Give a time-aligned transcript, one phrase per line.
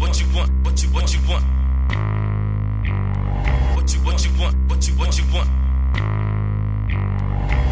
[0.00, 1.44] what you want, what you what you want.
[3.76, 5.48] What you what you want, what you what you want.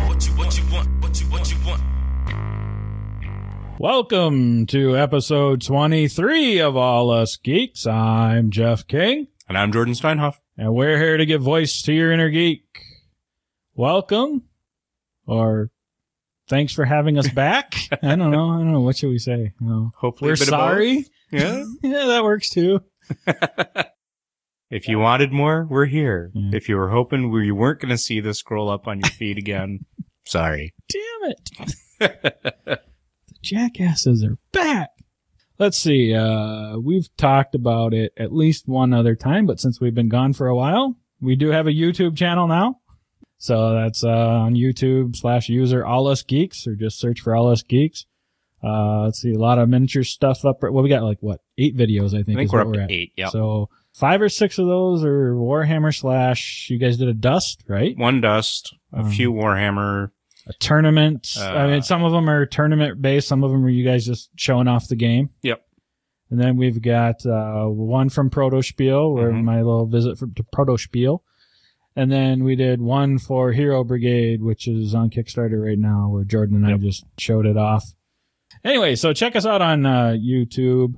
[0.09, 1.83] What you what you want, what you what you want.
[3.79, 7.87] Welcome to episode 23 of All Us Geeks.
[7.87, 10.37] I'm Jeff King, And I'm Jordan Steinhoff.
[10.57, 12.65] and we're here to give voice to your inner geek.
[13.75, 14.43] Welcome,
[15.27, 15.71] or
[16.49, 17.75] thanks for having us back.
[18.03, 18.51] I don't know.
[18.51, 18.81] I don't know.
[18.81, 19.53] What should we say?
[19.61, 19.93] No.
[19.97, 21.07] Hopefully, We're sorry.
[21.31, 21.65] Yeah.
[21.83, 22.81] Yeah, that works too.
[24.71, 26.31] if you wanted more, we're here.
[26.35, 26.57] Yeah.
[26.57, 29.11] If you were hoping we, you weren't going to see this scroll up on your
[29.11, 29.81] feed again,
[30.25, 30.75] sorry.
[30.91, 31.51] Damn it.
[32.65, 32.81] the
[33.43, 34.91] jackasses are back.
[35.59, 36.15] Let's see.
[36.15, 40.33] Uh, we've talked about it at least one other time, but since we've been gone
[40.33, 42.77] for a while, we do have a YouTube channel now.
[43.39, 47.49] So that's, uh, on YouTube slash user All Us Geeks or just search for All
[47.51, 48.05] Us Geeks.
[48.63, 49.33] Uh, let's see.
[49.33, 50.57] A lot of miniature stuff up.
[50.63, 51.41] Well, we got like what?
[51.57, 52.39] Eight videos, I think.
[52.39, 52.53] I think.
[52.53, 52.89] we're what up at.
[52.89, 53.13] to eight.
[53.17, 53.29] Yeah.
[53.29, 57.97] So five or six of those are Warhammer slash, you guys did a dust, right?
[57.97, 60.11] One dust, a Um, few Warhammer.
[60.49, 61.29] a tournament.
[61.39, 63.29] I Uh, mean, some of them are tournament based.
[63.29, 65.31] Some of them are you guys just showing off the game.
[65.43, 65.63] Yep.
[66.31, 69.45] And then we've got uh, one from Protospiel, where Mhm.
[69.45, 71.21] my little visit from, to Protospiel.
[71.99, 76.23] And then we did one for Hero Brigade, which is on Kickstarter right now, where
[76.23, 77.93] Jordan and I just showed it off.
[78.63, 80.95] Anyway, so check us out on uh, YouTube.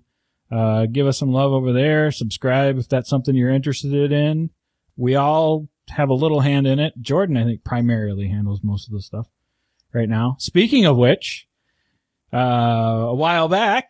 [0.52, 2.12] Uh, give us some love over there.
[2.12, 4.50] Subscribe if that's something you're interested in.
[4.94, 6.92] We all have a little hand in it.
[7.00, 9.26] Jordan, I think, primarily handles most of the stuff
[9.94, 10.36] right now.
[10.38, 11.48] Speaking of which,
[12.30, 13.88] uh, a while back,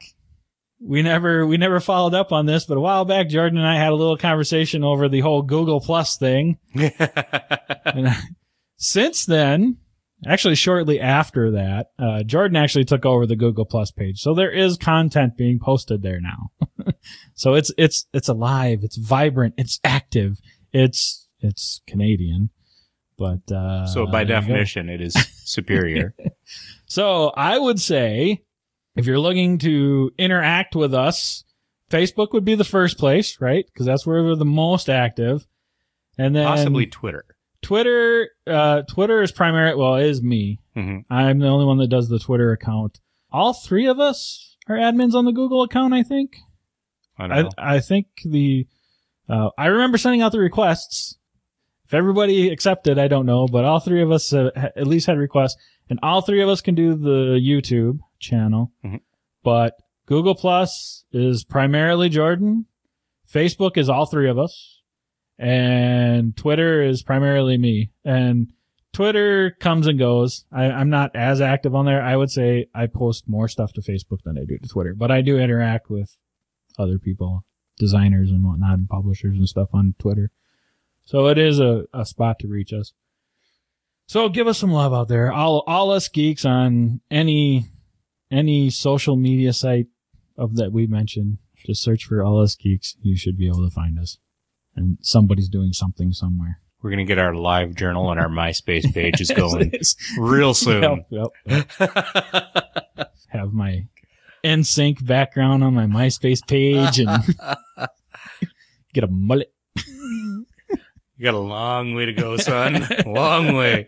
[0.80, 3.76] we never, we never followed up on this, but a while back, Jordan and I
[3.76, 6.58] had a little conversation over the whole Google Plus thing.
[7.84, 8.08] And
[8.76, 9.78] since then,
[10.26, 14.20] actually shortly after that, uh, Jordan actually took over the Google Plus page.
[14.20, 16.52] So there is content being posted there now.
[17.34, 18.80] so it's, it's, it's alive.
[18.82, 19.54] It's vibrant.
[19.56, 20.38] It's active.
[20.72, 22.50] It's, it's Canadian.
[23.18, 24.46] But, uh, so by there you go.
[24.46, 25.14] definition, it is
[25.44, 26.14] superior.
[26.86, 28.42] So I would say
[28.96, 31.44] if you're looking to interact with us,
[31.90, 33.64] Facebook would be the first place, right?
[33.66, 35.46] Because that's where we're the most active.
[36.18, 37.24] And then Possibly Twitter.
[37.62, 39.74] Twitter, uh, Twitter is primary.
[39.74, 40.60] Well, it is me.
[40.74, 43.00] hmm I'm the only one that does the Twitter account.
[43.32, 46.36] All three of us are admins on the Google account, I think.
[47.18, 47.50] I don't I, know.
[47.58, 48.66] I think the,
[49.28, 51.16] uh, I remember sending out the requests.
[51.86, 55.06] If everybody accepted, I don't know, but all three of us uh, ha- at least
[55.06, 55.56] had requests,
[55.88, 58.72] and all three of us can do the YouTube channel.
[58.84, 59.00] Mhm.
[59.42, 59.76] But
[60.06, 62.66] Google Plus is primarily Jordan.
[63.28, 64.80] Facebook is all three of us,
[65.38, 67.90] and Twitter is primarily me.
[68.04, 68.52] And
[68.92, 70.44] Twitter comes and goes.
[70.52, 72.02] I, I'm not as active on there.
[72.02, 75.10] I would say I post more stuff to Facebook than I do to Twitter, but
[75.10, 76.16] I do interact with
[76.78, 77.44] other people,
[77.78, 80.32] designers and whatnot, and publishers and stuff on Twitter.
[81.04, 82.92] So it is a, a spot to reach us.
[84.06, 85.32] So give us some love out there.
[85.32, 87.66] All all us geeks on any
[88.30, 89.86] any social media site
[90.36, 91.38] of that we mentioned.
[91.66, 92.96] Just search for all us geeks.
[93.02, 94.18] You should be able to find us.
[94.74, 96.60] And somebody's doing something somewhere.
[96.82, 99.72] We're going to get our live journal and our MySpace page is going
[100.18, 101.04] real soon.
[101.10, 101.70] Yep, yep.
[103.28, 103.86] Have my
[104.42, 107.22] NSYNC background on my MySpace page and
[108.94, 109.52] get a mullet.
[109.76, 110.46] you
[111.22, 112.86] got a long way to go, son.
[113.04, 113.84] long way.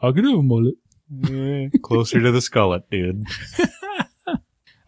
[0.00, 0.76] I could have a mullet.
[1.82, 3.26] Closer to the skullet, dude.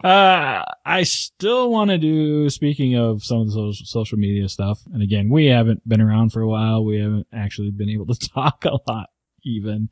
[0.01, 4.79] Uh, I still want to do, speaking of some of the social, social media stuff,
[4.93, 6.85] and again, we haven't been around for a while.
[6.85, 9.09] We haven't actually been able to talk a lot,
[9.43, 9.89] even.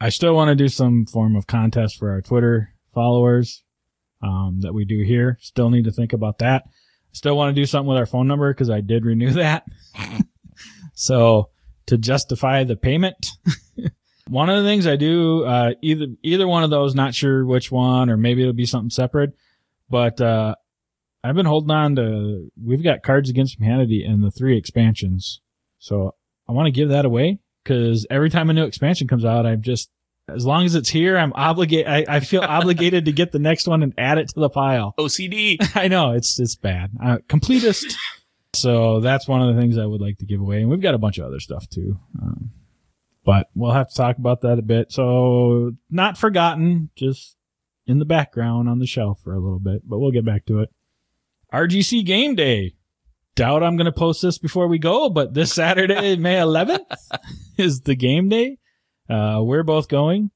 [0.00, 3.62] I still want to do some form of contest for our Twitter followers,
[4.20, 5.38] um, that we do here.
[5.40, 6.64] Still need to think about that.
[7.12, 9.64] Still want to do something with our phone number because I did renew that.
[10.92, 11.50] so
[11.86, 13.28] to justify the payment,
[14.28, 17.70] one of the things I do, uh, either, either one of those, not sure which
[17.70, 19.34] one, or maybe it'll be something separate,
[19.88, 20.54] but, uh,
[21.22, 25.40] I've been holding on to, we've got Cards Against Humanity and the three expansions.
[25.78, 26.14] So
[26.48, 29.62] I want to give that away because every time a new expansion comes out, I'm
[29.62, 29.90] just,
[30.28, 33.66] as long as it's here, I'm obligated, I, I feel obligated to get the next
[33.66, 34.94] one and add it to the pile.
[34.98, 35.56] OCD.
[35.74, 36.90] I know it's, it's bad.
[37.02, 37.94] Uh, completist.
[38.54, 40.60] So that's one of the things I would like to give away.
[40.60, 41.98] And we've got a bunch of other stuff too.
[42.22, 42.50] Um,
[43.26, 44.92] but we'll have to talk about that a bit.
[44.92, 47.36] So not forgotten, just
[47.84, 50.60] in the background on the shelf for a little bit, but we'll get back to
[50.60, 50.70] it.
[51.52, 52.76] RGC game day.
[53.34, 56.86] Doubt I'm going to post this before we go, but this Saturday, May 11th
[57.58, 58.58] is the game day.
[59.10, 60.30] Uh, we're both going.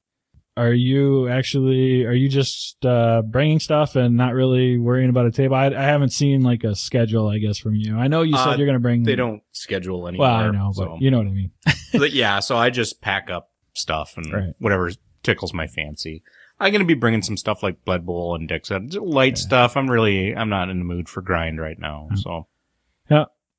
[0.57, 5.31] Are you actually are you just uh bringing stuff and not really worrying about a
[5.31, 5.55] table?
[5.55, 7.95] I, I haven't seen like a schedule, I guess, from you.
[7.97, 9.03] I know you said Uh, you're going to bring.
[9.03, 10.27] They don't schedule anymore.
[10.27, 10.97] Well, I know, but so.
[10.99, 11.51] you know what I mean.
[11.93, 14.53] But yeah, so I just pack up stuff and Right.
[14.59, 14.91] whatever
[15.23, 16.23] tickles my fancy.
[16.59, 19.41] I'm gonna be bringing some stuff like Blood Bowl and Dixit, light Yeah.
[19.43, 19.75] stuff.
[19.77, 22.09] I'm really, I'm not in the mood for grind right now.
[22.11, 22.17] Mm.
[22.19, 22.47] So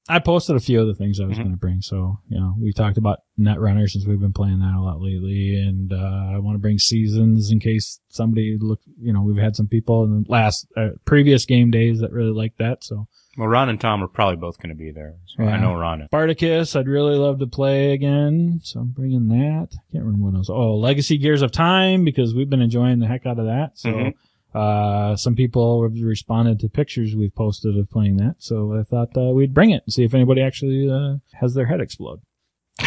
[0.09, 1.43] I posted a few of the things I was Mhm.
[1.43, 1.81] going to bring.
[1.81, 5.55] So, you know, we talked about Netrunner since we've been playing that a lot lately.
[5.57, 9.55] And, uh, I want to bring seasons in case somebody look, you know, we've had
[9.55, 12.83] some people in the last, uh, previous game days that really like that.
[12.83, 13.07] So
[13.39, 15.15] well, Ron and Tom are probably both gonna be there.
[15.25, 15.51] So Yeah.
[15.55, 16.03] I know Ron.
[16.03, 16.07] is.
[16.07, 18.59] Spartacus, I'd really love to play again.
[18.65, 19.69] So I'm bringing that.
[19.93, 20.51] Can't remember what else.
[20.51, 23.79] Oh, Legacy Gears of Time because we've been enjoying the heck out of that.
[23.79, 24.13] So, Mhm.
[24.55, 28.37] Uh, some people have responded to pictures we've posted of playing that.
[28.39, 31.67] So I thought, uh, we'd bring it and see if anybody actually, uh, has their
[31.67, 32.21] head explode.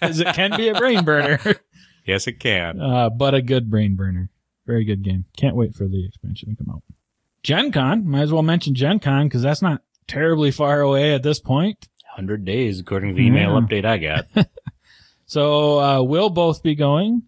[0.00, 1.38] Cause it can be a brain burner,
[2.06, 2.80] Yes, it can.
[2.80, 4.28] uh, but a good brain burner.
[4.66, 5.24] Very good game.
[5.36, 6.82] Can't wait for the expansion to come out.
[7.42, 11.22] Gen Con, might as well mention Gen Con because that's not terribly far away at
[11.24, 11.88] this point.
[12.14, 13.60] Hundred days, according to the email Yeah.
[13.60, 14.26] update I got.
[15.26, 17.22] So uh, we'll both be going.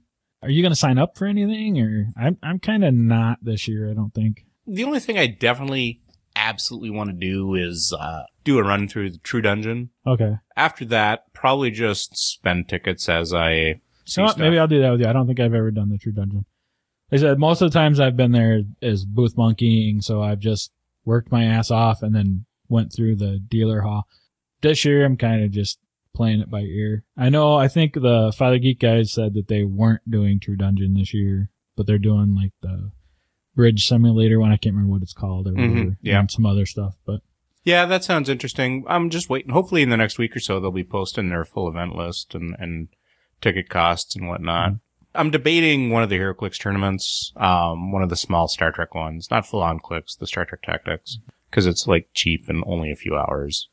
[0.44, 3.66] Are you going to sign up for anything, or I'm I'm kind of not this
[3.66, 3.90] year.
[3.90, 4.44] I don't think.
[4.66, 6.00] the only thing I definitely
[6.36, 9.90] absolutely want to do is uh, do a run through the True Dungeon.
[10.06, 15.00] Okay, After that, probably just spend tickets as I see maybe I'll do that with
[15.00, 15.06] you.
[15.06, 16.44] I don't think I've ever done the True Dungeon.
[17.10, 20.40] Like I said most of the times I've been there is booth monkeying, so I've
[20.40, 20.72] just
[21.04, 24.06] worked my ass off and then went through the dealer hall.
[24.60, 25.78] This year I'm kind of just
[26.14, 27.04] playing it by ear.
[27.16, 27.54] I know.
[27.56, 31.50] I think the Father Geek guys said that they weren't doing True Dungeon this year,
[31.76, 32.90] but they're doing like the
[33.54, 34.50] bridge simulator one.
[34.52, 36.20] I can't remember what it's called or Mhm, whatever, yeah.
[36.20, 36.96] and some other stuff.
[37.06, 37.20] But
[37.64, 38.84] Yeah, that sounds interesting.
[38.88, 39.50] I'm just waiting.
[39.52, 42.54] Hopefully, in the next week or so, they'll be posting their full event list and,
[42.58, 42.88] and
[43.40, 44.72] ticket costs and whatnot.
[44.72, 44.80] Mhm.
[45.16, 49.30] I'm debating one of the HeroClix tournaments, um, one of the small Star Trek ones,
[49.30, 51.18] not full on clicks, the Star Trek Tactics,
[51.48, 53.68] because it's like cheap and only a few hours.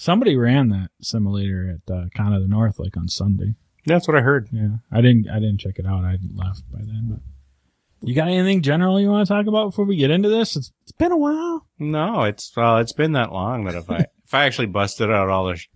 [0.00, 3.54] Somebody ran that simulator at uh, Con of the North like on Sunday.
[3.86, 4.48] That's what I heard.
[4.50, 5.28] Yeah, I didn't.
[5.28, 6.04] I didn't check it out.
[6.04, 7.08] I left by then.
[7.10, 10.56] But you got anything general you want to talk about before we get into this?
[10.56, 11.66] It's, it's been a while.
[11.78, 15.28] No, it's well, it's been that long that if I if I actually busted out
[15.28, 15.68] all the sh-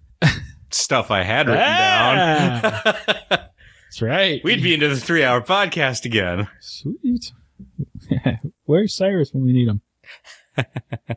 [0.71, 2.63] stuff I had written down,
[3.31, 4.43] That's right.
[4.45, 6.49] we'd be into the three hour podcast again.
[6.61, 7.33] sweet.
[8.65, 9.81] Where's Cyrus when we need him?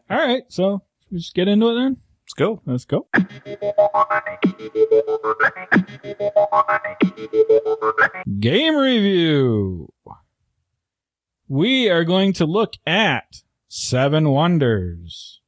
[0.10, 1.98] All right, so just get into it then.
[2.38, 2.62] Go.
[2.68, 3.08] Let's go.
[8.40, 9.92] Game review.
[11.48, 15.42] We are going to look at Seven Wonders.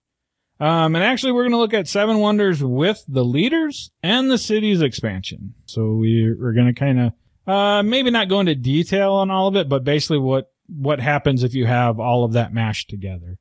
[0.60, 4.40] Um, and actually we're going to look at Seven Wonders with the leaders and the
[4.40, 5.54] city's expansion.
[5.66, 7.14] So we, we're going to kind of,
[7.46, 11.44] uh, maybe not go into detail on all of it, but basically what, what happens
[11.44, 13.38] if you have all of that mashed together.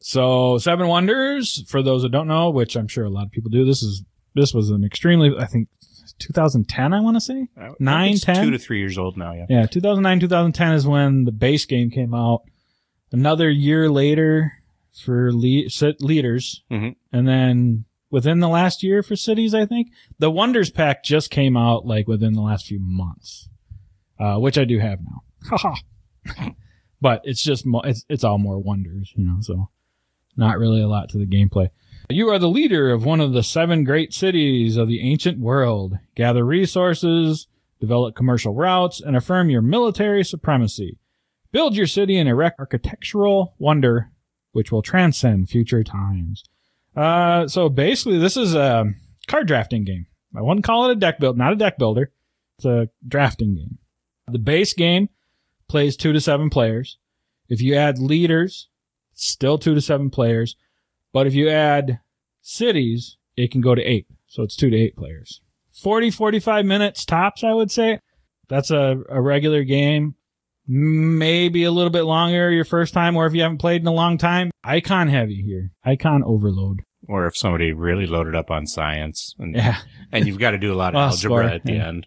[0.00, 3.50] So Seven Wonders, for those that don't know, which I'm sure a lot of people
[3.50, 4.04] do, this is
[4.34, 5.68] this was an extremely, I think,
[6.18, 6.92] 2010.
[6.92, 8.44] I want to say, I think Nine, 10?
[8.44, 9.32] two to three years old now.
[9.32, 9.46] Yeah.
[9.48, 12.42] yeah, 2009, 2010 is when the base game came out.
[13.12, 14.52] Another year later
[15.04, 15.68] for le-
[16.00, 16.96] leaders, Mhm.
[17.12, 19.88] and then within the last year for cities, I think
[20.18, 23.48] the Wonders Pack just came out like within the last few months,
[24.18, 25.22] uh, which I do have now.
[25.50, 25.74] Haha.
[27.00, 29.38] but it's just mo- it's it's all more wonders, you know.
[29.40, 29.68] So
[30.36, 31.70] not really a lot to the gameplay.
[32.08, 35.98] You are the leader of one of the seven great cities of the ancient world.
[36.14, 37.48] Gather resources,
[37.80, 40.98] develop commercial routes, and affirm your military supremacy.
[41.50, 44.10] Build your city and erect architectural wonder,
[44.52, 46.44] which will transcend future times.
[46.94, 48.84] Uh, so basically, this is a
[49.26, 50.06] card drafting game.
[50.36, 52.12] I wouldn't call it a deck build, not a deck builder.
[52.58, 53.78] It's a drafting game.
[54.28, 55.08] The base game
[55.68, 56.98] plays two to seven players.
[57.48, 58.68] If you add leaders,
[59.16, 60.54] still two to seven players.
[61.12, 61.98] But if you add
[62.42, 64.06] cities, it can go to eight.
[64.28, 65.40] So it's two to eight players.
[65.82, 67.98] 40, 45 minutes tops, I would say.
[68.48, 70.14] That's a, a regular game.
[70.68, 73.92] Maybe a little bit longer your first time, or if you haven't played in a
[73.92, 74.50] long time.
[74.64, 75.70] Icon heavy here.
[75.84, 76.82] Icon overload.
[77.08, 79.76] Or if somebody really loaded up on science and, Yeah.
[80.10, 81.86] and you've got to do a lot of Well, algebra at the yeah.
[81.88, 82.06] end.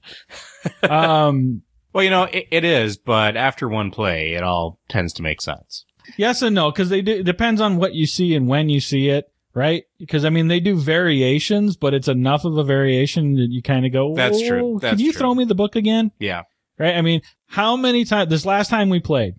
[0.83, 1.61] um,
[1.91, 5.41] Well, you know, it, it is, but after one play, it all tends to make
[5.41, 5.85] sense.
[6.17, 7.13] Yes and no, because they do.
[7.13, 9.83] It depends on what you see and when you see it, right?
[9.97, 13.85] Because I mean, they do variations, but it's enough of a variation that you kind
[13.85, 14.15] of go.
[14.15, 14.73] That's true.
[14.73, 15.19] "Whoa, That's Can you true.
[15.19, 16.11] throw me the book again?
[16.19, 16.43] Yeah.
[16.77, 16.95] Right?
[16.95, 18.29] I mean, how many times?
[18.29, 19.35] This last time we played,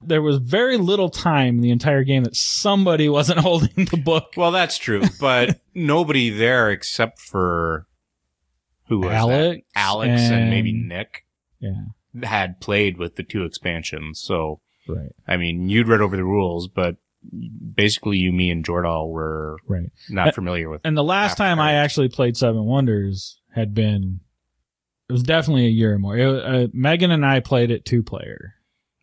[0.00, 4.32] there was very little time in the entire game that somebody wasn't holding the book.
[4.36, 7.86] Well, that's true, but nobody there except for
[8.88, 9.80] who was Alex that?
[9.80, 11.24] Alex and, maybe Nick.
[11.58, 11.86] Yeah,
[12.22, 14.20] had played with the two expansions.
[14.20, 15.12] So, Right.
[15.26, 16.96] I mean, you'd read over the rules, but
[17.74, 19.90] basically you, me, and Jordal were Right.
[20.10, 20.80] not familiar with.
[20.84, 24.20] And the last After time I actually played Seven Wonders had been,
[25.08, 26.16] it was definitely a year or more.
[26.16, 28.54] It, uh, Megan and I played it two player.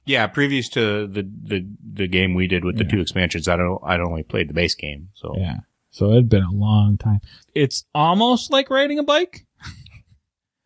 [0.06, 3.82] Yeah, previous to the the the game we did with the two expansions, I don't
[3.86, 5.10] I'd only played the base game.
[5.13, 5.60] So Yeah.
[5.92, 7.22] So it had been a long time.
[7.56, 9.46] It's almost like riding a bike.
[9.63, 9.70] I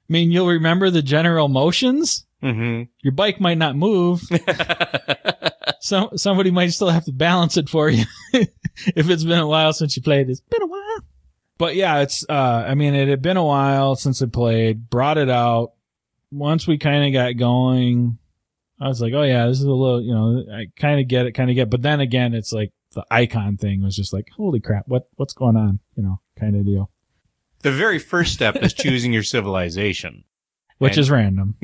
[0.10, 2.26] mean, you'll remember the general motions.
[2.42, 4.22] Hmm Your bike might not move.
[5.80, 8.04] Some somebody might still have to balance it for you
[8.34, 10.30] if it's been a while since you played.
[10.30, 11.00] It's been a while.
[11.58, 15.18] But yeah, it's uh I mean it had been a while since I played, brought
[15.18, 15.74] it out.
[16.32, 18.18] Once we kind of got going,
[18.82, 21.26] I was like, "Oh yeah, this is a little, you know, I kind of get
[21.26, 24.28] it, kind of get." But then again, it's like the icon thing was just like,
[24.36, 26.92] "Holy crap, what what's going on?" you know, kind of deal.
[27.62, 30.24] the very first step is choosing your civilization.
[30.80, 31.56] Which And- is random.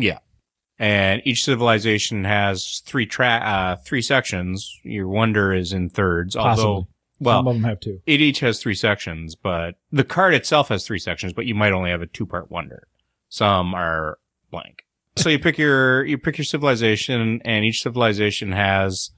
[0.80, 4.80] And each civilization has three tra- uh, three sections.
[4.84, 6.88] Your wonder is in thirds, although
[7.20, 8.02] well, Some of them have two.
[8.06, 11.72] it each has three sections, but the card itself has three sections, but you might
[11.72, 12.88] only have a two part wonder.
[13.30, 14.18] Some are
[14.52, 14.84] blank.
[15.16, 19.12] So you pick your you pick your civilization, and each civilization has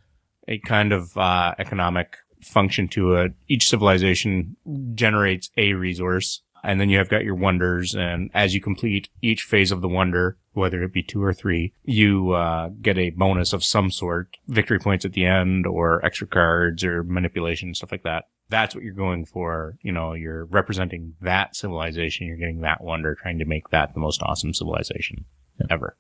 [0.48, 3.34] a kind of uh, economic function to it.
[3.48, 4.56] Each civilization
[4.94, 7.94] generates a resource, and then you have got your wonders.
[7.96, 11.74] And as you complete each phase of the wonder, whether it be two or three,
[11.84, 16.28] you uh, get a bonus of some sort, victory points at the end, or extra
[16.28, 18.26] cards, or manipulation, stuff like that.
[18.50, 19.78] That's what you're going for.
[19.82, 22.28] You know, you're representing that civilization.
[22.28, 25.26] You're getting that wonder, trying to make that the most awesome civilization
[25.70, 25.98] ever.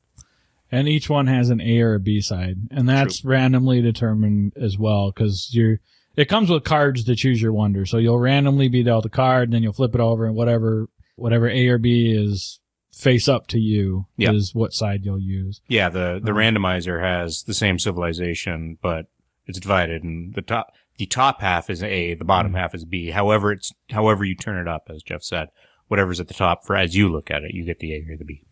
[0.72, 4.77] and each one has an A or a B side, and that's randomly determined as
[4.77, 5.79] well because you're.
[6.17, 9.50] It comes with cards to choose your wonder, so you'll randomly be dealt a card,
[9.50, 12.60] and then you'll flip it over, and whatever whatever A or B is
[12.93, 14.31] face up to you Yeah.
[14.34, 15.62] is what side you'll use.
[15.67, 16.55] Yeah, the the Mhm.
[16.57, 19.07] randomizer has the same civilization, but
[19.48, 22.57] it's divided, and the top the top half is A, the bottom Mhm.
[22.57, 23.10] half is B.
[23.10, 25.50] However, it's however you turn it up, as Jeff said,
[25.89, 28.15] whatever's at the top for as you look at it, you get the A or
[28.17, 28.43] the B.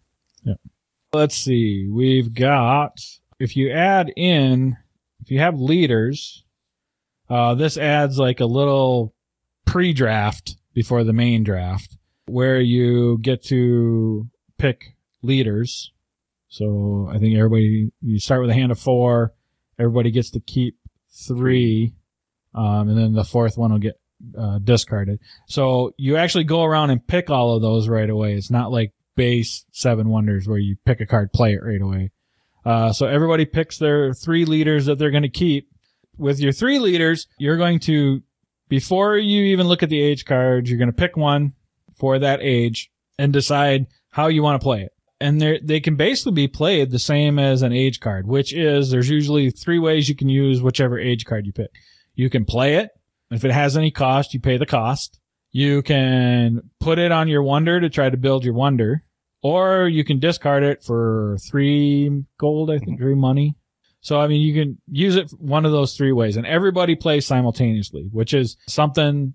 [0.43, 0.55] Yeah.
[1.13, 1.87] Let's see.
[1.89, 2.99] We've got
[3.39, 4.75] if you add in
[5.21, 6.42] if you have leaders,
[7.33, 9.15] uh, this adds like a little
[9.65, 11.97] pre-draft before the main draft
[12.27, 14.27] where you get to
[14.59, 15.91] pick leaders.
[16.49, 19.33] So I think everybody you start with a hand of four.
[19.79, 20.77] Everybody gets to keep
[21.27, 21.95] three,
[22.53, 23.99] um, and then the fourth one will get
[24.37, 25.19] uh, discarded.
[25.47, 28.35] So you actually go around and pick all of those right away.
[28.35, 32.11] It's not like base seven wonders where you pick a card, play it right away.
[32.63, 35.72] Uh, so everybody picks their three leaders that they're going to keep.
[36.17, 38.21] With your three leaders, you're going to,
[38.69, 41.53] before you even look at the age cards, you're going to pick one
[41.95, 44.91] for that age and decide how you want to play it.
[45.19, 48.91] And they they can basically be played the same as an age card, which is
[48.91, 51.71] there's usually three ways you can use whichever age card you pick.
[52.13, 52.89] You can play it.
[53.31, 55.19] If it has any cost, you pay the cost.
[55.51, 59.03] You can put it on your wonder to try to build your wonder,
[59.41, 63.55] or you can discard it for three gold, I think, three money.
[64.03, 67.25] So, I mean, you can use it one of those three ways and everybody plays
[67.25, 69.33] simultaneously, which is something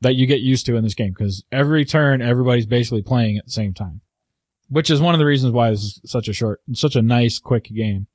[0.00, 3.44] that you get used to in this game because every turn, everybody's basically playing at
[3.44, 4.00] the same time,
[4.68, 7.38] which is one of the reasons why this is such a short, such a nice,
[7.38, 8.08] quick game.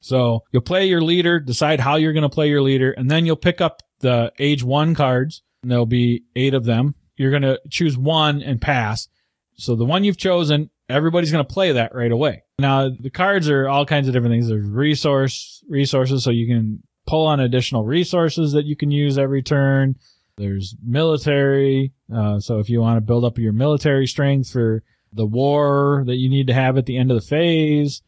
[0.00, 3.24] So you'll play your leader, decide how you're going to play your leader, and then
[3.24, 5.42] you'll pick up the age one cards.
[5.62, 6.94] And there'll be eight of them.
[7.16, 9.08] You're going to choose one and pass.
[9.54, 12.42] So the one you've chosen, everybody's going to play that right away.
[12.58, 14.48] Now the cards are all kinds of different things.
[14.48, 19.42] There's resource resources, so you can pull on additional resources that you can use every
[19.42, 19.96] turn.
[20.36, 24.82] There's military, uh, so if you want to build up your military strength for
[25.12, 28.02] the war that you need to have at the end of the phase.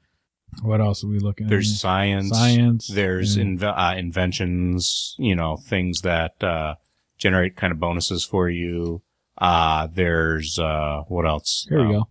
[0.62, 1.50] What else are we looking at?
[1.50, 2.30] There's science.
[2.30, 2.88] science.
[2.88, 6.76] There's inve- uh, inventions, you know, things that, uh,
[7.18, 9.02] generate kind of bonuses for you.
[9.38, 11.66] Uh, there's, uh, what else?
[11.68, 12.08] Here we Um, go.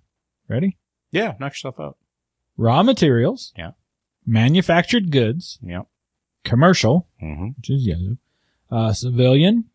[0.48, 0.78] Ready?
[1.12, 1.98] Yeah, knock yourself out.
[2.58, 3.54] Raw materials.
[3.58, 3.72] Yeah.
[4.26, 5.60] Manufactured goods.
[5.62, 5.84] Yeah.
[6.44, 8.18] Commercial, hmm which is yellow.
[8.72, 9.66] Uh, civilian,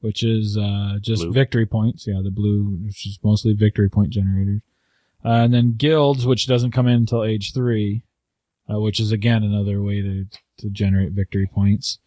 [0.00, 1.32] which is uh, just Blue.
[1.32, 2.06] victory points.
[2.06, 4.60] Yeah, the blue, which is mostly victory point generators.
[5.24, 8.02] Uh, and then guilds, which doesn't come in until age three,
[8.72, 10.26] uh, which is again another way to,
[10.58, 11.98] to generate victory points.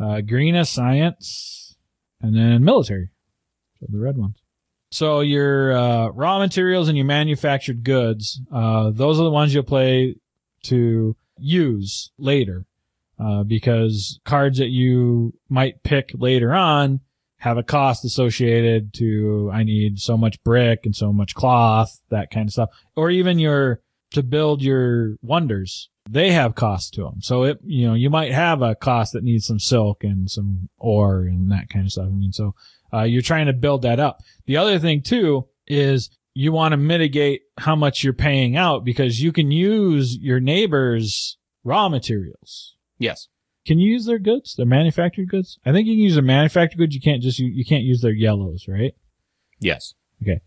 [0.00, 1.76] Uh, green is science,
[2.20, 3.10] and then military.
[3.80, 4.36] So the red ones.
[4.96, 9.62] So your uh, raw materials and your manufactured goods, uh, those are the ones you'll
[9.62, 10.16] play
[10.62, 12.64] to use later,
[13.22, 17.00] uh, because cards that you might pick later on
[17.40, 22.30] have a cost associated to I need so much brick and so much cloth, that
[22.30, 27.20] kind of stuff, or even your to build your wonders, they have costs to them.
[27.20, 30.68] So it, you know, you might have a cost that needs some silk and some
[30.78, 32.06] ore and that kind of stuff.
[32.06, 32.54] I mean, so,
[32.92, 34.22] uh, you're trying to build that up.
[34.46, 39.20] The other thing too is you want to mitigate how much you're paying out because
[39.20, 42.76] you can use your neighbor's raw materials.
[42.98, 43.26] Yes.
[43.66, 45.58] Can you use their goods, their manufactured goods?
[45.66, 46.94] I think you can use their manufactured goods.
[46.94, 48.94] You can't just, you, you can't use their yellows, right?
[49.58, 49.94] Yes.
[50.22, 50.40] Okay.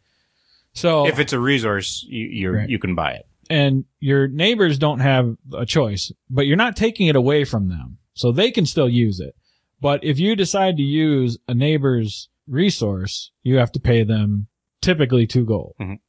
[0.74, 2.70] So If it's a resource, you you're, Right.
[2.70, 3.28] you can buy it.
[3.50, 7.98] And your neighbors don't have a choice, but you're not taking it away from them.
[8.14, 9.36] So they can still use it.
[9.82, 14.48] But if you decide to use a neighbor's resource, you have to pay them
[14.82, 15.76] typically two gold.
[15.80, 16.00] Mhm.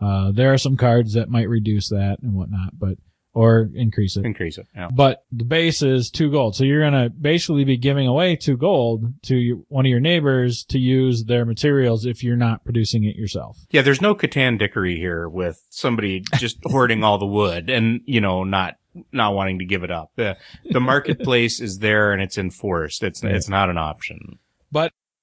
[0.00, 2.98] Uh, there are some cards that might reduce that and whatnot, but,
[3.38, 4.24] or increase it.
[4.24, 4.66] Increase it.
[4.74, 4.88] Yeah.
[4.92, 6.56] But the base is two gold.
[6.56, 10.00] So you're going to basically be giving away two gold to your, one of your
[10.00, 13.56] neighbors to use their materials if you're not producing it yourself.
[13.70, 18.20] Yeah, there's no Catan dickery here with somebody just hoarding all the wood and, you
[18.20, 18.76] know, not,
[19.12, 20.10] not wanting to give it up.
[20.16, 20.36] The,
[20.72, 23.04] the marketplace is there and it's enforced.
[23.04, 23.34] It's, Right.
[23.36, 24.40] it's not an option.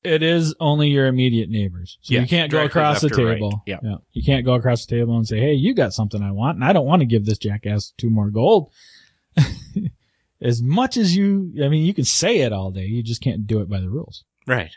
[0.05, 1.97] It is only your immediate neighbors.
[2.01, 3.33] So Yeah, you can't go across the or right.
[3.33, 3.63] table.
[3.65, 3.79] Yeah.
[4.11, 6.55] You can't go across the table and say, Hey, you got something I want.
[6.55, 8.71] And I don't want to give this jackass two more gold.
[10.41, 12.85] as much as you, I mean, you can say it all day.
[12.85, 14.23] You just can't do it by the rules.
[14.47, 14.71] Right.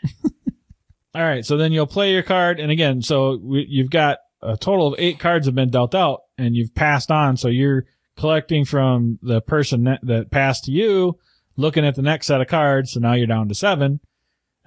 [1.15, 1.45] All right.
[1.45, 2.59] So then you'll play your card.
[2.59, 6.21] And again, so we, you've got a total of eight cards have been dealt out
[6.37, 7.35] and you've passed on.
[7.35, 11.17] So you're collecting from the person that, that passed to you,
[11.57, 12.93] looking at the next set of cards.
[12.93, 13.99] So now you're down to seven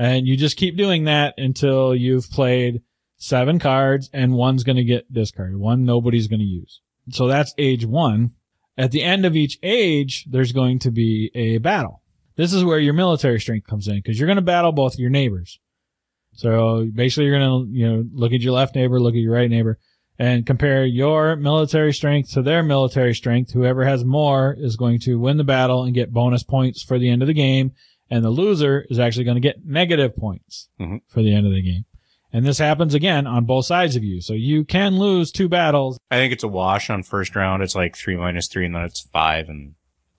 [0.03, 2.83] and you just keep doing that until you've played
[3.19, 5.57] seven cards and one's going to get discarded.
[5.57, 6.81] One nobody's going to use.
[7.11, 8.33] So that's age one.
[8.77, 12.03] At the end of each age, there's going to be a battle.
[12.35, 15.09] This is where your military strength comes in because you're going to battle both your
[15.09, 15.61] neighbors.
[16.33, 19.35] So basically you're going to, you know, look at your left neighbor, look at your
[19.35, 19.79] right neighbor
[20.19, 23.53] and compare your military strength to their military strength.
[23.53, 27.09] Whoever has more is going to win the battle and get bonus points for the
[27.09, 27.71] end of the game.
[28.13, 31.01] And the loser is actually going to get negative points Mhm.
[31.09, 31.85] for the end of the game.
[32.33, 34.21] And this happens again on both sides of you.
[34.21, 35.99] So you can lose two battles.
[36.11, 37.63] I think it's a wash on first round.
[37.63, 39.75] It's like three minus three and then it's five and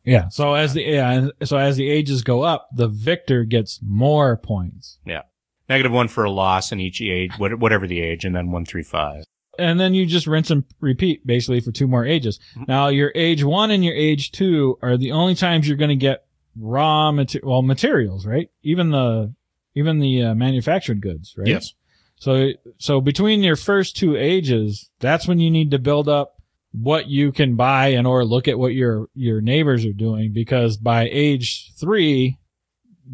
[0.05, 0.27] Yeah.
[0.29, 4.97] So as the, yeah, so as the ages go up, the victor gets more points.
[5.05, 5.21] Yeah.
[5.69, 8.83] negative one for a loss in each age, whatever the age, and then one, three,
[8.83, 9.23] five.
[9.57, 12.39] and then you just rinse and repeat basically for two more ages.
[12.67, 15.95] Now your age one and your age two are the only times you're going to
[15.95, 16.25] get
[16.57, 18.49] raw material, well, materials, right?
[18.63, 19.33] Even the,
[19.75, 21.47] even the uh, manufactured goods, right?
[21.47, 21.73] Yes.
[22.17, 26.35] So, so between your first two ages, that's when you need to build up
[26.71, 30.77] what you can buy and or look at what your, your neighbors are doing because
[30.77, 32.37] by age three,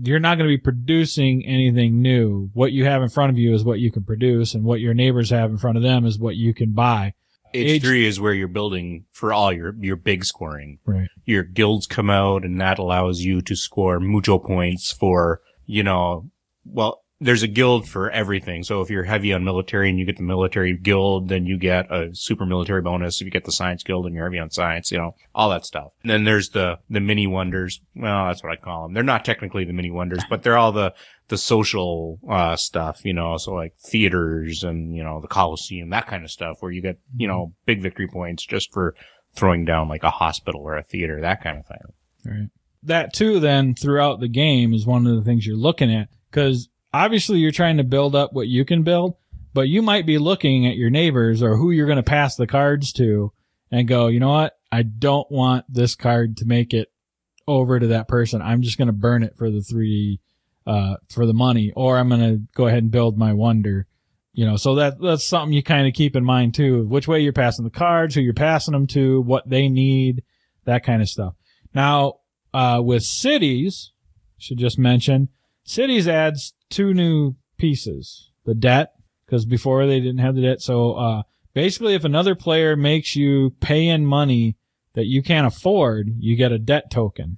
[0.02, 2.50] you're not going to be producing anything new.
[2.54, 4.94] What you have in front of you is what you can produce and what your
[4.94, 7.14] neighbors have in front of them is what you can buy.
[7.54, 10.80] Age, Age- three is where you're building for all your, your big scoring.
[10.86, 11.10] Right.
[11.26, 16.30] Your guilds come out and that allows you to score mucho points for, you know,
[16.66, 18.64] well, there's a guild for everything.
[18.64, 21.92] So if you're heavy on military and you get the military guild, then you get
[21.92, 23.20] a super military bonus.
[23.20, 25.66] If you get the science guild and you're heavy on science, you know, all that
[25.66, 25.92] stuff.
[26.02, 27.82] And then there's the, the mini wonders.
[27.94, 28.94] Well, that's what I call them.
[28.94, 30.94] They're not technically the mini wonders, but they're all the,
[31.28, 36.08] the social, uh, stuff, you know, so like theaters and, you know, the Coliseum, that
[36.08, 38.96] kind of stuff where you get, you know, big victory points just for
[39.36, 41.78] throwing down like a hospital or a theater, that kind of thing.
[42.26, 42.50] Right.
[42.84, 46.70] That too, then throughout the game is one of the things you're looking at because
[46.94, 49.16] obviously you're trying to build up what you can build,
[49.54, 52.48] but you might be looking at your neighbors or who you're going to pass the
[52.48, 53.32] cards to
[53.72, 54.58] and go, you know what?
[54.72, 56.92] I don't want this card to make it
[57.48, 58.42] over to that person.
[58.42, 60.20] I'm just going to burn it for the three,
[60.68, 63.88] uh, for the money, or I'm going to go ahead and build my wonder.
[64.34, 67.20] You know, so that, that's something you kind of keep in mind too, which way
[67.20, 70.24] you're passing the cards, who you're passing them to, what they need,
[70.66, 71.34] that kind of stuff.
[71.74, 72.20] Now,
[72.54, 73.92] uh, with cities,
[74.38, 75.30] should just mention,
[75.64, 78.32] cities adds two new pieces.
[78.46, 78.94] The debt,
[79.26, 80.62] because before they didn't have the debt.
[80.62, 84.56] So, uh, basically if another player makes you pay in money
[84.94, 87.38] that you can't afford, you get a debt token.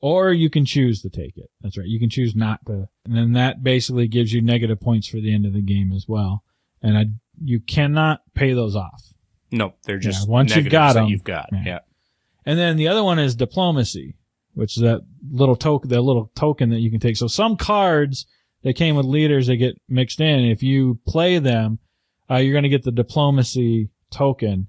[0.00, 1.50] Or you can choose to take it.
[1.62, 1.86] That's right.
[1.86, 2.88] You can choose not to.
[3.06, 6.04] And then that basically gives you negative points for the end of the game as
[6.06, 6.44] well.
[6.82, 7.06] And I,
[7.42, 9.02] you cannot pay those off.
[9.50, 11.08] No, they're just Yeah, once you've got that 'em.
[11.08, 11.48] you've got.
[11.52, 11.62] Yeah.
[11.64, 11.78] yeah.
[12.44, 14.16] And then the other one is diplomacy,
[14.54, 15.00] which is that
[15.32, 17.16] little token, that little token that you can take.
[17.16, 18.26] So some cards
[18.66, 21.78] that came with leaders that get mixed in, if you play them,
[22.28, 24.66] uh, you're going to get the diplomacy token,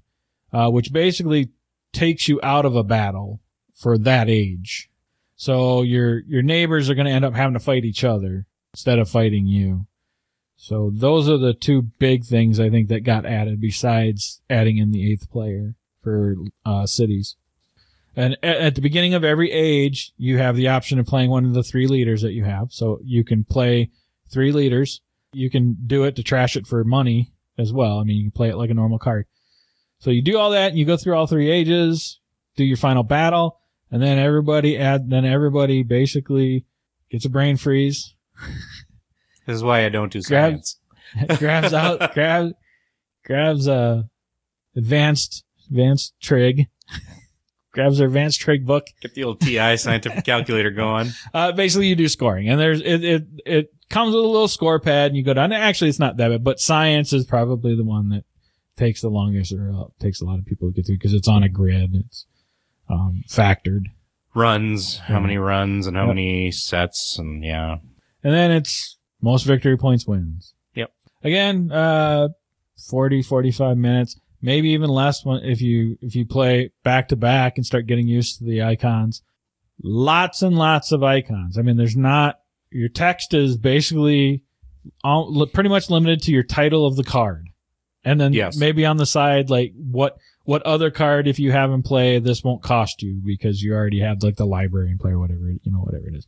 [0.52, 1.48] uh, which basically
[1.92, 3.40] takes you out of a battle
[3.74, 4.88] for that age.
[5.34, 9.00] So your, your neighbors are going to end up having to fight each other instead
[9.00, 9.88] of fighting you.
[10.54, 14.92] So those are the two big things I think that got added besides adding in
[14.92, 15.74] the eighth player.
[16.04, 17.36] for uh, cities.
[18.18, 21.54] And at, the beginning of every age, you have the option of playing one of
[21.54, 22.72] the three leaders that you have.
[22.72, 23.92] So you can play
[24.28, 25.00] three leaders.
[25.32, 28.00] You can do it to trash it for money as well.
[28.00, 29.26] I mean, you can play it like a normal card.
[30.00, 32.18] So you do all that and you go through all three ages,
[32.56, 36.64] do your final battle, and then everybody add, then everybody basically
[37.10, 38.14] gets a brain freeze,
[39.46, 40.78] This is why I don't do Grab- science.
[41.38, 42.52] grabs out, grabs,
[43.24, 44.10] grabs a
[44.76, 46.68] advanced, advanced trig,
[47.78, 48.88] grabs their advanced trig book.
[49.00, 51.10] Get the old TI scientific calculator going.
[51.32, 54.80] Uh, basically you do scoring and there's, it, it, it comes with a little score
[54.80, 55.52] pad and you go down.
[55.52, 58.24] Actually, it's not that bad, but science is probably the one that
[58.76, 61.28] takes the longest or uh, takes a lot of people to get through because it's
[61.28, 61.90] on a grid.
[61.94, 62.26] It's,
[62.90, 63.84] um, factored.
[64.34, 66.14] Runs, how many runs and how Yep.
[66.16, 67.76] many sets and yeah.
[68.24, 70.54] And then it's most victory points wins.
[70.74, 70.90] Yep.
[71.22, 72.28] Again, uh,
[72.88, 77.56] 40, 45 minutes, maybe even less one if you, if you play back to back
[77.56, 79.22] and start getting used to the icons.
[79.82, 81.56] Lots and lots of icons.
[81.58, 84.42] I mean, there's not, your text is basically
[85.04, 87.48] all, pretty much limited to your title of the card.
[88.04, 88.56] And then Yes.
[88.56, 92.42] maybe on the side, like what, what other card, if you have in play, this
[92.42, 95.60] won't cost you because you already have like the library and play or whatever, you
[95.72, 96.26] know, whatever it is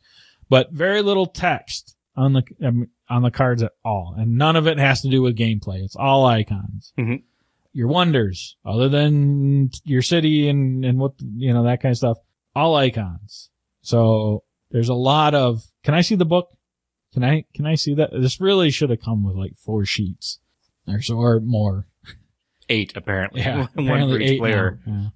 [0.49, 4.67] but very little text on the um, on the cards at all, and none of
[4.67, 5.81] it has to do with gameplay.
[5.81, 6.91] It's all icons.
[6.99, 7.23] Mhm.
[7.73, 12.17] Your wonders, other than your city and and what you know that kind of stuff,
[12.55, 13.49] all icons.
[13.81, 15.63] So there's a lot of.
[15.83, 16.49] Can I see the book?
[17.13, 18.11] Can I can I see that?
[18.11, 20.39] This really should have come with like four sheets,
[20.87, 21.87] or so or more.
[22.69, 23.41] Eight apparently.
[23.41, 24.79] Yeah, One apparently for each eight player.
[24.85, 25.13] now.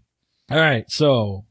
[0.49, 0.55] Yeah.
[0.57, 1.45] All right, so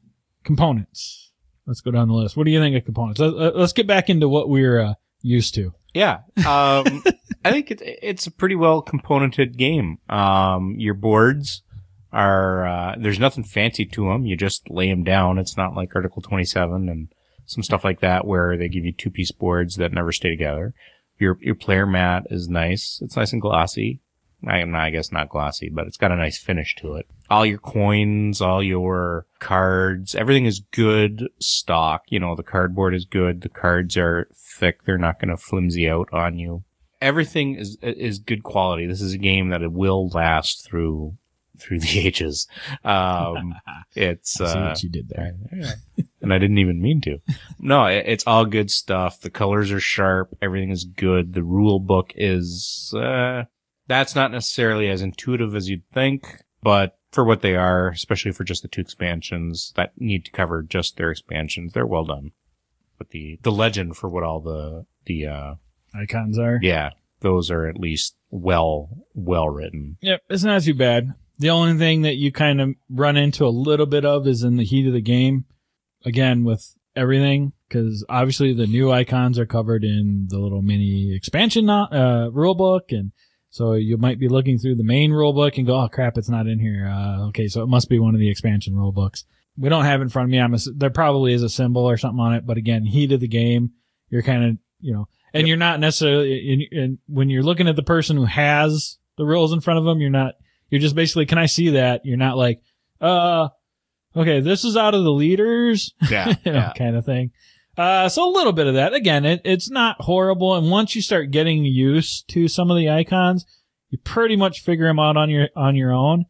[0.45, 1.33] components.
[1.67, 2.37] Let's go down the list.
[2.37, 3.21] What do you think of components?
[3.21, 5.73] Let- let- Let's get back into what we're uh, used to.
[5.95, 6.19] Yeah.
[6.47, 7.03] Um,
[7.45, 9.99] I think it's, it's a pretty well componented game.
[10.09, 11.63] Um, your boards
[12.13, 14.25] are, uh, there's nothing fancy to them.
[14.25, 15.39] You just lay them down.
[15.39, 17.09] It's not like Article 27 and
[17.47, 20.75] some stuff like that where they give you two piece boards that never stay together.
[21.19, 22.99] Your, your player mat is nice.
[23.03, 24.01] It's nice and glossy.
[24.47, 27.07] I, I guess not glossy, but it's got a nice finish to it.
[27.31, 32.03] All your coins, all your cards, everything is good stock.
[32.09, 33.41] You know, the cardboard is good.
[33.41, 34.85] The cards are thick.
[34.85, 36.65] They're not going to flimsy out on you.
[37.01, 38.87] Everything is, is good quality.
[38.87, 41.17] This is a game that it will last through,
[41.59, 42.47] through the ages.
[42.85, 43.55] Um,
[43.95, 45.35] it's, I see uh, what you did there.
[46.23, 47.19] and I didn't even mean to.
[47.59, 49.21] No, it- it's all good stuff.
[49.21, 50.37] The colors are sharp.
[50.41, 51.35] Everything is good.
[51.35, 53.45] The rule book is, uh,
[53.87, 58.43] that's not necessarily as intuitive as you'd think, but for what they are, especially for
[58.45, 62.33] just the two expansions that need to cover just their expansions, they're well done.
[62.97, 65.55] But the, the legend for what all the, the, uh,
[65.95, 66.59] Icons are.
[66.63, 69.97] yeah, those are at least well, well written.
[70.01, 71.15] Yep, it's not too bad.
[71.39, 74.57] The only thing that you kind of run into a little bit of is in
[74.57, 75.47] the heat of the game.
[76.05, 81.69] Again, with everything, because obviously the new icons are covered in the little mini expansion
[81.71, 83.13] uh, rule book, and
[83.51, 86.29] so you might be looking through the main rule book and go, "Oh crap, it's
[86.29, 89.25] not in here." Uh, okay, so it must be one of the expansion rule books.
[89.57, 90.41] We don't have in front of me.
[90.41, 93.21] I'm a, there probably is a symbol or something on it, but again, heat of
[93.21, 93.71] the game,
[94.11, 95.49] you're kind of you know, and Yep.
[95.49, 99.53] you're not necessarily in, in when you're looking at the person who has the rules
[99.53, 100.35] in front of them, you're not
[100.71, 102.07] you're just basically, can I see that?
[102.07, 102.63] You're not like,
[103.01, 103.49] uh,
[104.17, 106.29] okay, this is out of the leaders, Yeah.
[106.45, 106.73] you know, yeah.
[106.77, 107.31] kind of thing.
[107.77, 108.95] Uh, so a little bit of that.
[108.95, 110.55] Again, it, it's not horrible.
[110.55, 113.45] And once you start getting used to some of the icons,
[113.91, 116.25] you pretty much figure them out on your, on your own,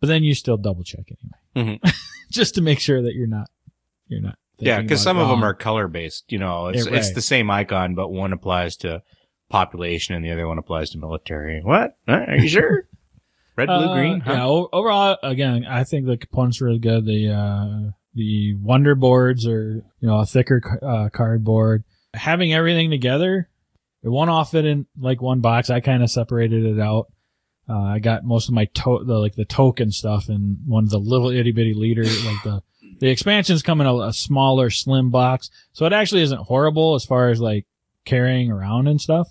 [0.00, 1.06] but then you still double check
[1.54, 1.80] anyway.
[2.30, 3.50] just to make sure that you're not,
[4.08, 4.38] you're not.
[4.58, 6.24] Yeah, because some of them are color based.
[6.30, 9.02] You know, it's Yeah, it's the same icon, but one applies to
[9.50, 11.60] population and the other one applies to military.
[11.62, 11.96] What?
[12.08, 12.88] Are you sure?
[13.56, 14.20] Red, blue, Uh, green?
[14.20, 14.32] Huh?
[14.32, 14.46] Yeah.
[14.46, 17.04] o- Overall, again, I think the components are really good.
[17.06, 21.84] The uh, the wonder boards are you know a thicker uh, cardboard.
[22.14, 23.48] Having everything together,
[24.02, 25.70] it won't all fit in like one box.
[25.70, 27.06] I kind of separated it out.
[27.68, 30.90] Uh, I got most of my to- the like the token stuff in one of
[30.90, 32.60] the little itty bitty leader like the
[33.00, 37.04] the expansions come in a, a smaller slim box, so it actually isn't horrible as
[37.04, 37.66] far as like
[38.04, 39.28] carrying around and stuff.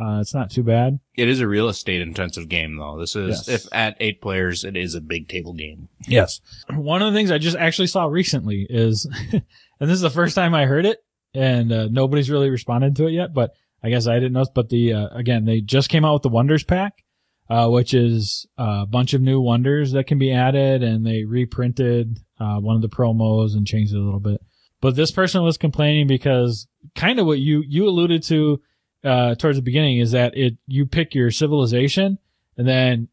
[0.00, 1.00] Uh, it's not too bad.
[1.16, 2.98] It is a real estate intensive game, though.
[3.00, 3.66] This is Yes.
[3.66, 5.88] if at eight players, it is a big table game.
[6.06, 6.40] Yes.
[6.72, 9.42] One of the things I just actually saw recently is, and
[9.80, 10.98] this is the first time I heard it,
[11.34, 14.44] and uh, nobody's really responded to it yet, but I guess I didn't know.
[14.54, 17.02] But the uh, again, they just came out with the Wonders Pack,
[17.50, 22.18] uh, which is a bunch of new wonders that can be added, and they reprinted
[22.38, 24.40] uh, one of the promos and changed it a little bit.
[24.80, 28.60] But this person was complaining because kind of what you you alluded to
[29.04, 32.18] uh, towards the beginning is that it you pick your civilization,
[32.56, 33.08] and then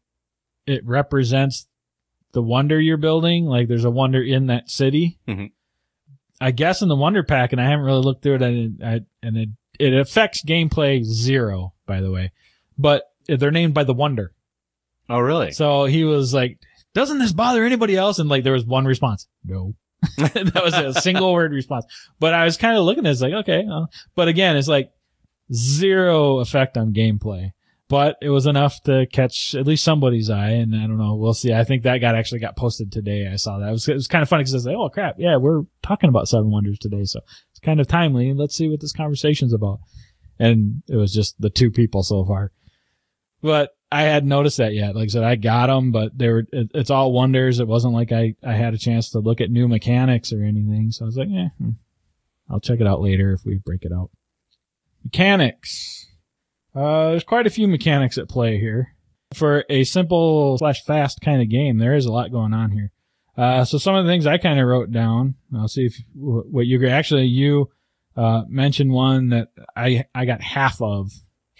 [0.66, 1.66] it represents
[2.32, 3.46] the wonder you're building.
[3.46, 5.18] Like there's a wonder in that city.
[5.26, 5.52] Mhm.
[6.40, 9.00] I guess in the wonder pack, and I haven't really looked through it, and I,
[9.22, 9.48] and it
[9.80, 12.32] it affects gameplay zero, by the way,
[12.78, 14.32] but they're named by the wonder.
[15.08, 15.52] Oh, really?
[15.52, 16.58] So he was like,
[16.94, 19.74] "Doesn't this bother anybody else?" And like there was one response, "No."
[20.18, 21.86] that was a single word response.
[22.18, 23.64] But I was kind of looking at it, it's like, okay.
[23.70, 24.90] uh, but again, it's like
[25.52, 27.52] zero effect on gameplay.
[27.88, 31.14] But it was enough to catch at least somebody's eye, and I don't know.
[31.14, 31.54] We'll see.
[31.54, 33.28] I think that got actually got posted today.
[33.32, 33.68] I saw that.
[33.68, 35.62] It was, it was kind of funny because I was like, "Oh crap, yeah, we're
[35.84, 37.20] talking about Seven Wonders today, so
[37.52, 39.78] it's kind of timely." Let's see what this conversation's about.
[40.38, 42.50] And it was just the two people so far,
[43.46, 44.96] but I hadn't noticed that yet.
[44.96, 47.60] Like I said, I got them, but they were, it, it's all wonders.
[47.60, 50.90] It wasn't like I, I had a chance to look at new mechanics or anything.
[50.90, 51.70] So I was like, yeah, hmm,
[52.50, 54.10] I'll check it out later if we break it out.
[55.04, 56.06] Mechanics.
[56.74, 58.94] Uh, there's quite a few mechanics at play here.
[59.34, 62.92] For a simple slash fast kind of game, there is a lot going on here.
[63.36, 65.34] Uh, so some of the things I kind of wrote down.
[65.54, 66.86] I'll see if what you.
[66.88, 67.70] Actually, you
[68.16, 71.10] uh, mentioned one that I I got half of.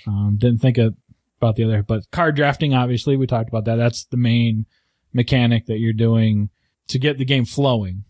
[0.06, 0.94] Um, didn't think of
[1.38, 3.76] about the other, but card drafting, obviously, we talked about that.
[3.76, 4.66] That's the main
[5.12, 6.50] mechanic that you're doing
[6.88, 8.04] to get the game flowing.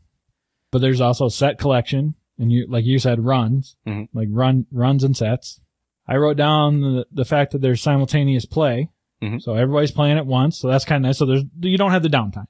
[0.71, 4.09] But there's also set collection, and you, like you said, runs, Mhm.
[4.13, 5.61] like run, runs and sets.
[6.07, 8.91] I wrote down the, the fact that there's simultaneous play.
[9.23, 9.41] Mhm.
[9.43, 10.59] So everybody's playing at once.
[10.59, 11.19] So that's kind of nice.
[11.19, 12.47] So there's, you don't have the downtime.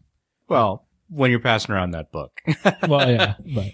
[0.49, 2.33] Well, when you're passing around that book,
[2.89, 3.67] Well, yeah, but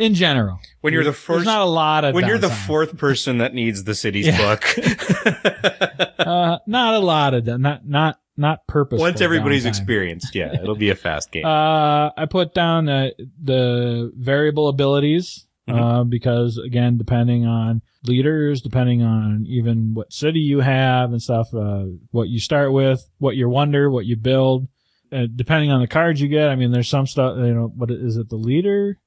[0.00, 2.96] in general, when you're the there's first, not a lot of when you're the fourth
[2.96, 4.64] person that needs the city's book,
[6.18, 7.46] uh, not a lot of.
[7.46, 9.02] Not, not, not purposeful.
[9.02, 9.68] once everybody's downtime.
[9.68, 11.44] experienced, yeah, it'll be a fast game.
[11.50, 13.10] Uh, I put down uh,
[13.42, 20.60] the variable abilities uh, because again, depending on leaders, depending on even what city you
[20.60, 24.68] have and stuff, uh, what you start with, what you wonder, what you build,
[25.12, 26.48] uh, depending on the cards you get.
[26.48, 27.36] I mean, there's some stuff.
[27.36, 28.28] You know, what is it?
[28.28, 28.98] The leader.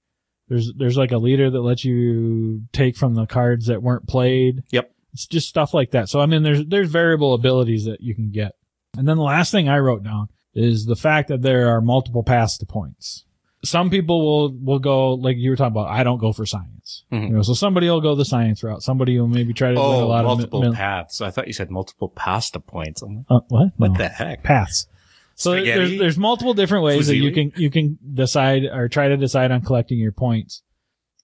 [0.49, 4.63] There's there's like a leader that lets you take from the cards that weren't played.
[4.71, 4.91] Yep.
[5.13, 6.09] It's just stuff like that.
[6.09, 8.53] So I mean, there's there's variable abilities that you can get.
[8.97, 12.23] And then the last thing I wrote down is the fact that there are multiple
[12.23, 13.25] paths to points.
[13.65, 15.87] Some people will will go like you were talking about.
[15.87, 17.05] I don't go for science.
[17.11, 17.29] Mhm.
[17.29, 18.83] You know, so somebody will go the science route.
[18.83, 21.21] Somebody will maybe try to win a oh, lot multiple of mi- paths.
[21.21, 23.01] I thought you said multiple pasta points.
[23.01, 23.71] Like, uh, what?
[23.77, 23.97] what No.
[23.97, 24.43] the heck?
[24.43, 24.87] paths?
[25.35, 29.07] So there- there's there's multiple different ways that you can you can decide or try
[29.07, 30.61] to decide on collecting your points.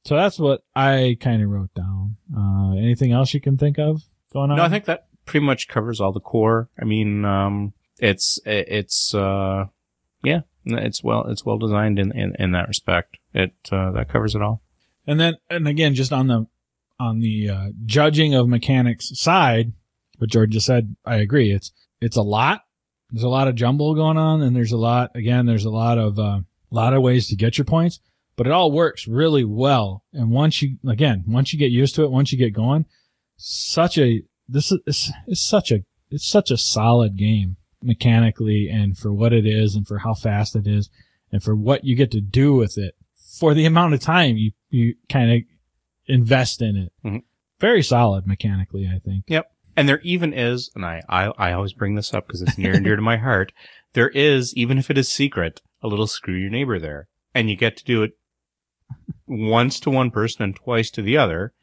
[0.05, 2.15] So that's what I kind of wrote down.
[2.35, 4.01] Uh, anything else you can think of
[4.33, 4.57] going on?
[4.57, 6.69] No, I think that pretty much covers all the core.
[6.81, 9.65] I mean, um, it's it's uh,
[10.23, 13.17] yeah, it's well it's well designed in in, in that respect.
[13.33, 14.61] It uh, that covers it all.
[15.05, 16.45] And then, and again, just on the,
[16.99, 19.73] on the, uh, judging of mechanics side,
[20.19, 21.51] what George just said, I agree.
[21.51, 22.61] It's, it's a lot.
[23.11, 25.97] There's a lot of jumble going on and there's a lot, again, there's a lot
[25.97, 26.41] of, uh,
[26.71, 27.99] lot of ways to get your points,
[28.35, 30.03] but it all works really well.
[30.13, 32.85] And once you, again, once you get used to it, once you get going,
[33.37, 38.97] such a, this is, it's, it's such a, it's such a solid game mechanically and
[38.97, 40.89] for what it is and for how fast it is
[41.31, 42.95] and for what you get to do with it
[43.39, 45.41] for the amount of time you, you kind of
[46.07, 46.91] invest in it.
[47.05, 47.23] Mhm.
[47.59, 49.25] Very solid mechanically, I think.
[49.27, 49.51] Yep.
[49.79, 52.73] And there even is, and I, I, I always bring this up because it's near
[52.73, 53.53] and dear to my heart.
[53.93, 57.07] There is, even if it is secret, a little screw your neighbor there.
[57.33, 58.17] And you get to do it
[59.25, 61.53] once to one person and twice to the other.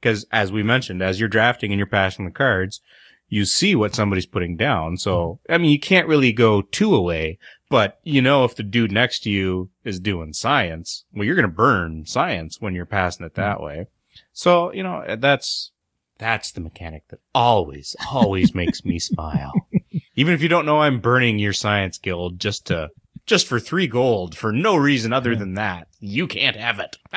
[0.00, 2.80] Cause as we mentioned, as you're drafting and you're passing the cards,
[3.28, 4.96] you see what somebody's putting down.
[4.96, 5.52] So, mm-hmm.
[5.52, 7.36] I mean, you can't really go two away,
[7.68, 11.42] but you know, if the dude next to you is doing science, well, you're going
[11.42, 13.64] to burn science when you're passing it that mm-hmm.
[13.64, 13.86] way.
[14.32, 15.72] So, you know, that's,
[16.18, 19.52] that's the mechanic that always, always makes me smile.
[20.16, 22.88] Even if you don't know I'm burning your science guild just to,
[23.26, 25.38] just for three gold for no reason other Yeah.
[25.38, 26.96] than that, you can't have it.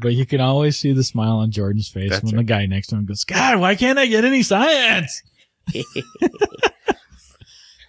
[0.00, 2.46] But you can always see the smile on Jordan's face That's when right.
[2.46, 5.24] the guy next to him goes, God, why can't I get any science?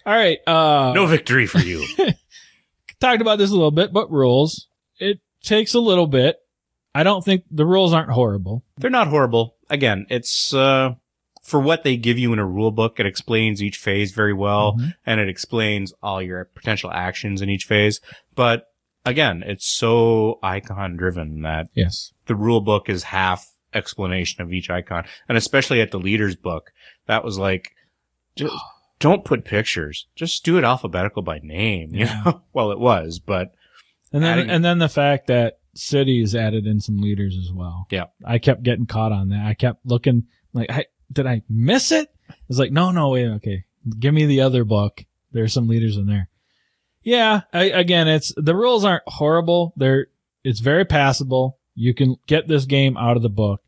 [0.06, 0.38] All right.
[0.46, 1.86] Uh, no victory for you.
[3.00, 4.66] talked about this a little bit, but rules.
[4.98, 6.36] It takes a little bit.
[6.94, 8.64] I don't think the rules aren't horrible.
[8.78, 9.56] They're not horrible.
[9.68, 10.94] Again, it's, uh,
[11.42, 14.74] for what they give you in a rule book, it explains each phase very well.
[14.78, 14.94] Mhm.
[15.06, 18.00] and it explains all your potential actions in each phase.
[18.34, 18.66] But
[19.06, 22.12] again, it's so icon driven that Yes.
[22.26, 25.04] the rule book is half explanation of each icon.
[25.28, 26.72] And especially at the leaders book,
[27.06, 27.70] that was like,
[28.36, 28.54] just
[28.98, 30.06] don't put pictures.
[30.16, 32.22] Just do it alphabetical by name, you Yeah.
[32.24, 32.42] know?
[32.52, 33.52] well, it was, but
[34.12, 37.86] And then, Adding- and then the fact that cities added in some leaders as well.
[37.90, 38.04] Yeah.
[38.24, 39.46] I kept getting caught on that.
[39.46, 42.08] I kept looking like, I, did I miss it?
[42.48, 43.64] It's like, no, no, wait, okay.
[43.98, 45.04] Give me the other book.
[45.32, 46.28] There's some leaders in there.
[47.02, 49.72] Yeah, I, again, it's the rules aren't horrible.
[49.76, 50.08] They're
[50.44, 51.58] it's very passable.
[51.74, 53.62] You can get this game out of the book.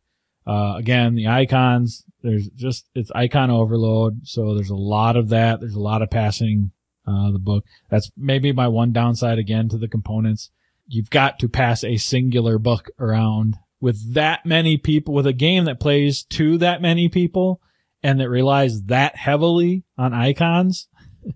[0.47, 5.61] Uh, again, the icons, there's just it's icon overload, so there's a lot of that.
[5.61, 6.73] There's a lot of passing
[7.07, 7.65] uh, the book.
[7.88, 10.51] That's maybe my one downside again to the components.
[10.87, 15.64] You've got to pass a singular book around with that many people with a game
[15.64, 17.61] that plays to that many people
[18.03, 20.88] and that relies that heavily on icons.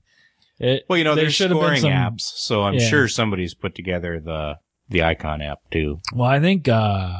[0.58, 2.88] It, Well, you know, there there's should have been scoring some- apps, so I'm Yeah.
[2.88, 6.00] sure somebody's put together the the icon app too.
[6.14, 7.12] Well, I think uh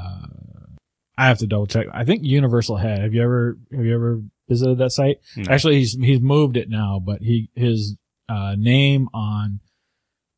[1.19, 1.87] I have to double check.
[1.93, 3.01] I think Universal had.
[3.01, 5.19] Have you ever have you ever visited that site?
[5.37, 5.51] No.
[5.53, 7.97] Actually, he's he's moved it now, but he his
[8.29, 9.61] uh name on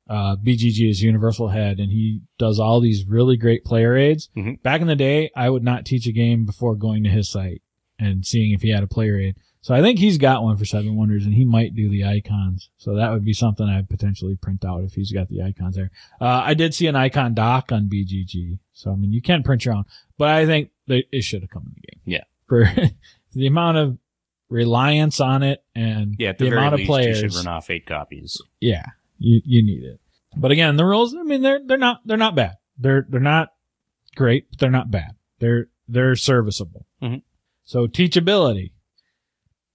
[0.08, 4.28] uh BGG is Universal Head, and he does all these really great player aids.
[4.36, 4.62] Mhm.
[4.62, 7.62] Back in the day, I would not teach a game before going to his site
[7.98, 9.36] and seeing if he had a player aid.
[9.60, 12.70] So I think he's got one for Seven Wonders, and he might do the icons.
[12.78, 15.90] So that would be something I'd potentially print out if he's got the icons there.
[16.20, 18.60] Uh, I did see an icon dock on BGG.
[18.72, 19.84] So, I mean, you can print your own,
[20.16, 22.00] but I think it should have come in the game.
[22.06, 22.24] Yeah.
[22.46, 22.72] For
[23.34, 23.98] the amount of
[24.48, 27.22] reliance on it and Yeah, the, the, amount of least, players.
[27.22, 28.40] you should run off eight copies.
[28.60, 28.84] yeah,
[29.18, 30.00] you, you need it.
[30.36, 32.56] But again, the rules, I mean, they're, they're not, they're not bad.
[32.78, 33.48] They're, they're not
[34.14, 35.16] great, but they're not bad.
[35.40, 36.86] They're, they're serviceable.
[37.02, 37.22] Mhm.
[37.64, 38.72] So teachability.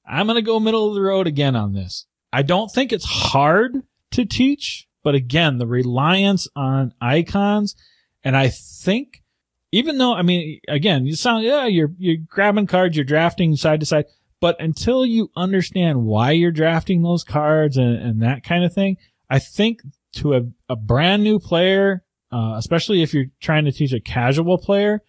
[0.05, 2.05] I'm going to go middle of the road again on this.
[2.31, 7.75] I don't think it's hard to teach, but again, the reliance on icons.
[8.23, 9.23] And I think
[9.71, 13.79] even though, I mean, again, you sound, yeah, you're, you're grabbing cards, you're drafting side
[13.79, 14.05] to side,
[14.39, 18.97] but until you understand why you're drafting those cards and, and that kind of thing,
[19.29, 19.81] I think
[20.13, 24.57] to a, a brand new player, uh, especially if you're trying to teach a casual
[24.57, 25.01] player,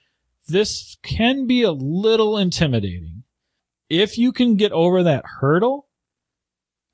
[0.48, 3.22] this can be a little intimidating.
[3.88, 5.88] If you can get over that hurdle,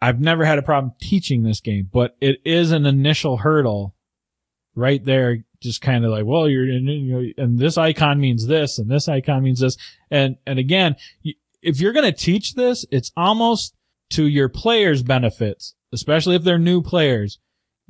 [0.02, 3.94] I've never had a problem teaching this game, but it is an initial hurdle
[4.74, 5.44] right there.
[5.60, 9.60] Just kind of like, well, you're, and this icon means this and this icon means
[9.60, 9.76] this.
[10.10, 10.96] And, and again,
[11.60, 13.74] if you're going to teach this, it's almost
[14.10, 17.38] to your players' benefits, especially if they're new players.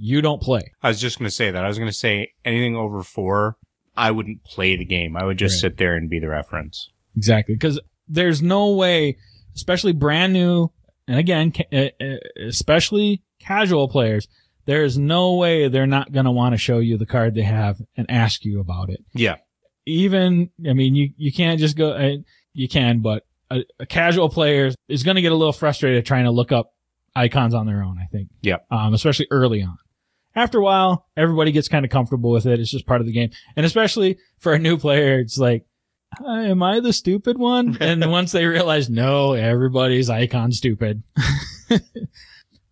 [0.02, 0.72] You don't play.
[0.82, 1.64] I was just going to say that.
[1.64, 3.58] I was going to say anything over four,
[3.96, 5.16] I wouldn't play the game.
[5.16, 5.72] I would just Right.
[5.72, 6.88] sit there and be the reference.
[7.16, 7.54] Exactly.
[7.54, 9.18] Because there's no way,
[9.54, 10.70] especially brand new,
[11.06, 14.26] and again, uh, uh, especially casual players,
[14.64, 17.80] there's no way they're not going to want to show you the card they have
[17.96, 19.04] and ask you about it.
[19.12, 19.36] Yeah.
[19.86, 22.16] Even, I mean, you, you can't just go, uh,
[22.52, 26.24] you can, but a, a casual player is going to get a little frustrated trying
[26.24, 26.72] to look up
[27.16, 28.28] icons on their own, I think.
[28.42, 28.56] Yeah.
[28.70, 29.76] Um, especially early on.
[30.34, 32.60] After a while, everybody gets kind of comfortable with it.
[32.60, 33.30] It's just part of the game.
[33.56, 35.64] And especially for a new player, it's like,
[36.18, 37.76] "Hi, am I the stupid one?
[37.80, 41.02] and once they realize, no, everybody's icon stupid.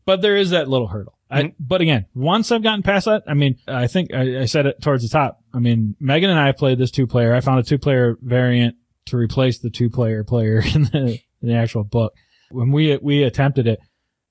[0.05, 1.14] but there is that little hurdle.
[1.31, 1.55] I, Mhm.
[1.61, 4.81] but again, once I've gotten past that, I mean, I think I, I said it
[4.81, 5.42] towards the top.
[5.53, 7.35] I mean, Megan and I played this two player.
[7.35, 11.48] I found a two player variant to replace the two player player in the, in
[11.48, 12.14] the actual book.
[12.51, 13.79] When we, we attempted it,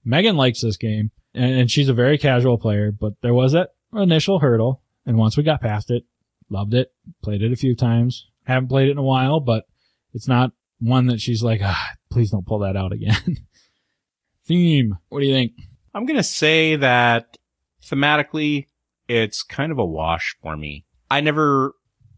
[0.08, 3.72] Megan likes this game and, and she's a very casual player, but there was that
[3.94, 4.82] initial hurdle.
[5.06, 6.04] And once we got past it,
[6.50, 8.28] loved it, played it a few times.
[8.46, 9.66] Haven't played it in a while, but
[10.14, 13.38] it's not one that she's like, ah, please don't pull that out again.
[14.46, 14.98] Theme.
[15.10, 15.54] What do you think?
[15.94, 17.38] I'm going to say that
[17.84, 18.68] thematically,
[19.10, 20.86] it's kind of a wash for me.
[21.12, 21.74] I never,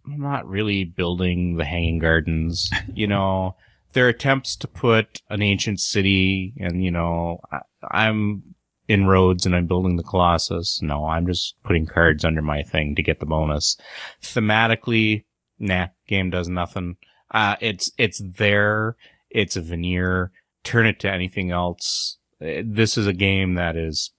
[0.06, 2.70] I'm not really building the hanging gardens.
[2.94, 3.56] You know,
[3.94, 8.56] their attempts to put an ancient city and, you know, I, I'm
[8.88, 10.82] in roads and I'm building the Colossus.
[10.82, 13.78] No, I'm just putting cards under my thing to get the bonus.
[14.22, 15.26] Thematically,
[15.60, 16.98] nah, game does nothing.
[17.32, 18.96] Uh, it's, it's there.
[19.30, 20.32] It's a veneer.
[20.64, 22.18] Turn it to anything else.
[22.42, 24.12] Uh, This is a game that is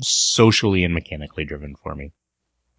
[0.00, 2.12] socially and mechanically driven for me.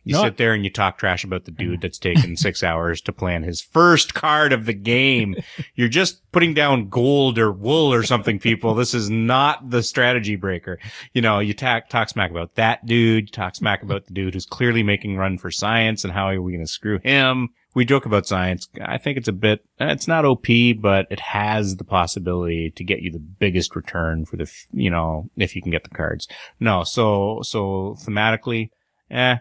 [0.09, 2.99] You No, sit there and you talk trash about the dude that's taken six hours
[3.01, 5.35] to plan his first card of the game.
[5.75, 8.73] You're just putting down gold or wool or something, people.
[8.73, 10.79] This is not the strategy breaker.
[11.13, 13.25] You know, you talk, talk smack about that dude.
[13.25, 16.41] You talk smack about the dude who's clearly making run for science and how are
[16.41, 17.49] we going to screw him?
[17.75, 18.67] We joke about science.
[18.83, 20.47] I think it's a bit, it's not OP,
[20.79, 25.29] but it has the possibility to get you the biggest return for the, you know,
[25.37, 26.27] if you can get the cards.
[26.59, 28.71] No, so, so thematically,
[29.11, 29.37] eh,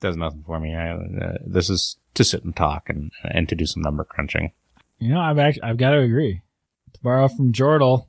[0.00, 0.74] does nothing for me.
[0.74, 4.52] I, uh, this is to sit and talk and, and to do some number crunching.
[4.98, 6.42] You know, I've actually, I've got to agree.
[6.92, 8.06] To borrow from Jordal,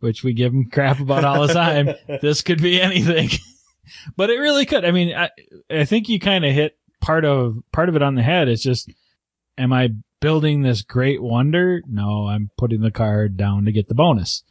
[0.00, 3.30] which we give him crap about all the time, this could be anything.
[4.16, 4.84] but it really could.
[4.84, 5.30] I mean, I,
[5.70, 8.48] I think you kind of hit part of, part of it on the head.
[8.48, 8.90] It's just,
[9.56, 11.82] am I building this great wonder?
[11.86, 14.42] No, I'm putting the card down to get the bonus.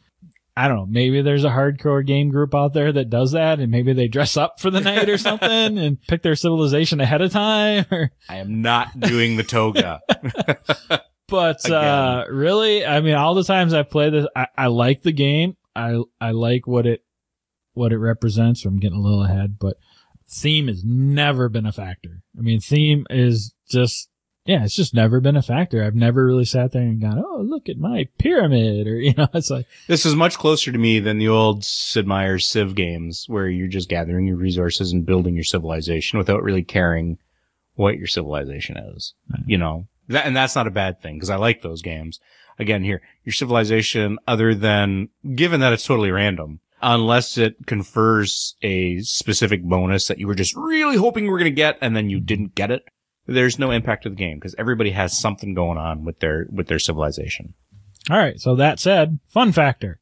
[0.56, 0.86] I don't know.
[0.86, 4.36] Maybe there's a hardcore game group out there that does that and maybe they dress
[4.38, 8.36] up for the night or something and pick their civilization ahead of time or, I
[8.36, 10.00] am not doing the toga.
[11.28, 15.12] but, uh, really, I mean, all the times I've played this, I, I like the
[15.12, 15.56] game.
[15.74, 17.04] I, I like what it,
[17.74, 18.64] what it represents.
[18.64, 19.76] I'm getting a little ahead, but
[20.26, 22.22] theme has never been a factor.
[22.36, 24.08] I mean, theme is just,
[24.46, 25.82] yeah, it's just never been a factor.
[25.82, 29.28] I've never really sat there and gone, oh, look at my pyramid, or you know,
[29.34, 33.26] it's like, This is much closer to me than the old Sid Meier's Civ games
[33.28, 37.18] where you're just gathering your resources and building your civilization without really caring
[37.74, 39.14] what your civilization is.
[39.30, 39.42] Right.
[39.46, 42.20] You know, that, and that's not a bad thing because I like those games.
[42.58, 49.00] Again, here, your civilization, other than, given that it's totally random, unless it confers a
[49.00, 52.08] specific bonus that you were just really hoping you were going to get and then
[52.08, 52.26] you mm-hmm.
[52.26, 52.84] didn't get it,
[53.26, 56.68] there's no impact to the game because everybody has something going on with their, with
[56.68, 57.54] their civilization.
[58.10, 58.40] all right.
[58.40, 60.00] So that said, fun factor.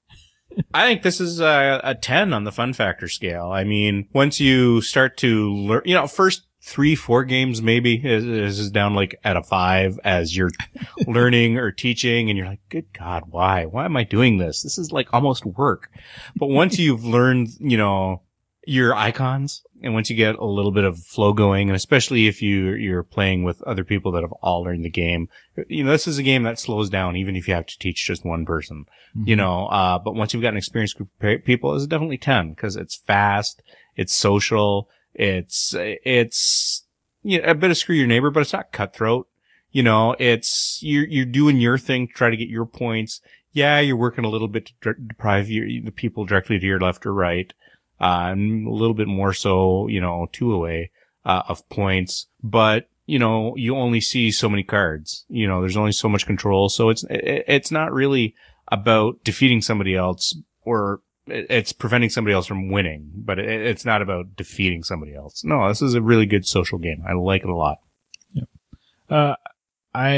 [0.72, 3.50] I think this is a, a 10 on the fun factor scale.
[3.50, 8.24] I mean, once you start to learn, you know, first three, four games maybe is,
[8.24, 10.50] is down like at a five as you're
[11.06, 13.66] learning or teaching and you're like, good God, why?
[13.66, 14.62] Why am I doing this?
[14.62, 15.90] This is like almost work.
[16.36, 18.22] But once you've learned, you know,
[18.66, 22.40] your icons and once you get a little bit of flow going and especially if
[22.40, 25.28] you, you're playing with other people that have all learned the game,
[25.68, 28.06] you know, this is a game that slows down even if you have to teach
[28.06, 28.86] just one person
[29.24, 32.50] you know, uh, but once you've got an experienced group of people, it's definitely 10
[32.50, 33.62] because it's fast,
[33.96, 36.84] it's social, it's, it's,
[37.22, 39.28] you know, a bit of screw your neighbor, but it's not cutthroat.
[39.70, 43.20] You know, it's, you're, you're doing your thing to try to get your points.
[43.52, 47.06] Yeah, you're working a little bit to deprive your, the people directly to your left
[47.06, 47.52] or right.
[48.00, 50.90] Uh, and a little bit more so, you know, two away,
[51.24, 55.26] uh, of points, but you know, you only see so many cards.
[55.28, 56.70] You know, there's only so much control.
[56.70, 58.34] So it's, it, it's not really,
[58.68, 64.02] about defeating somebody else or it's preventing somebody else from winning, but it, it's not
[64.02, 65.42] about defeating somebody else.
[65.44, 67.02] No, this is a really good social game.
[67.08, 67.78] I like it a lot.
[68.32, 68.44] Yeah.
[69.08, 69.36] Uh,
[69.94, 70.10] I,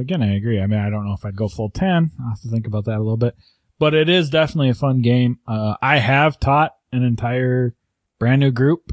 [0.00, 0.60] again, I agree.
[0.60, 2.10] I mean, I don't know if I'd go full 10.
[2.20, 3.36] I'll have to think about that a little bit,
[3.78, 5.38] but it is definitely a fun game.
[5.46, 7.74] Uh, I have taught an entire
[8.18, 8.92] brand new group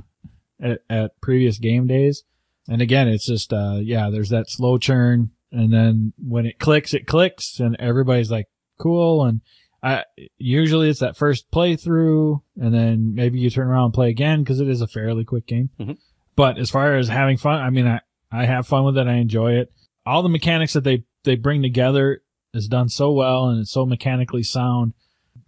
[0.62, 2.24] at, at previous game days.
[2.70, 5.32] And again, it's just, uh, yeah, there's that slow churn.
[5.52, 8.48] And then when it clicks, it clicks and everybody's like,
[8.80, 9.24] cool.
[9.24, 9.42] And
[9.82, 10.04] I,
[10.38, 14.60] usually it's that first playthrough and then maybe you turn around and play again because
[14.60, 15.70] it is a fairly quick game.
[15.80, 15.98] Mhm.
[16.36, 19.08] But as far as having fun, I mean, I, I have fun with it.
[19.08, 19.72] I enjoy it.
[20.06, 22.22] All the mechanics that they, they bring together
[22.54, 24.94] is done so well and it's so mechanically sound.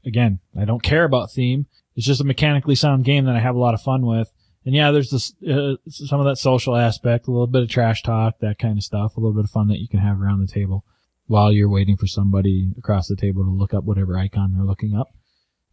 [0.06, 1.66] Again, I don't care about theme.
[2.00, 4.32] It's just a mechanically sound game that I have a lot of fun with.
[4.66, 8.04] And yeah, there's this, uh, some of that social aspect, a little bit of trash
[8.04, 10.40] talk, that kind of stuff, a little bit of fun that you can have around
[10.40, 10.86] the table
[11.28, 14.96] while you're waiting for somebody across the table to look up whatever icon they're looking
[14.96, 15.10] up.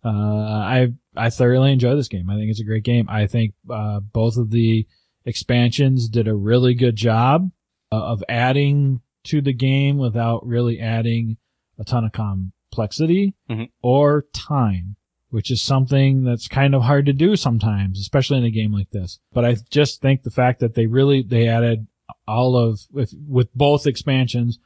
[0.05, 2.29] Uh, I, I thoroughly enjoy this game.
[2.29, 3.07] I think it's a great game.
[3.09, 4.85] I think, uh, both of the
[5.24, 7.51] expansions did a really good job
[7.93, 11.37] uh, of adding to the game without really adding
[11.79, 13.68] a ton of complexity Mhm.
[13.83, 14.96] or time,
[15.31, 18.91] which is something that's kind of hard to do sometimes, especially in a game like
[18.91, 19.18] this.
[19.33, 21.87] But I just think the fact that they really, they added
[22.29, 24.59] all of, with, with both expansions,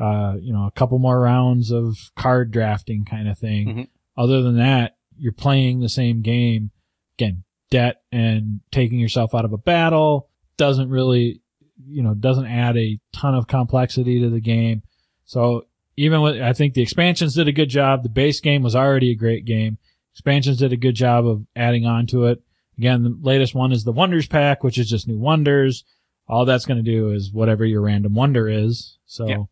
[0.00, 3.66] uh, you know, a couple more rounds of card drafting kind of thing.
[3.68, 3.88] Mhm.
[4.16, 6.70] Other than that, you're playing the same game.
[7.16, 11.40] Again, debt and taking yourself out of a battle doesn't really,
[11.88, 14.82] you know, doesn't add a ton of complexity to the game.
[15.24, 15.66] So
[15.96, 18.02] even with, I think the expansions did a good job.
[18.02, 19.78] The base game was already a great game.
[20.18, 22.42] Expansions did a good job of adding on to it.
[22.76, 25.84] Again, the latest one is the Wonders Pack, which is just new wonders.
[26.26, 28.98] All that's going to do is whatever your random wonder is.
[29.06, 29.42] So, Yeah.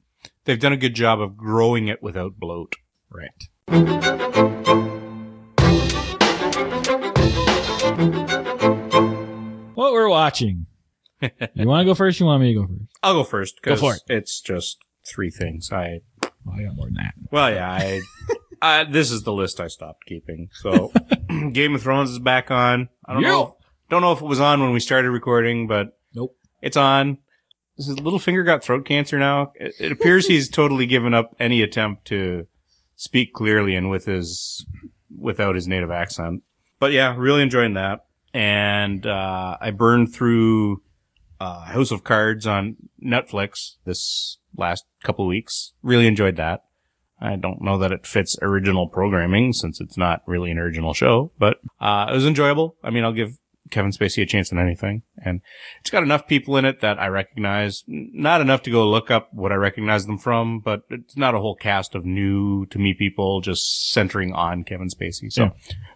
[0.44, 2.74] They've done a good job of growing it without bloat.
[3.10, 3.30] right.
[9.76, 10.66] What we're watching.
[11.54, 12.20] You want to go first?
[12.20, 12.90] You want me to go first?
[13.02, 14.02] I'll go first Go because for it.
[14.14, 15.72] it's just three things.
[15.72, 16.00] I
[16.44, 17.14] Well, I got more than that.
[17.32, 18.00] well, yeah, I,
[18.62, 20.48] I this is the list I stopped keeping.
[20.52, 20.92] So,
[21.52, 22.88] Game of Thrones is back on.
[23.04, 23.42] I don't know.
[23.60, 26.36] If, don't know if it was on when we started recording, but Nope.
[26.62, 27.18] it's on.
[27.76, 29.52] His Littlefinger got throat cancer now.
[29.54, 32.46] It, it appears he's totally given up any attempt to
[32.96, 34.66] speak clearly and with his
[35.16, 36.42] without his native accent.
[36.78, 38.06] But yeah, really enjoying that.
[38.34, 40.82] And uh, I burned through
[41.40, 45.72] uh, House of Cards on Netflix this last couple weeks.
[45.82, 46.64] Really enjoyed that.
[47.20, 51.32] I don't know that it fits original programming since it's not really an original show,
[51.38, 52.76] but uh, it was enjoyable.
[52.82, 53.38] I mean, I'll give
[53.70, 55.02] Kevin Spacey a chance in anything.
[55.24, 55.40] And
[55.80, 57.84] it's got enough people in it that I recognize.
[57.86, 61.40] Not enough to go look up what I recognize them from, but it's not a
[61.40, 65.32] whole cast of new to me people just centering on Kevin Spacey.
[65.32, 65.50] So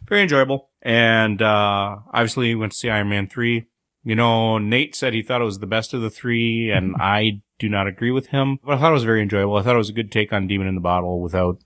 [0.08, 0.70] very enjoyable.
[0.82, 3.66] And, uh, obviously went to see Iron Man 3.
[4.02, 7.42] You know, Nate said he thought it was the best of the three, and I
[7.60, 9.56] do not agree with him, but I thought it was very enjoyable.
[9.56, 11.58] I thought it was a good take on Demon in the Bottle without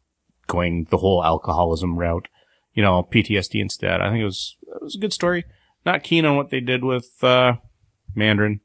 [0.48, 2.28] going the whole alcoholism route.
[2.74, 4.00] You know, PTSD instead.
[4.00, 5.44] I think it was, it was a good story.
[5.86, 7.54] Not keen on what they did with, uh,
[8.14, 8.60] Mandarin.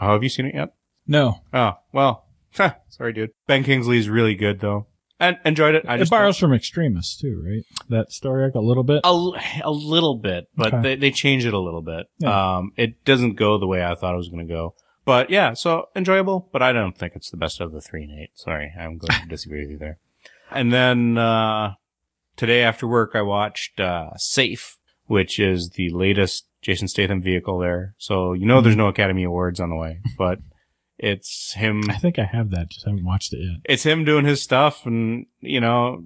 [0.00, 0.72] Oh, have you seen it yet?
[1.06, 2.26] No, Oh, well,
[2.88, 3.30] sorry, dude.
[3.46, 4.86] Ben Kingsley's really good though.
[5.18, 5.84] And enjoyed it.
[5.86, 7.62] I it just borrows from Extremis too, right?
[7.90, 9.00] That story arc a little bit.
[9.04, 10.82] A little bit, but Okay.
[10.82, 12.06] they, they change it a little bit.
[12.18, 12.56] Yeah.
[12.58, 14.74] Um, it doesn't go the way I thought it was going to go.
[15.10, 18.16] But yeah, so enjoyable, but I don't think it's the best of the three and
[18.16, 18.30] eight.
[18.34, 19.98] Sorry, I'm going to disagree with you there.
[20.52, 21.74] And then, uh,
[22.36, 27.96] today after work, I watched, uh, Safe, which is the latest Jason Statham vehicle there.
[27.98, 30.38] So, you know, there's no Academy Awards on the way, but
[30.96, 32.68] it's him I think I have that.
[32.68, 33.62] Just haven't watched it yet.
[33.64, 36.04] it's him doing his stuff and you know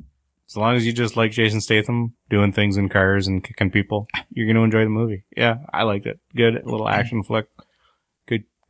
[0.49, 4.07] as long as you just like jason statham doing things in cars and kicking people
[4.31, 7.49] you're gonna enjoy the movie yeah i liked it good little action flick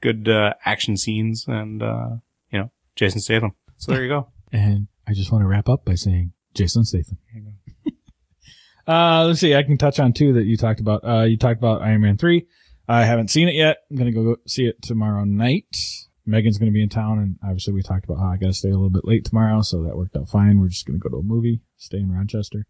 [0.04, 2.10] good uh, action scenes and uh
[2.50, 5.84] you know jason statham so there you go And I just want to wrap up
[5.84, 7.18] by saying Jason Statham.
[8.86, 9.52] uh, let's see.
[9.56, 11.00] I can touch on two that you talked about.
[11.04, 12.46] Uh, you talked about Iron Man 3.
[12.86, 13.78] I haven't seen it yet.
[13.90, 15.76] I'm going to go see it tomorrow night.
[16.24, 18.52] Megan's going to be in town, and obviously we talked about how I got to
[18.54, 20.60] stay a little bit late tomorrow, so that worked out fine.
[20.60, 22.64] We're just going to go to a movie, stay in Rochester.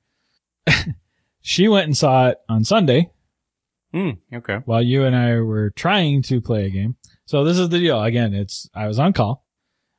[1.43, 3.11] she went and saw it on Sunday
[3.93, 4.13] Hmm.
[4.33, 6.97] okay while you and I were trying to play a game.
[7.27, 8.03] So this is the deal.
[8.03, 9.45] Again, it's I was on call.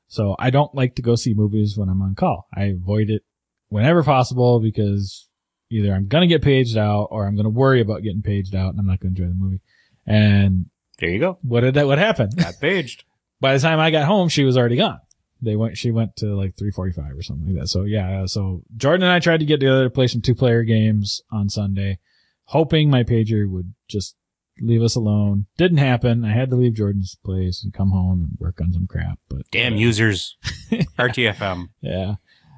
[0.07, 2.47] So I don't like to go see movies when I'm on call.
[2.53, 3.23] I avoid it
[3.69, 5.27] whenever possible because
[5.71, 8.55] either I'm going to get paged out or I'm going to worry about getting paged
[8.55, 9.61] out and I'm not going to enjoy the movie.
[10.05, 10.67] And
[10.99, 12.37] there you go what did that what happened?
[12.37, 13.03] got paged
[13.41, 14.99] By the time I got home, she was already gone.
[15.41, 17.67] They went she went to like 3:45 or something like that.
[17.67, 20.63] So yeah, uh, so Jordan and I tried to get together to play some two-player
[20.63, 21.99] games on Sunday,
[22.45, 24.15] hoping my pager would just
[24.61, 25.45] leave us alone.
[25.57, 26.23] Didn't happen.
[26.23, 29.19] I had to leave Jordan's place and come home and work on some crap.
[29.29, 30.37] But damn users
[30.97, 32.15] rtfm yeah.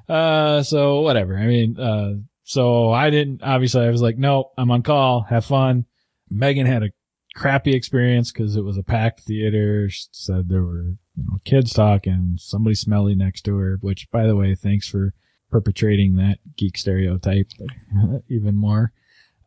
[0.08, 1.36] Uh, so whatever.
[1.36, 5.22] I mean, uh, so I didn't, obviously I was like, nope, I'm on call.
[5.28, 5.84] Have fun.
[6.30, 6.90] Megan had a
[7.34, 9.88] crappy experience because it was a packed theater.
[9.90, 14.26] She said there were, you know, kids talking, somebody smelly next to her, which by
[14.26, 15.14] the way, thanks for
[15.50, 17.48] perpetrating that geek stereotype
[18.28, 18.92] even more.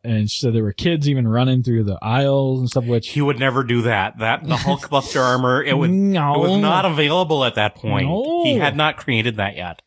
[0.04, 3.22] And she said there were kids even running through the aisles and stuff, which he
[3.22, 6.34] would never do that that the hulk buster armor it would no.
[6.34, 8.42] it was not available at that point No.
[8.44, 9.80] he had not created that yet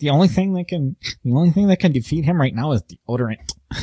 [0.00, 2.82] the only thing that can the only thing that can defeat him right now is
[2.82, 3.52] deodorant.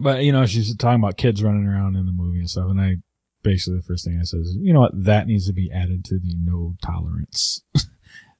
[0.00, 2.80] but you know, she's talking about kids running around in the movie and stuff, and
[2.80, 2.96] I
[3.42, 6.04] basically the first thing I said is, you know what, that needs to be added
[6.06, 7.62] to the no tolerance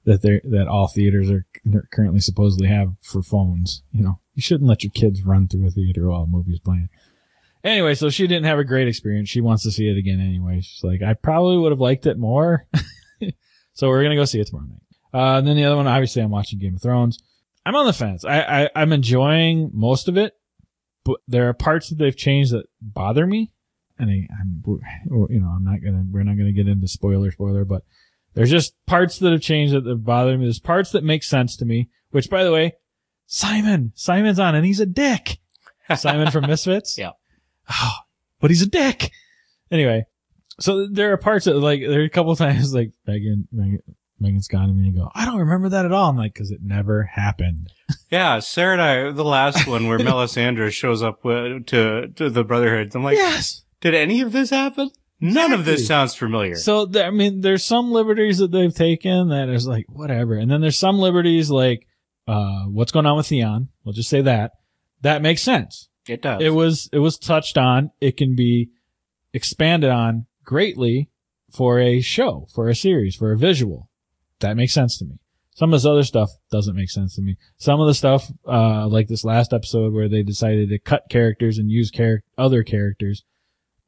[0.05, 1.45] that they that all theaters are
[1.91, 3.83] currently supposedly have for phones.
[3.91, 6.89] You know, you shouldn't let your kids run through a theater while a movie's playing.
[7.63, 9.27] Anyway, so she didn't have a great experience.
[9.27, 10.61] She wants to see it again anyway.
[10.61, 12.67] She's like, I probably would have liked it more.
[13.73, 14.81] so we're gonna go see it tomorrow night.
[15.11, 17.19] Uh, and then the other one, obviously, I'm watching Game of Thrones.
[17.65, 18.23] I'm on the fence.
[18.23, 20.33] I, I I'm enjoying most of it,
[21.03, 23.51] but there are parts that they've changed that bother me.
[23.97, 24.61] And I, I'm,
[25.29, 27.83] you know, I'm not gonna, we're not gonna get into spoiler, spoiler, but
[28.35, 30.45] there's just parts that have changed that have bothered me.
[30.45, 31.89] There's parts that make sense to me.
[32.11, 32.73] Which, by the way,
[33.25, 35.39] Simon, Simon's on, and he's a dick.
[35.97, 36.97] Simon from Misfits.
[36.97, 37.11] Yeah.
[37.69, 37.95] Oh,
[38.39, 39.11] but he's a dick.
[39.71, 40.05] Anyway,
[40.59, 43.81] so there are parts that like there are a couple of times like Megan, Megan
[44.19, 46.09] Megan's gone to me and go, I don't remember that at all.
[46.09, 47.71] I'm like, because it never happened.
[48.09, 52.95] Yeah, Sarah and I, the last one where Melisandre shows up to to the Brotherhood.
[52.95, 53.63] I'm like, yes.
[53.81, 54.91] did any of this happen?
[55.21, 56.55] None of this sounds familiar.
[56.55, 60.61] So I mean, there's some liberties that they've taken that is like whatever, and then
[60.61, 61.87] there's some liberties like
[62.27, 63.69] uh, what's going on with Theon.
[63.83, 64.51] We'll just say that
[65.01, 65.87] that makes sense.
[66.07, 66.41] it does.
[66.41, 67.91] It was it was touched on.
[68.01, 68.69] It can be
[69.33, 71.09] expanded on greatly
[71.51, 73.89] for a show, for a series, for a visual.
[74.39, 75.19] That makes sense to me.
[75.55, 77.37] Some of this other stuff doesn't make sense to me.
[77.57, 81.57] Some of the stuff, uh, like this last episode where they decided to cut characters
[81.57, 83.23] and use char- other characters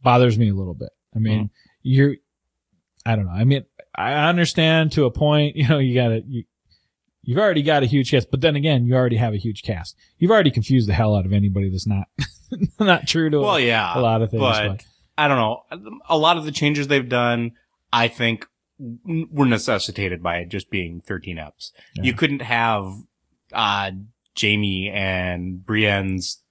[0.02, 0.90] bothers me a little bit.
[1.18, 1.50] I mean,
[1.82, 2.16] you're,
[3.06, 3.32] I don't know.
[3.32, 3.66] I mean,
[3.96, 6.44] I understand to a point, you know, you gotta, you,
[7.24, 9.96] you've already got a huge cast, but then again, you already have a huge cast.
[10.18, 12.08] You've already confused the hell out of anybody that's not,
[12.80, 14.42] not true to well, a, yeah, a lot of things.
[14.42, 14.86] but but-
[15.18, 15.98] I don't know.
[16.08, 17.54] A lot of the changes they've done,
[17.92, 18.46] I think,
[18.78, 21.72] were necessitated by it just being 13 eps.
[21.96, 22.04] Yeah.
[22.04, 22.94] You couldn't have
[23.52, 23.92] uh
[24.40, 26.44] Jaime and Brienne's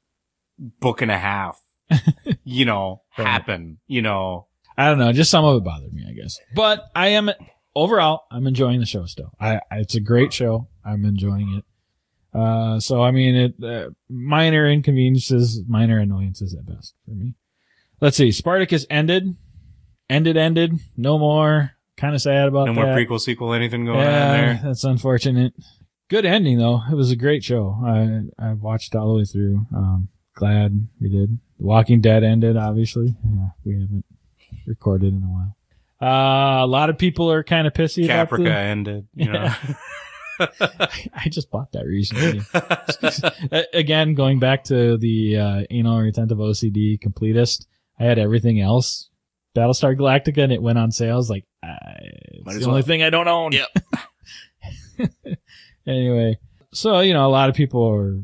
[0.59, 1.61] book and a half,
[2.45, 4.49] you know, happen, you know.
[4.79, 5.13] I don't know.
[5.13, 6.39] Just some of it bothered me, I guess.
[6.55, 7.31] But I am
[7.75, 9.33] overall, I'm enjoying the show still.
[9.41, 10.69] I, it's a great show.
[10.85, 11.65] I'm enjoying it.
[12.39, 17.35] Uh, so I mean, it uh, minor inconveniences, minor annoyances at best for me.
[18.01, 18.31] Let's see.
[18.31, 19.37] Spartacus ended,
[20.11, 20.79] ended, ended.
[20.97, 21.73] No more.
[21.97, 22.81] Kind of sad about No that.
[22.85, 24.61] more prequel, sequel, anything going yeah, on there.
[24.63, 25.55] that's unfortunate.
[26.11, 26.83] Good ending though.
[26.91, 27.81] It was a great show.
[27.83, 29.67] I I watched all the way through.
[29.75, 31.39] Um, glad we did.
[31.59, 33.17] The Walking Dead ended, obviously.
[33.25, 34.05] Yeah, we haven't
[34.67, 35.57] recorded in a while.
[36.01, 39.51] Uh, a lot of people are kind of pissy about Caprica the, ended, you know.
[40.41, 42.43] I just bought that recently.
[43.73, 47.67] Again, going back to the uh, anal retentive OCD completist,
[47.99, 49.09] I had everything else.
[49.57, 51.15] Battlestar Galactica, and it went on sale.
[51.15, 53.53] I was like, uh, it's the as only thing I don't own.
[53.53, 53.69] Yep.
[55.87, 56.39] anyway,
[56.75, 58.21] so you know, a lot of people are.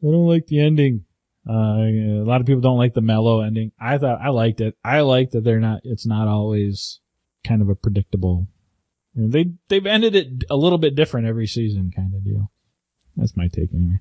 [0.00, 1.04] I don't like the ending.
[1.48, 3.72] Uh, a lot of people don't like the mellow ending.
[3.80, 4.76] I thought I liked it.
[4.84, 5.80] I like that they're not.
[5.84, 7.00] It's not always
[7.44, 8.48] kind of a predictable.
[9.14, 12.50] You know, they they've ended it a little bit different every season, kind of deal.
[13.16, 14.00] That's my take anyway.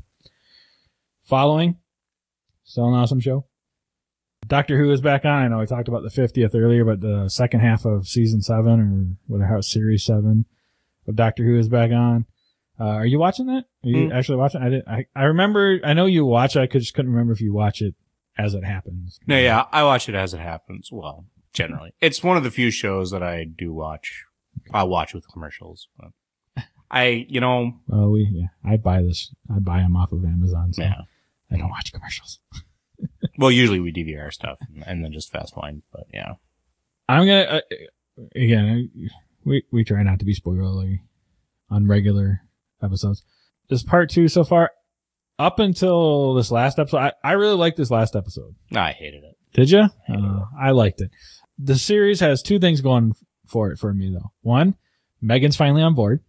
[1.23, 1.77] Following,
[2.63, 3.45] still an awesome show.
[4.45, 5.43] Doctor Who is back on.
[5.43, 8.79] I know I talked about the 50th earlier, but the second half of season seven
[8.79, 10.45] or whatever, series seven
[11.07, 12.25] of Doctor Who is back on.
[12.79, 13.65] Uh, are you watching that?
[13.83, 14.11] Are you Hmm.
[14.13, 14.61] actually watching?
[14.61, 14.83] I did.
[14.87, 15.79] I, I remember.
[15.83, 16.55] I know you watch.
[16.55, 16.59] it.
[16.61, 17.95] I could just couldn't remember if you watch it
[18.37, 19.19] as it happens.
[19.25, 20.89] No, yeah, I watch it as it happens.
[20.91, 24.25] Well, generally, it's one of the few shows that I do watch.
[24.73, 25.87] I watch with commercials.
[25.99, 28.47] But I, you know, Well, we yeah.
[28.63, 29.33] I buy this.
[29.53, 30.73] I buy them off of Amazon.
[30.73, 31.01] So yeah.
[31.51, 32.39] I don't watch commercials.
[33.39, 34.57] Well, usually we DVR stuff
[34.87, 35.83] and then just fast wind.
[35.93, 36.33] But yeah,
[37.07, 37.61] I'm gonna uh,
[38.35, 38.89] again.
[39.45, 41.01] We we try not to be spoilery
[41.69, 42.41] on regular
[42.81, 43.23] episodes.
[43.69, 44.71] This part two so far,
[45.39, 48.55] up until this last episode, I, I really liked this last episode.
[48.73, 49.37] I hated it.
[49.53, 49.87] Did you?
[50.09, 51.11] Uh, I liked it.
[51.59, 53.13] The series has two things going
[53.47, 54.31] for it for me though.
[54.41, 54.75] One,
[55.21, 56.21] Megan's finally on board.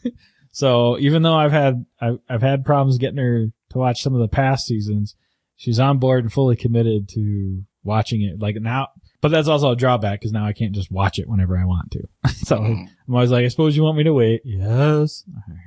[0.52, 4.20] so even though I've had I've, I've had problems getting her to watch some of
[4.20, 5.16] the past seasons,
[5.56, 8.40] she's on board and fully committed to watching it.
[8.40, 8.88] Like now,
[9.20, 11.90] but that's also a drawback because now I can't just watch it whenever I want
[11.92, 12.08] to.
[12.28, 14.42] so I'm always like, I suppose you want me to wait.
[14.44, 15.24] Yes.
[15.28, 15.58] All right.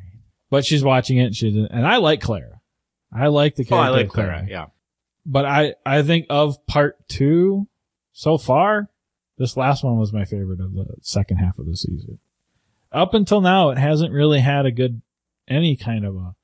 [0.52, 1.34] But she's watching it.
[1.34, 2.62] She and I like Clara.
[3.12, 3.84] I like the character.
[3.84, 3.88] Oh.
[3.88, 4.48] I like of Clara Clara.
[4.50, 4.66] Yeah.
[5.26, 7.68] but I, I think of part two
[8.14, 8.90] so far,
[9.38, 12.20] this last one was my favorite of the second half of the season.
[12.92, 15.02] Up until now, it hasn't really had a good,
[15.48, 16.36] any kind of a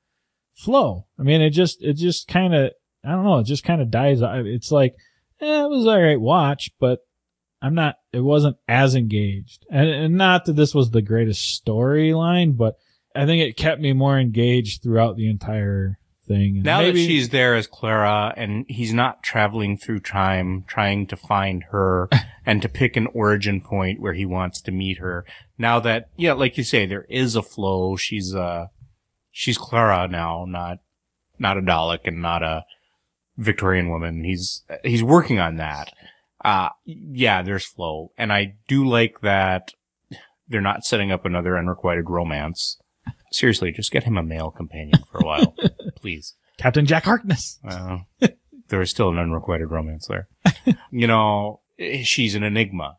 [0.54, 1.06] flow.
[1.18, 2.72] I mean, it just, it just kind of,
[3.04, 4.20] I don't know, it just kind of dies.
[4.22, 4.94] It's like,
[5.40, 7.00] eh, it was alright watch, but
[7.60, 9.66] I'm not, it wasn't as engaged.
[9.70, 12.76] And, and not that this was the greatest storyline, but
[13.18, 16.56] I think it kept me more engaged throughout the entire thing.
[16.56, 21.06] And Now maybe- that she's there as Clara and he's not traveling through time trying
[21.08, 22.08] to find her
[22.46, 25.24] and to pick an origin point where he wants to meet her.
[25.58, 27.96] Now that, yeah, like you say, there is a flow.
[27.96, 28.66] She's, uh,
[29.32, 30.78] she's Clara now, not,
[31.40, 32.64] not a Dalek and not a
[33.36, 34.22] Victorian woman.
[34.22, 35.92] He's, he's working on that.
[36.44, 38.12] Uh, yeah, there's flow.
[38.16, 39.72] And I do like that
[40.48, 42.78] they're not setting up another unrequited romance.
[43.30, 45.54] Seriously, just get him a male companion for a while,
[45.96, 46.34] please.
[46.56, 47.60] Captain Jack Harkness.
[48.68, 50.28] There is still an unrequited romance there.
[50.90, 51.60] you know,
[52.02, 52.98] she's an enigma,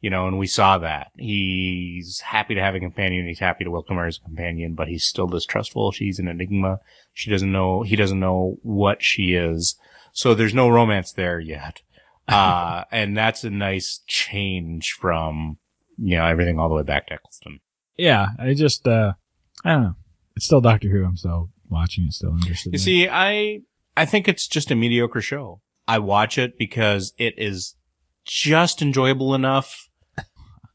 [0.00, 1.10] you know, and we saw that.
[1.16, 3.26] He's happy to have a companion.
[3.26, 5.92] He's happy to welcome her as a companion, but he's still distrustful.
[5.92, 6.80] She's an enigma.
[7.14, 9.76] She doesn't know, he doesn't know what she is.
[10.12, 11.80] So there's no romance there yet.
[12.28, 15.58] Uh, and that's a nice change from,
[15.96, 17.60] you know, everything all the way back to Eccleston.
[17.96, 19.14] Yeah, I just, uh,
[19.66, 19.94] I don't know.
[20.36, 21.04] It's still Doctor Who.
[21.04, 22.70] I'm still watching it, still interested.
[22.72, 22.82] You in it.
[22.82, 23.60] see, I
[23.96, 25.60] I think it's just a mediocre show.
[25.88, 27.74] I watch it because it is
[28.24, 29.88] just enjoyable enough.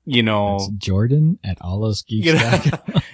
[0.04, 2.26] You know, It's Jordan at Allah's Geeks.
[2.26, 2.60] You know,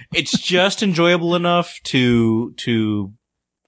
[0.14, 3.12] it's just enjoyable enough to to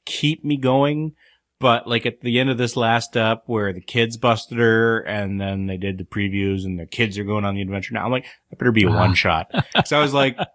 [0.07, 1.13] keep me going.
[1.61, 5.39] But like at the end of this last up where the kids busted her and
[5.39, 8.11] then they did the previews and the kids are going on the adventure now, I'm
[8.11, 8.97] like, I better be a Ah.
[8.97, 9.51] one shot.
[9.87, 10.49] So I was like, it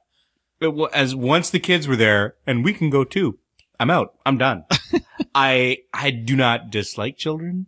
[0.93, 3.37] as once the kids were there and we can go too,
[3.79, 4.15] I'm out.
[4.25, 4.63] I'm done.
[5.35, 7.67] I, I do not dislike children,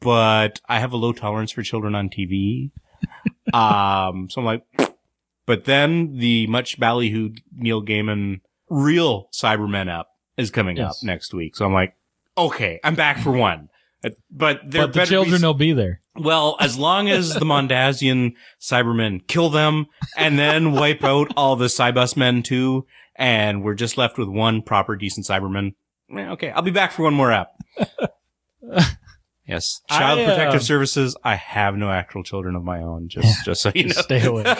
[0.00, 2.70] but I have a low tolerance for children on TV.
[3.54, 4.64] Um, so I'm like,
[5.46, 10.98] but then the much ballyhooed Neil Gaiman real Cybermen up is coming Yes.
[11.02, 11.54] up next week.
[11.54, 11.94] So I'm like,
[12.36, 13.68] okay, I'm back for one.
[14.30, 16.00] But but the children be, will be there.
[16.14, 19.86] well, as long as the Mondasian Cybermen kill them
[20.16, 22.86] and then wipe out all the Cybus men too,
[23.16, 25.74] and we're just left with one proper decent Cyberman.
[26.16, 27.48] eh, Okay, I'll be back for one more app.
[29.48, 29.80] Yes.
[29.88, 31.16] Child I, uh, Protective Services.
[31.22, 33.06] I have no actual children of my own.
[33.08, 33.92] Just, just so you know.
[33.92, 34.42] Stay away.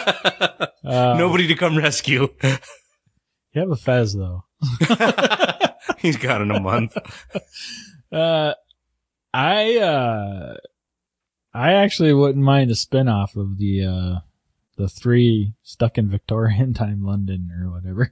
[0.85, 2.29] Uh, Nobody to come rescue.
[2.41, 4.45] You have a Fez though.
[5.97, 6.95] He's got in a month.
[8.09, 8.53] Uh,
[9.37, 10.55] I uh,
[11.53, 14.19] I actually wouldn't mind a spin-off of the uh,
[14.77, 18.11] the three stuck in Victorian time London or whatever.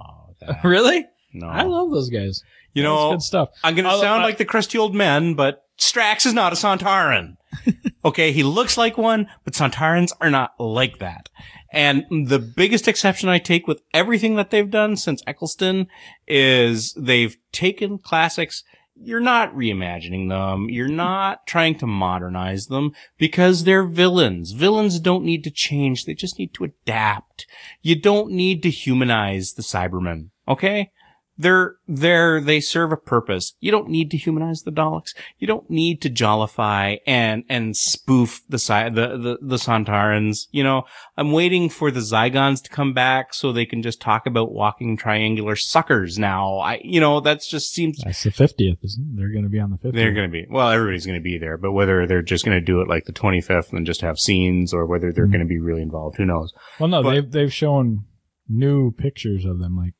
[0.00, 1.06] Oh, that- really?
[1.32, 1.46] no.
[1.46, 2.42] I love those guys.
[2.74, 3.48] you That's know, good stuff.
[3.64, 6.56] I'm going to sound I- like the crusty old men, but Strax is not a
[6.56, 7.36] Sontaran.
[8.04, 11.30] okay, he looks like one, but Sontarans are not like that.
[11.72, 15.86] And the biggest exception I take with everything that they've done since Eccleston
[16.28, 18.62] is they've taken classics.
[18.96, 20.68] You're not reimagining them.
[20.70, 24.52] You're not trying to modernize them because they're villains.
[24.52, 26.04] Villains don't need to change.
[26.04, 27.46] They just need to adapt.
[27.82, 30.30] You don't need to humanize the Cybermen.
[30.46, 30.92] Okay?
[31.36, 33.54] They're, they're, they serve a purpose.
[33.58, 35.14] You don't need to humanize the Daleks.
[35.38, 40.46] You don't need to jollify and, and spoof the, the, the, the Sontarans.
[40.52, 40.84] You know,
[41.16, 44.96] I'm waiting for the Zygons to come back so they can just talk about walking
[44.96, 46.58] triangular suckers now.
[46.58, 49.16] I, you know, that's just seems That's the fiftieth, isn't it?
[49.16, 49.94] They're going to be on the 50th.
[49.94, 52.56] they're going to be, well, everybody's going to be there, but whether they're just going
[52.58, 55.32] to do it like the 25th and just have scenes or whether they're Mhm.
[55.32, 56.52] going to be really involved, who knows?
[56.78, 58.04] Well, no, but- they've they've shown
[58.48, 59.76] new pictures of them.
[59.76, 59.94] Like,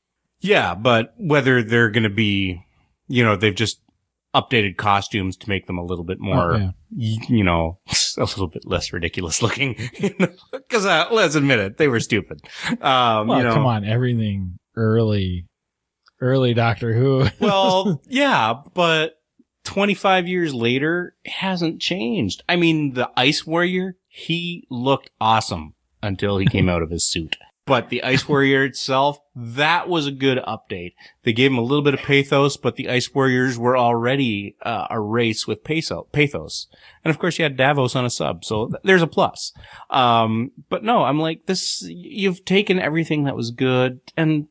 [0.44, 2.62] Yeah, but whether they're going to be,
[3.08, 3.80] you know, they've just
[4.34, 7.18] updated costumes to make them a little bit more, oh, yeah.
[7.28, 7.78] you know,
[8.18, 9.76] a little bit less ridiculous looking.
[10.52, 12.40] Because uh, let's admit it, they were stupid.
[12.80, 15.46] Um, well, you know, come on, everything early,
[16.20, 17.26] early Doctor Who.
[17.40, 19.12] well, yeah, but
[19.64, 22.42] 25 years later, hasn't changed.
[22.48, 27.36] I mean, the Ice Warrior, he looked awesome until he came out of his suit.
[27.66, 30.92] But the Ice Warrior itself, that was a good update.
[31.22, 34.86] They gave him a little bit of pathos, but the Ice Warriors were already uh,
[34.90, 36.66] a race with paso- pathos.
[37.04, 39.52] And of course, you had Davos on a sub, so th- there's a plus.
[39.90, 44.48] Um, but no, I'm like, this, you've taken everything that was good and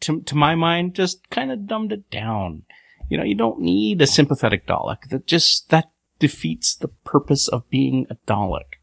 [0.00, 2.62] to, to my mind, just kind of dumbed it down.
[3.08, 5.08] You know, you don't need a sympathetic Dalek.
[5.10, 8.73] That just, that defeats the purpose of being a Dalek.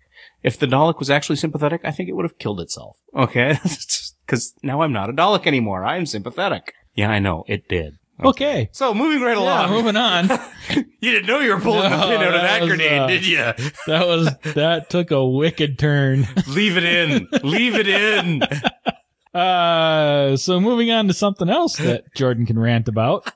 [0.44, 2.98] If the Dalek was actually sympathetic, I think it would have killed itself.
[3.16, 3.58] Okay?
[4.28, 5.84] Cause now I'm not a Dalek anymore.
[5.86, 6.74] I'm sympathetic.
[6.96, 7.44] Yeah, I know.
[7.48, 7.96] It did.
[8.24, 8.70] okay.
[8.72, 9.70] So moving right Yeah, along.
[9.72, 10.30] moving on.
[11.00, 13.08] you didn't know you were pulling the pin out of that that was, grenade, uh,
[13.08, 13.38] did you?
[13.88, 16.28] That was that took a wicked turn.
[16.48, 17.28] Leave it in.
[17.44, 18.42] Leave it in.
[19.34, 23.32] Uh, so moving on to something else that Jordan can rant about.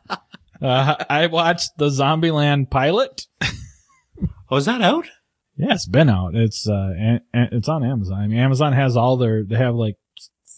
[0.62, 3.28] Uh, I watched the Zombieland pilot.
[4.52, 5.06] Oh, that out?
[5.58, 6.36] Yeah, it's been out.
[6.36, 8.20] It's uh, a- a- it's on Amazon.
[8.20, 9.44] I mean, Amazon has all their.
[9.44, 9.96] They have like,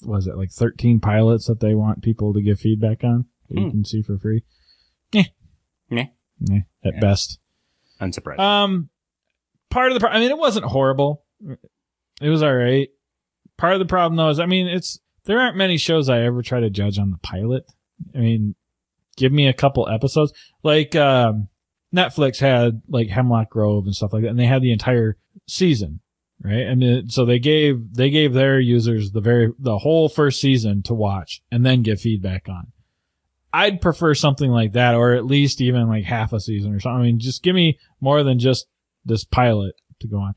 [0.04, 3.66] was it like thirteen pilots that they want people to give feedback on that you
[3.66, 3.70] Hmm.
[3.72, 4.44] can see for free.
[5.12, 5.24] Yeah,
[5.90, 6.08] Meh.
[6.40, 7.00] yeah, at Yeah.
[7.00, 7.40] best.
[8.02, 8.40] Unsurprised.
[8.40, 8.90] Um,
[9.70, 10.00] part of the.
[10.00, 11.24] Pro- I mean, it wasn't horrible.
[12.22, 12.90] It was all right.
[13.58, 16.42] Part of the problem though is, I mean, it's there aren't many shows I ever
[16.42, 17.66] try to judge on the pilot.
[18.16, 18.56] I mean,
[19.16, 20.34] give me a couple episodes.
[20.64, 21.50] Like um,
[21.98, 25.18] Netflix had like Hemlock Grove and stuff like that, and they had the entire
[25.48, 26.00] season,
[26.44, 26.68] right?
[26.68, 30.84] I mean, so they gave they gave their users the very the whole first season
[30.84, 32.68] to watch and then give feedback on.
[33.54, 37.00] I'd prefer something like that, or at least even like half a season or something.
[37.00, 38.68] I mean, just give me more than just
[39.06, 40.36] this pilot to go on.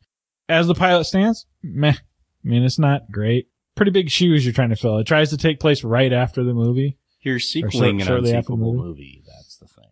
[0.48, 1.92] As the pilot stands, meh.
[1.92, 3.48] I mean, it's not great.
[3.74, 4.98] Pretty big shoes you're trying to fill.
[4.98, 6.96] It tries to take place right after the movie.
[7.20, 8.88] You're short- sequeling an shortly after the unsequelable movie.
[8.88, 9.22] movie.
[9.26, 9.84] That's the thing.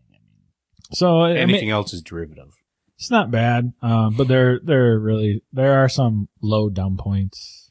[0.78, 2.55] I So I mean, anything else is derivative.
[2.97, 7.71] it's not bad, um, but there there really there are some low dumb points.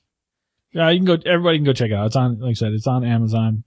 [0.72, 1.18] Yeah, you can go.
[1.26, 2.08] Everybody can go check it out.
[2.08, 3.64] It's on, like I said, it's on Amazon.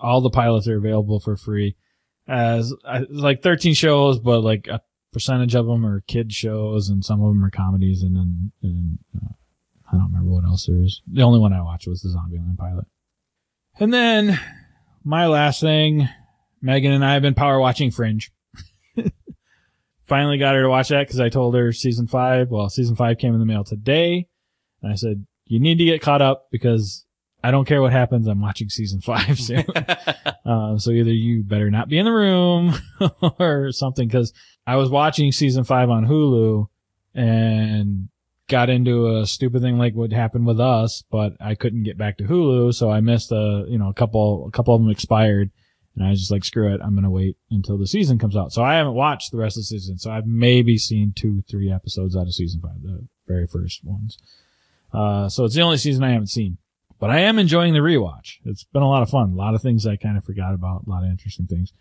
[0.00, 1.76] All the pilots are available for free.
[2.26, 4.80] As uh, like 13 shows, but like a
[5.12, 8.98] percentage of them are kid shows, and some of them are comedies, and then and,
[9.16, 9.28] uh,
[9.90, 11.00] I don't remember what else there is.
[11.10, 12.86] The only one I watched was the Zombieland pilot.
[13.78, 14.38] And then
[15.04, 16.08] my last thing,
[16.60, 18.30] Megan and I have been power watching Fringe.
[20.08, 22.50] Finally got her to watch that because I told her season five.
[22.50, 24.26] Well, season five came in the mail today,
[24.82, 27.04] and I said you need to get caught up because
[27.44, 28.26] I don't care what happens.
[28.26, 29.64] I'm watching season five soon.
[30.46, 32.74] uh, so either you better not be in the room
[33.38, 34.32] or something because
[34.66, 36.66] I was watching season five on Hulu
[37.14, 38.08] and
[38.48, 42.18] got into a stupid thing like what happened with us, but I couldn't get back
[42.18, 45.50] to Hulu, so I missed a you know a couple a couple of them expired,
[45.98, 48.52] and I was just like screw it, I'm gonna wait until the season comes out.
[48.52, 51.72] So I haven't watched the rest of the season, so I've maybe seen two three
[51.72, 54.16] episodes out of season five, the very first ones.
[54.94, 56.56] Uh, so it's the only season I haven't seen,
[57.00, 58.36] but I am enjoying the rewatch.
[58.44, 60.84] It's been a lot of fun, a lot of things I kind of forgot about,
[60.86, 61.72] a lot of interesting things.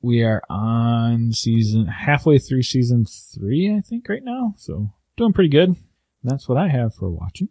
[0.00, 4.54] we are on season halfway through season three, I think, right now.
[4.58, 5.76] So doing pretty good.
[6.24, 7.48] That's what I have for watching.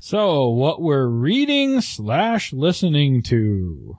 [0.00, 3.98] So what we're reading slash listening to.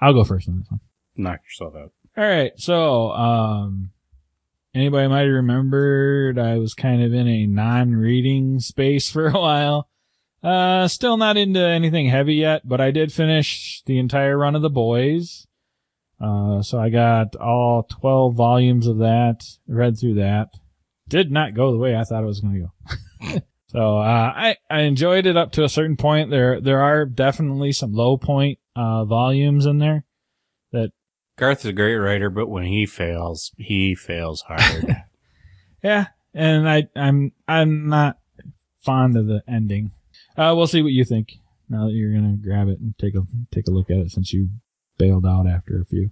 [0.00, 0.80] I'll go first on this one.
[1.16, 1.92] Knock yourself out.
[2.16, 2.52] All right.
[2.56, 3.90] So, um,
[4.74, 9.88] anybody might have remembered I was kind of in a non-reading space for a while.
[10.42, 14.62] Uh, still not into anything heavy yet, but I did finish the entire run of
[14.62, 15.46] The Boys.
[16.18, 20.48] Uh, so I got all 12 volumes of that, read through that.
[21.08, 23.40] Did not go the way I thought it was going to go.
[23.72, 26.30] so, uh, I, I enjoyed it up to a certain point.
[26.30, 30.04] There, there are definitely some low point, uh, volumes in there
[30.72, 30.90] that
[31.36, 34.96] Garth is a great writer, but when he fails, he fails hard.
[35.82, 38.18] Yeah, and I, I'm, I'm not
[38.80, 39.92] fond of the ending.
[40.36, 41.32] Uh, we'll see what you think
[41.68, 44.32] now that you're gonna grab it and take a take a look at it since
[44.32, 44.48] you
[44.98, 46.10] bailed out after a few.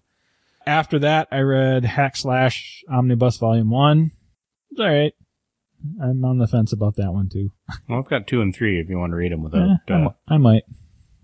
[0.67, 4.11] After that, I read Hack Slash Omnibus Volume One.
[4.71, 5.13] It's all right.
[6.03, 7.51] I'm on the fence about that one too.
[7.89, 10.03] well, I've got two and three if you want to read them without Eh, I,
[10.05, 10.65] uh, I might.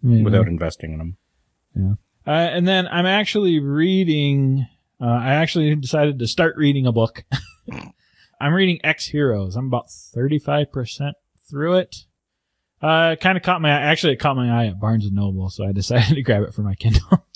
[0.03, 0.23] Maybe.
[0.23, 1.99] without investing in them.
[2.27, 4.67] Uh, and then I'm actually reading.
[5.01, 7.25] Uh, I actually decided to start reading a book.
[8.41, 9.57] I'm reading Ex-Heroes.
[9.57, 11.17] I'm about 35 percent
[11.51, 11.97] through it.
[12.83, 13.81] Uh, it kind of caught my eye.
[13.83, 16.53] Actually, it caught my eye at Barnes and Noble, so I decided to grab it
[16.55, 17.27] for my Kindle.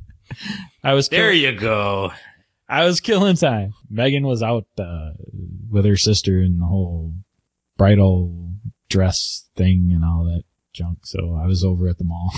[0.84, 2.12] I was There kill- you go.
[2.72, 3.74] I was killing time.
[3.90, 5.10] Megan was out uh,
[5.70, 7.12] with her sister and the whole
[7.76, 8.54] bridal
[8.88, 12.32] dress thing and all that junk, so I was over at the mall.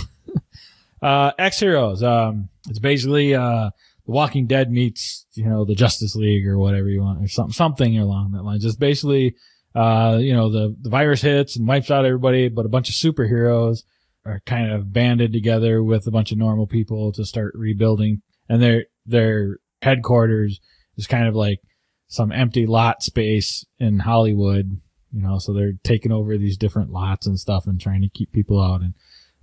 [1.02, 2.02] uh, Ex-Heroes.
[2.02, 3.70] Um, it's basically uh,
[4.06, 7.52] The Walking Dead meets you know the Justice League or whatever you want, or something
[7.52, 8.58] something along that line.
[8.58, 9.36] Just basically,
[9.76, 12.96] uh, you know, the the virus hits and wipes out everybody, but a bunch of
[12.96, 13.84] superheroes
[14.26, 18.60] are kind of banded together with a bunch of normal people to start rebuilding, and
[18.60, 20.60] their their headquarters
[20.96, 21.60] is kind of like
[22.08, 24.80] some empty lot space in Hollywood,
[25.12, 28.32] you know, so they're taking over these different lots and stuff and trying to keep
[28.32, 28.80] people out.
[28.80, 28.94] And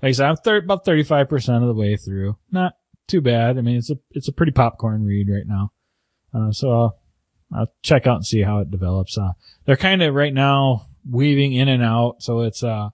[0.02, 2.38] like I said, I'm thir- about 35% of the way through.
[2.52, 2.74] Not
[3.08, 3.58] too bad.
[3.58, 5.72] I mean, it's a, it's a pretty popcorn read right now.
[6.34, 7.00] Uh, so I'll,
[7.54, 9.18] I'll check out and see how it develops.
[9.18, 9.34] Uh,
[9.66, 12.18] they're kind of right now weaving in and out.
[12.20, 12.90] So it's, uh,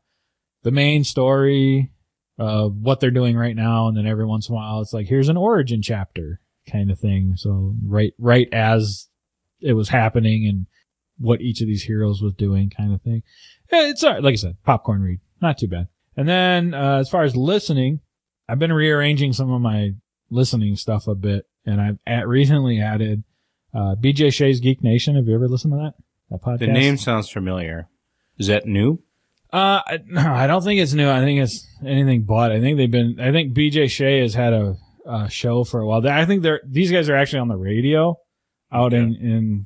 [0.63, 1.91] the main story
[2.39, 3.87] of what they're doing right now.
[3.87, 6.39] And then every once in a while, it's like, here's an origin chapter
[6.69, 7.33] kind of thing.
[7.35, 9.07] So right, right as
[9.61, 10.67] it was happening and
[11.17, 13.23] what each of these heroes was doing kind of thing.
[13.69, 14.23] It's all right.
[14.23, 15.87] like I said, popcorn read, not too bad.
[16.15, 17.99] And then, uh, as far as listening,
[18.47, 19.91] I've been rearranging some of my
[20.29, 23.23] listening stuff a bit and I've at, recently added,
[23.73, 25.15] uh, BJ Shea's Geek Nation.
[25.15, 25.93] Have you ever listened to that?
[26.29, 26.59] That podcast?
[26.59, 27.87] The name sounds familiar.
[28.37, 28.99] Is that new?
[29.51, 31.09] Uh, I- no, I don't think it's new.
[31.09, 32.51] I think it's anything but.
[32.51, 33.19] I think they've been.
[33.19, 34.77] I think BJ Shea has had a,
[35.07, 36.05] a show for a while.
[36.07, 38.19] I think they're these guys are actually on the radio
[38.71, 39.65] out in in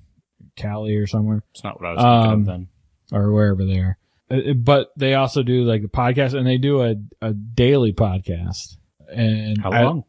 [0.56, 2.68] Cali or somewhere It's not what I was thinking Um, of then.
[3.12, 3.98] or wherever they are.
[4.30, 8.78] Uh, But they also do like the podcast, and they do a a daily podcast.
[9.14, 10.04] And How I- long?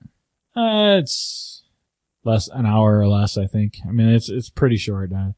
[0.54, 1.64] uh, it's
[2.24, 3.78] less an hour or less, I think.
[3.88, 5.12] I mean, it's it's pretty short.
[5.12, 5.32] Uh,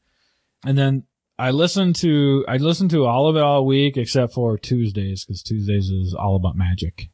[0.67, 1.05] and then
[1.39, 5.43] I listened to I listened to all of it all week except for Tuesdays because
[5.43, 7.09] Tuesdays is all about magic.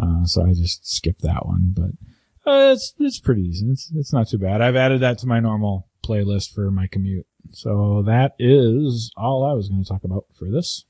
[0.00, 3.72] Uh, so I just skipped that one, but uh, it's it's pretty decent.
[3.72, 4.62] It's it's not too bad.
[4.62, 7.26] I've added that to my normal playlist for my commute.
[7.50, 10.84] So that is all I was going to talk about for this.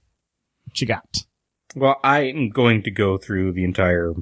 [0.67, 1.25] What you got?
[1.75, 4.15] Well, I'm going to go through the entire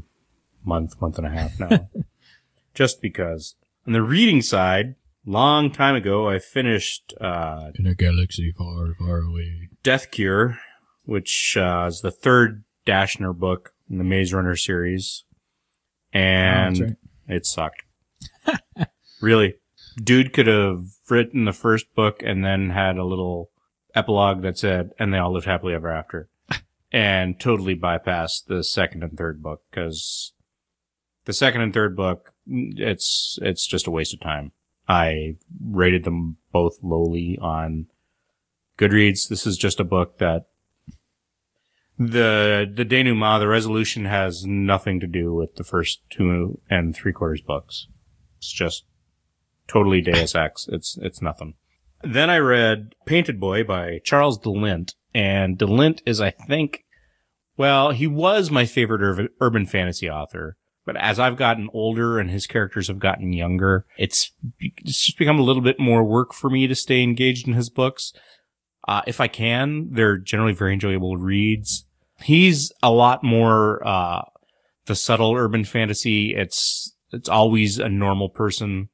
[0.65, 1.89] month, month and a half now.
[2.75, 3.55] Just because.
[3.87, 9.21] On the reading side, long time ago, I finished uh, In a galaxy far, far
[9.23, 9.71] away.
[9.83, 10.59] Death Cure,
[11.05, 15.25] which uh, is the third Dashner book in the Maze Runner series.
[16.15, 16.97] Oh, and Oh, right.
[17.29, 17.83] it sucked.
[19.21, 19.55] really.
[20.03, 23.51] Dude could have written the first book and then had a little
[23.95, 26.29] epilogue that said, and they all lived happily ever after.
[26.93, 30.33] and totally bypassed the second and third book because
[31.25, 34.53] the second and third book, it's, it's just a waste of time.
[34.89, 37.87] I rated them both lowly on
[38.79, 39.29] Goodreads.
[39.29, 40.47] This is just a book that
[41.99, 47.13] the the denouement, the resolution has nothing to do with the first two and three
[47.13, 47.89] quarters books.
[48.39, 48.85] It's just
[49.67, 50.69] totally Deus Ex.
[50.73, 51.55] It's it's nothing.
[52.03, 56.85] Then I read Painted Boy by Charles de Lint, and de Lint is, I think,
[57.57, 60.57] well, he was my favorite ur- urban fantasy author.
[60.87, 65.39] But as I've gotten older and his characters have gotten younger, it's, it's just become
[65.39, 68.15] a little bit more work for me to stay engaged in his books.
[68.87, 71.85] Uh, if I can, they're generally very enjoyable reads.
[72.23, 74.23] He's a lot more, uh,
[74.87, 76.35] the subtle urban fantasy.
[76.35, 78.89] It's, it's always a normal person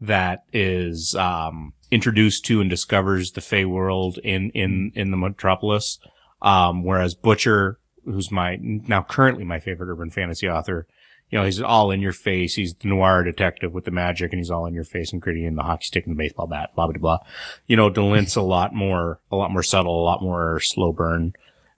[0.00, 5.98] that is, um, introduced to and discovers the Fey world in, in, in the metropolis.
[6.42, 10.86] Um, whereas Butcher, who's my, now currently my favorite urban fantasy author,
[11.30, 12.54] you know, he's all in your face.
[12.54, 15.44] He's the noir detective with the magic and he's all in your face and gritty
[15.44, 17.18] and the hockey stick and the baseball bat, blah, blah, blah.
[17.66, 20.92] You know, de Lint's a lot more, a lot more subtle, a lot more slow
[20.92, 21.32] burn.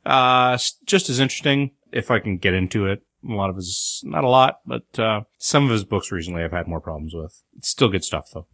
[0.07, 3.03] Uh, just as interesting if I can get into it.
[3.29, 6.53] A lot of his, not a lot, but, uh, some of his books recently I've
[6.53, 7.43] had more problems with.
[7.57, 8.47] It's still good stuff though.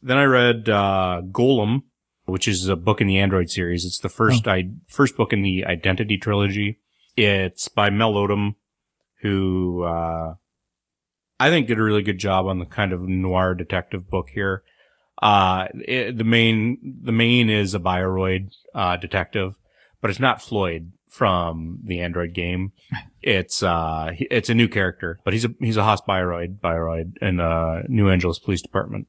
[0.00, 1.82] Then I read, uh, Golem,
[2.24, 3.84] which is a book in the Android series.
[3.84, 6.78] It's the first, I, first book in the Identity trilogy.
[7.16, 8.54] It's by Mel Odom,
[9.20, 10.34] who, uh,
[11.40, 14.62] I think did a really good job on the kind of noir detective book here.
[15.20, 19.54] Uh, it, the main, the main is a Bioroid, uh, detective,
[20.00, 22.72] but it's not Floyd from the Android game.
[23.22, 27.38] It's, uh, it's a new character, but he's a, he's a Haas Bioroid, Bioroid in
[27.38, 29.08] the New Angeles Police Department.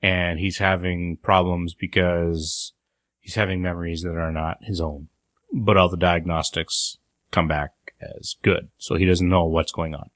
[0.00, 2.72] And he's having problems because
[3.20, 5.08] he's having memories that are not his own,
[5.52, 6.98] but all the diagnostics
[7.32, 8.68] come back as good.
[8.78, 10.10] So he doesn't know what's going on.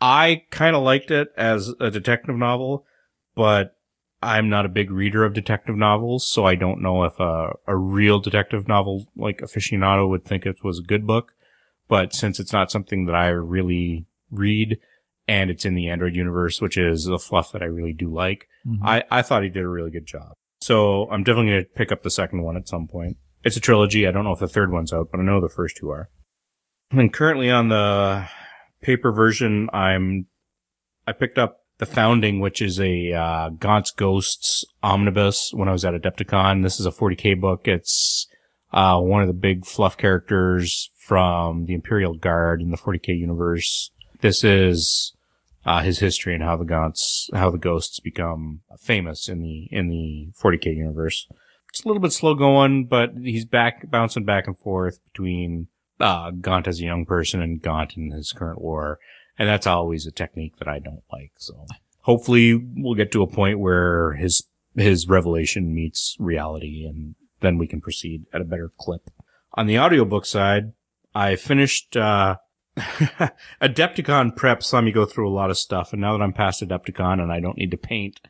[0.00, 2.84] I kind of liked it as a detective novel,
[3.36, 3.76] but
[4.22, 7.76] I'm not a big reader of detective novels, so I don't know if a, a
[7.76, 11.32] real detective novel like aficionado would think it was a good book.
[11.88, 14.78] But since it's not something that I really read
[15.28, 18.48] and it's in the Android universe, which is the fluff that I really do like,
[18.66, 18.78] Mhm.
[18.82, 20.32] I, I thought he did a really good job.
[20.60, 23.16] So I'm definitely going to pick up the second one at some point.
[23.44, 24.06] It's a trilogy.
[24.06, 26.08] I don't know if the third one's out, but I know the first two are.
[26.92, 28.28] And currently on the
[28.80, 30.26] paper version, I'm,
[31.06, 35.84] I picked up The Founding, which is a, uh, Gaunt's Ghosts omnibus when I was
[35.84, 36.62] at Adepticon.
[36.62, 37.66] This is a 40k book.
[37.66, 38.28] It's,
[38.72, 43.90] uh, one of the big fluff characters from the Imperial Guard in the 40k universe.
[44.20, 45.12] This is,
[45.64, 49.88] uh, his history and how the Gaunts, how the ghosts become famous in the, in
[49.88, 51.26] the 40k universe.
[51.70, 55.66] It's a little bit slow going, but he's back, bouncing back and forth between,
[55.98, 59.00] uh, Gaunt as a young person and Gaunt in his current war.
[59.38, 61.32] And that's always a technique that I don't like.
[61.38, 61.66] So
[62.00, 64.44] hopefully we'll get to a point where his,
[64.76, 69.10] his revelation meets reality and then we can proceed at a better clip.
[69.54, 70.72] On the audiobook side,
[71.14, 72.36] I finished, uh,
[73.60, 76.62] Adepticon prep saw me go through a lot of stuff, and now that I'm past
[76.62, 78.20] Adepticon and I don't need to paint,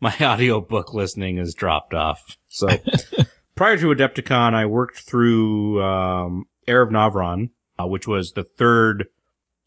[0.00, 2.36] my audiobook listening has dropped off.
[2.48, 2.68] So
[3.54, 9.06] prior to Adepticon, I worked through um, Heir of Novron, uh, which was the third,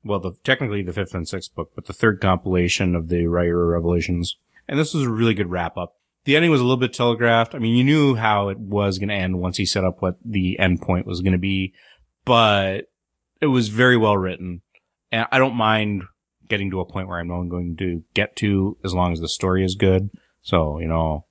[0.03, 3.71] well, the technically the fifth and sixth book, but the third compilation of the Riyria
[3.71, 4.37] Revelations.
[4.67, 5.95] And this was a really good wrap up.
[6.25, 7.53] The ending was a little bit telegraphed.
[7.53, 10.15] I mean, you knew how it was going to end once he set up what
[10.23, 11.73] the end point was going to be,
[12.23, 12.89] but
[13.41, 14.61] it was very well written.
[15.11, 16.03] And I don't mind
[16.47, 19.27] getting to a point where I'm not going to get to as long as the
[19.27, 20.09] story is good.
[20.41, 21.25] So, you know,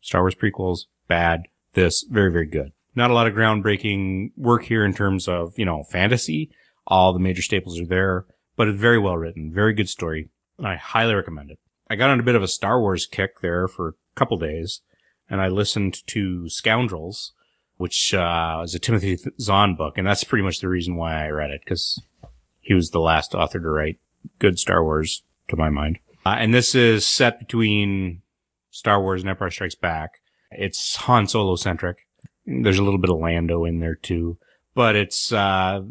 [0.00, 1.42] Star Wars prequels, bad.
[1.74, 2.72] This, very, very good.
[2.94, 6.50] Not a lot of groundbreaking work here in terms of, you know, fantasy.
[6.86, 8.26] All the major staples are there,
[8.56, 9.52] but it's very well written.
[9.52, 10.28] Very good story.
[10.58, 11.58] And I highly recommend it.
[11.90, 14.80] I got on a bit of a Star Wars kick there for a couple days
[15.28, 17.32] and I listened to Scoundrels,
[17.76, 19.98] which, uh, is a Timothy Zahn book.
[19.98, 22.02] And that's pretty much the reason why I read it because
[22.60, 23.98] he was the last author to write
[24.38, 25.98] good Star Wars to my mind.
[26.24, 28.22] Uh, and this is set between
[28.70, 30.20] Star Wars and Empire Strikes Back.
[30.50, 32.06] It's Han Solo centric.
[32.46, 34.38] There's a little bit of Lando in there too,
[34.74, 35.82] but it's, uh,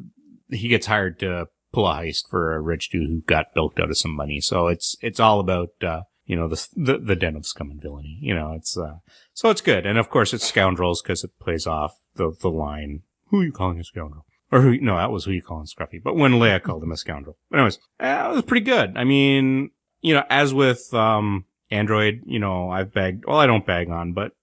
[0.53, 3.89] he gets hired to pull a heist for a rich dude who got bilked out
[3.89, 4.39] of some money.
[4.39, 7.81] So it's, it's all about, uh, you know, the, the, the den of scum and
[7.81, 8.19] villainy.
[8.21, 8.97] You know, it's, uh,
[9.33, 9.85] so it's good.
[9.85, 13.51] And of course it's scoundrels because it plays off the, the line, who are you
[13.51, 14.25] calling a scoundrel?
[14.51, 16.01] Or who, no, that was who you calling Scruffy.
[16.01, 17.37] But when Leia called him a scoundrel.
[17.49, 18.95] But anyways, it was pretty good.
[18.95, 23.65] I mean, you know, as with, um, Android, you know, I've bagged, well, I don't
[23.65, 24.33] bag on, but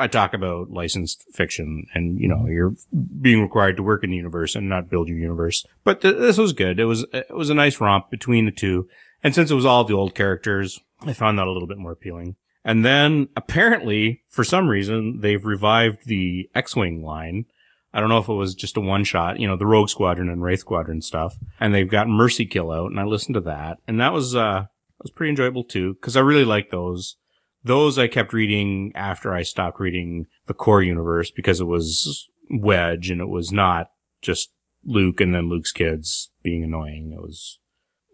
[0.00, 2.74] I talk about licensed fiction and, you know, you're
[3.20, 5.66] being required to work in the universe and not build your universe.
[5.84, 6.80] But th- this was good.
[6.80, 8.88] It was, it was a nice romp between the two.
[9.22, 11.92] And since it was all the old characters, I found that a little bit more
[11.92, 12.36] appealing.
[12.64, 17.44] And then apparently, for some reason, they've revived the X-Wing line.
[17.92, 20.30] I don't know if it was just a one shot, you know, the Rogue Squadron
[20.30, 21.36] and Wraith Squadron stuff.
[21.58, 23.78] And they've got Mercy Kill out and I listened to that.
[23.86, 27.16] And that was, uh, that was pretty enjoyable too, cause I really like those.
[27.62, 33.10] Those I kept reading after I stopped reading the core universe because it was Wedge
[33.10, 33.90] and it was not
[34.22, 34.50] just
[34.84, 37.12] Luke and then Luke's kids being annoying.
[37.14, 37.58] It was,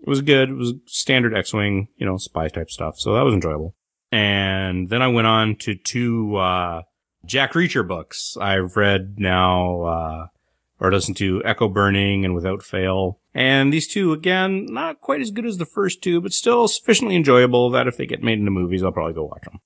[0.05, 0.51] it was good.
[0.51, 2.99] It was standard X-Wing, you know, spy type stuff.
[2.99, 3.74] So that was enjoyable.
[4.11, 6.82] And then I went on to two, uh,
[7.24, 8.36] Jack Reacher books.
[8.40, 10.26] I've read now, uh,
[10.81, 13.18] or listen to Echo Burning and Without Fail.
[13.35, 17.16] And these two, again, not quite as good as the first two, but still sufficiently
[17.16, 19.61] enjoyable that if they get made into movies, I'll probably go watch them.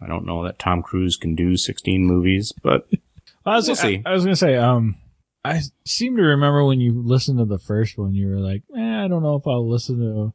[0.00, 2.88] I don't know that Tom Cruise can do 16 movies, but
[3.46, 4.02] I was, We'll see.
[4.04, 4.96] I, I was gonna say, um,
[5.44, 9.04] I seem to remember when you listened to the first one, you were like, eh,
[9.04, 10.32] I don't know if I'll listen to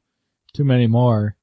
[0.53, 1.37] too many more.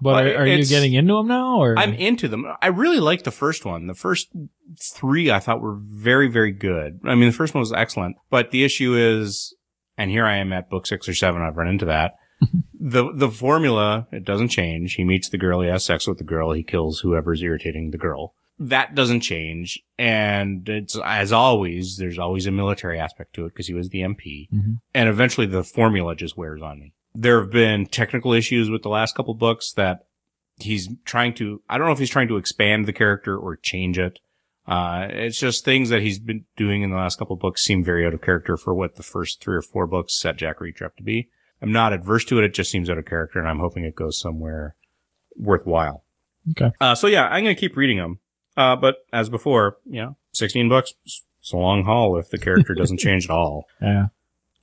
[0.00, 2.46] But are, are you getting into them now, or I'm into them.
[2.62, 3.86] I really like the first one.
[3.86, 4.28] The first
[4.80, 7.00] three I thought were very, very good.
[7.04, 9.54] I mean, the first one was excellent, but the issue is,
[9.96, 12.14] and here I am at book six or seven, I've run into that.
[12.80, 14.94] the, the formula, it doesn't change.
[14.94, 17.98] He meets the girl, he has sex with the girl, he kills whoever's irritating the
[17.98, 18.34] girl.
[18.60, 19.80] That doesn't change.
[19.98, 24.00] And it's, as always, there's always a military aspect to it because he was the
[24.00, 24.48] MP.
[24.52, 24.80] Mhm.
[24.94, 26.92] And eventually the formula just wears on me.
[27.14, 30.06] There have been technical issues with the last couple books that
[30.58, 33.98] he's trying to I don't know if he's trying to expand the character or change
[33.98, 34.18] it.
[34.66, 37.82] Uh, it's just things that he's been doing in the last couple of books seem
[37.82, 40.82] very out of character for what the first three or four books set Jack Reacher
[40.84, 41.28] up to be.
[41.62, 42.44] I'm not adverse to it.
[42.44, 44.76] It just seems out of character and I'm hoping it goes somewhere
[45.36, 46.04] worthwhile.
[46.50, 46.70] Okay.
[46.80, 48.18] Uh, so yeah, I'm going to keep reading them.
[48.56, 52.74] Uh, but as before, you know, 16 bucks, it's a long haul if the character
[52.74, 53.66] doesn't change at all.
[53.80, 54.06] yeah,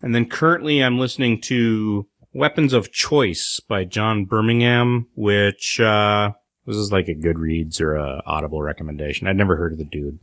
[0.01, 6.33] And then currently I'm listening to Weapons of Choice by John Birmingham, which, uh,
[6.65, 9.25] this is like a Goodreads or a Audible recommendation.
[9.25, 10.19] I'd never heard of the dude.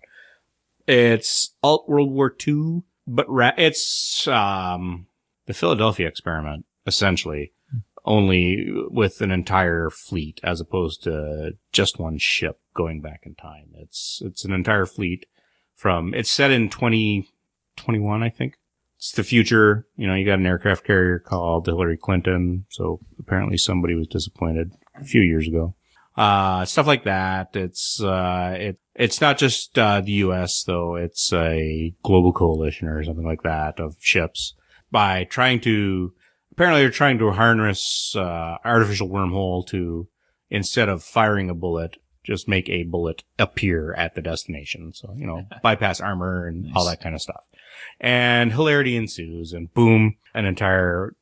[0.86, 5.06] It's alt World War II, but ra- it's, um,
[5.46, 7.52] the Philadelphia experiment, essentially,
[8.04, 13.68] only with an entire fleet as opposed to just one ship going back in time.
[13.76, 15.24] It's, it's an entire fleet
[15.74, 18.58] from, it's set in 2021, I think
[19.03, 19.84] it's the future.
[19.96, 22.66] You know, you got an aircraft carrier called Hillary Clinton.
[22.70, 25.74] So apparently somebody was disappointed a few years ago.
[26.16, 27.57] Uh, stuff like that.
[27.57, 30.62] It's, uh, it, it's not just, uh, the U.S.
[30.62, 30.94] though.
[30.94, 34.55] It's a global coalition or something like that of ships
[34.92, 36.12] by trying to,
[36.53, 40.07] apparently they're trying to harness, uh, artificial wormhole to,
[40.48, 44.92] instead of firing a bullet, just make a bullet appear at the destination.
[44.94, 47.42] So, you know, bypass armor and all that kind of stuff
[48.01, 51.14] and hilarity ensues and boom, an entire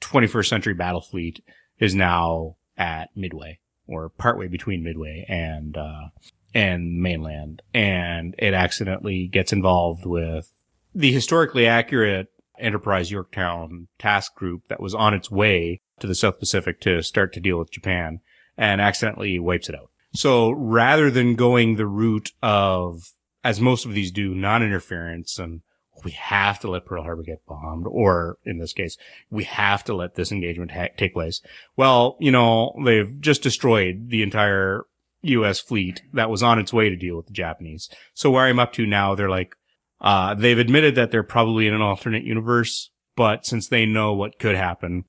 [0.00, 1.42] 21st century battle fleet
[1.78, 6.08] is now at Midway or partway between Midway and, uh,
[6.54, 7.62] and mainland.
[7.74, 10.52] And it accidentally gets involved with
[10.94, 12.28] the historically accurate
[12.58, 17.32] Enterprise Yorktown task group that was on its way to the South Pacific to start
[17.32, 18.20] to deal with Japan
[18.56, 19.90] and accidentally wipes it out.
[20.14, 23.12] So rather than going the route of,
[23.44, 25.60] as most of these do, non-interference and
[26.04, 28.96] we have to let Pearl Harbor get bombed, or in this case,
[29.30, 31.40] we have to let this engagement ha- take place.
[31.76, 34.84] Well, you know, they've just destroyed the entire
[35.22, 35.60] U.S.
[35.60, 37.88] fleet that was on its way to deal with the Japanese.
[38.14, 39.54] So where I'm up to now, they're like,
[40.00, 44.38] uh, they've admitted that they're probably in an alternate universe, but since they know what
[44.38, 45.04] could happen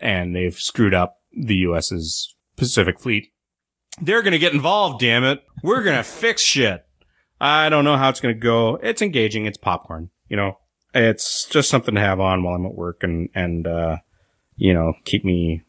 [0.00, 3.32] and they've screwed up the U.S.'s Pacific fleet,
[4.00, 5.42] they're going to get involved, damn it.
[5.62, 6.86] We're going to fix shit.
[7.40, 8.76] I don't know how it's going to go.
[8.76, 9.46] It's engaging.
[9.46, 10.10] It's popcorn.
[10.32, 10.58] You know,
[10.94, 13.98] it's just something to have on while I'm at work and, and, uh,
[14.56, 15.60] you know, keep me,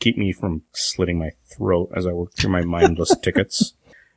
[0.00, 3.72] keep me from slitting my throat as I work through my mindless tickets.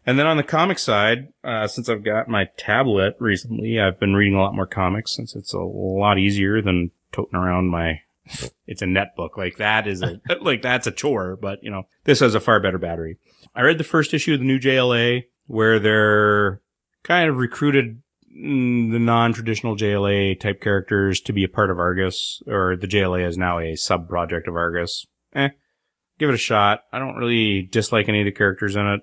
[0.05, 4.15] And then on the comic side, uh, since I've got my tablet recently, I've been
[4.15, 8.01] reading a lot more comics since it's a lot easier than toting around my,
[8.67, 9.37] it's a net book.
[9.37, 12.59] Like that is a, like that's a chore, but you know, this has a far
[12.59, 13.17] better battery.
[13.55, 16.59] I read the first issue of the new JLA where they're
[17.03, 18.01] kind of recruited
[18.33, 23.37] the non-traditional JLA type characters to be a part of Argus, or the JLA is
[23.37, 25.05] now a sub project of Argus.
[25.33, 25.49] Eh,
[26.19, 26.83] give it a shot.
[26.91, 29.01] I don't really dislike any of the characters in it.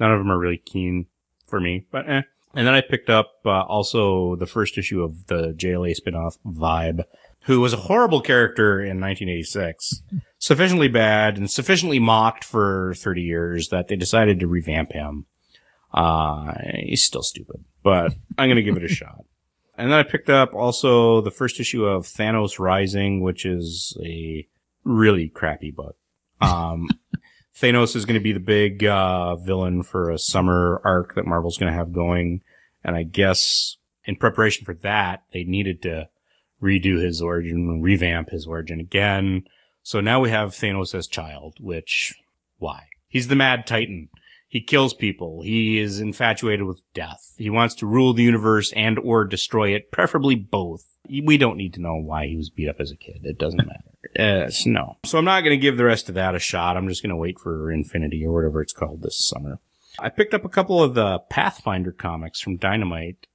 [0.00, 1.06] None of them are really keen
[1.46, 2.22] for me, but eh.
[2.54, 7.04] And then I picked up uh, also the first issue of the JLA spinoff Vibe,
[7.42, 10.02] who was a horrible character in 1986,
[10.38, 15.26] sufficiently bad and sufficiently mocked for 30 years that they decided to revamp him.
[15.94, 19.24] Uh, he's still stupid, but I'm going to give it a shot.
[19.76, 24.46] And then I picked up also the first issue of Thanos Rising, which is a
[24.84, 25.96] really crappy book.
[26.40, 26.88] Um,
[27.56, 31.58] Thanos is going to be the big, uh, villain for a summer arc that Marvel's
[31.58, 32.42] going to have going.
[32.84, 36.08] And I guess in preparation for that, they needed to
[36.62, 39.44] redo his origin, revamp his origin again.
[39.82, 42.14] So now we have Thanos as child, which,
[42.58, 42.84] why?
[43.08, 44.08] He's the mad titan.
[44.52, 45.40] He kills people.
[45.40, 47.32] He is infatuated with death.
[47.38, 50.84] He wants to rule the universe and or destroy it, preferably both.
[51.08, 53.20] We don't need to know why he was beat up as a kid.
[53.24, 53.78] It doesn't matter.
[54.18, 54.98] Uh, no.
[55.06, 56.76] So I'm not going to give the rest of that a shot.
[56.76, 59.58] I'm just going to wait for Infinity or whatever it's called this summer.
[59.98, 63.28] I picked up a couple of the Pathfinder comics from Dynamite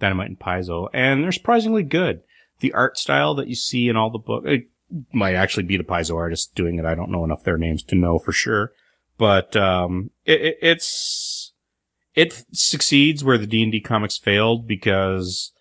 [0.00, 2.22] Dynamite and Paizo, and they're surprisingly good.
[2.60, 4.70] The art style that you see in all the book it
[5.12, 6.84] might actually be the Paizo artist doing it.
[6.84, 8.72] I don't know enough their names to know for sure,
[9.18, 11.52] but um, it, it, it's
[12.14, 15.52] it succeeds where the D and D comics failed because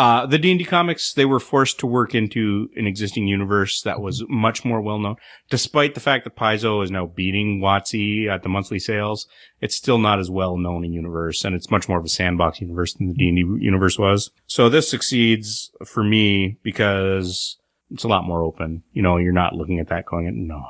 [0.00, 4.24] uh, the D&D comics, they were forced to work into an existing universe that was
[4.30, 5.16] much more well known.
[5.50, 9.26] Despite the fact that Paizo is now beating WotC at the monthly sales,
[9.60, 12.62] it's still not as well known a universe, and it's much more of a sandbox
[12.62, 14.30] universe than the D&D universe was.
[14.46, 17.58] So this succeeds for me because
[17.90, 18.84] it's a lot more open.
[18.92, 20.64] You know, you're not looking at that going, no.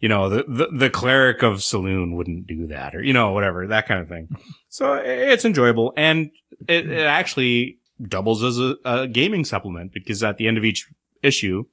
[0.00, 3.66] You know, the, the, the cleric of Saloon wouldn't do that, or, you know, whatever,
[3.66, 4.28] that kind of thing.
[4.70, 6.30] So it's enjoyable, and
[6.68, 10.86] it, it actually doubles as a, a gaming supplement because at the end of each
[11.22, 11.64] issue,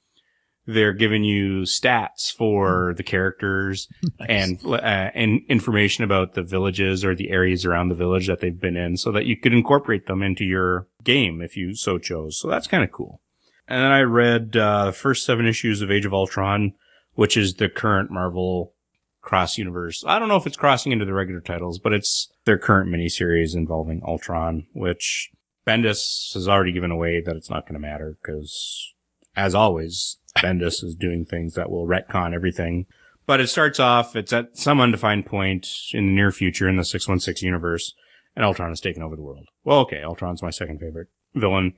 [0.66, 3.88] they're giving you stats for the characters
[4.28, 8.60] and uh, and information about the villages or the areas around the village that they've
[8.60, 12.40] been in, so that you could incorporate them into your game if you so chose.
[12.40, 13.22] So that's kind of cool.
[13.68, 16.74] And then I read uh, the first seven issues of Age of Ultron,
[17.16, 18.74] which is the current Marvel
[19.22, 20.04] cross universe.
[20.08, 23.56] I don't know if it's crossing into the regular titles, but it's their current miniseries
[23.56, 25.32] involving Ultron, which
[25.68, 28.94] Bendis has already given away that it's not going to matter because,
[29.36, 32.86] as always, Bendis is doing things that will retcon everything.
[33.26, 36.86] But it starts off, it's at some undefined point in the near future in the
[36.86, 37.94] 616 universe,
[38.36, 39.48] and Ultron has taken over the world.
[39.64, 41.74] Well, okay, Ultron's my second favorite villain.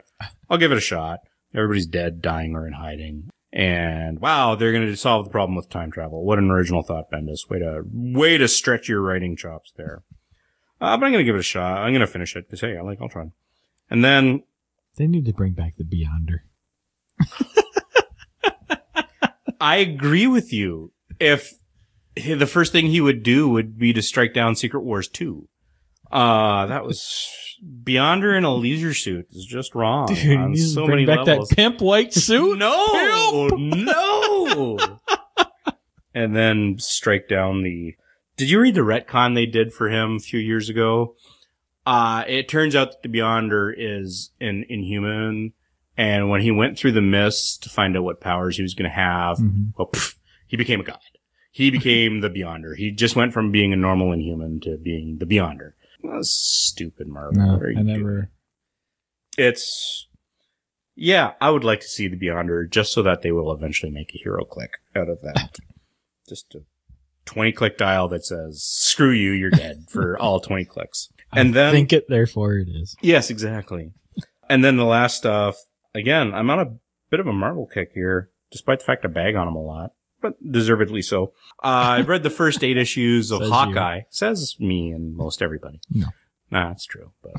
[0.49, 1.19] I'll give it a shot.
[1.55, 3.29] Everybody's dead, dying, or in hiding.
[3.53, 6.23] And wow, they're going to solve the problem with time travel.
[6.23, 7.49] What an original thought, Bendis.
[7.49, 10.03] Way to, way to stretch your writing chops there.
[10.79, 11.79] Uh, but I'm going to give it a shot.
[11.79, 13.31] I'm going to finish it because, hey, I like Ultron.
[13.89, 14.43] And then
[14.97, 16.39] They need to bring back the Beyonder.
[19.61, 20.91] I agree with you.
[21.19, 21.53] If
[22.15, 25.47] the first thing he would do would be to strike down Secret Wars 2.
[26.11, 27.27] Uh, that was
[27.83, 31.49] Beyonder in a leisure suit is just wrong Dude, on so bring many back levels.
[31.49, 32.57] that pimp white suit.
[32.57, 34.77] No, no.
[36.13, 37.95] and then strike down the.
[38.37, 41.15] Did you read the retcon they did for him a few years ago?
[41.85, 45.53] Uh, it turns out that the Beyonder is an inhuman.
[45.99, 48.89] And when he went through the mist to find out what powers he was going
[48.89, 49.73] to have, Mhm.
[49.77, 50.15] well, pff,
[50.45, 50.99] he became a god.
[51.51, 52.75] He became the Beyonder.
[52.77, 55.71] He just went from being a normal inhuman to being the Beyonder.
[56.03, 57.41] That's stupid, Marvel.
[57.41, 57.85] No, I doing?
[57.85, 58.31] never.
[59.37, 60.07] it's
[60.95, 64.15] yeah, I would like to see the Beyonder just so that they will eventually make
[64.15, 65.57] a hero click out of that.
[66.27, 66.61] just a
[67.25, 71.09] 20 click dial that says, screw you, you're dead for all 20 clicks.
[71.33, 72.95] And I then, think it, therefore it is.
[73.01, 73.91] yes, exactly.
[74.49, 75.57] And then the last stuff,
[75.93, 76.77] again, I'm on a
[77.11, 79.91] bit of a Marvel kick here, despite the fact I bag on them a lot,
[80.29, 81.33] but deservedly so.
[81.63, 83.49] Uh, I've read the first eight issues of Says.
[83.49, 84.01] Hawkeye.
[84.09, 85.79] Says me and most everybody.
[85.91, 86.07] No.
[86.51, 87.33] Nah, it's true, but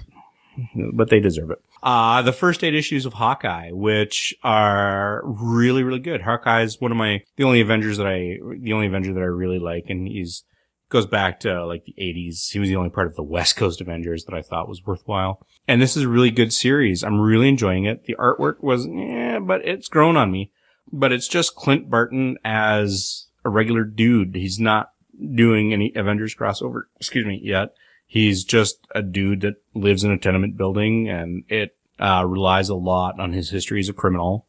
[0.93, 1.59] but they deserve it.
[1.83, 6.23] Uh, the first eight issues of Hawkeye, which are really, really good.
[6.23, 9.27] Hawkeye is one of my, the only Avengers that I, the only Avenger that I
[9.27, 9.85] really like.
[9.89, 10.45] And he's,
[10.89, 12.51] goes back to like the 80s.
[12.51, 15.47] He was the only part of the West Coast Avengers that I thought was worthwhile.
[15.67, 17.05] And this is a really good series.
[17.05, 18.05] I'm really enjoying it.
[18.05, 20.51] The artwork was, yeah, but it's grown on me.
[20.93, 24.35] But it's just Clint Barton as a regular dude.
[24.35, 24.93] He's not
[25.35, 27.75] doing any Avengers crossover, excuse me, yet.
[28.07, 32.75] He's just a dude that lives in a tenement building and it uh, relies a
[32.75, 34.47] lot on his history as a criminal.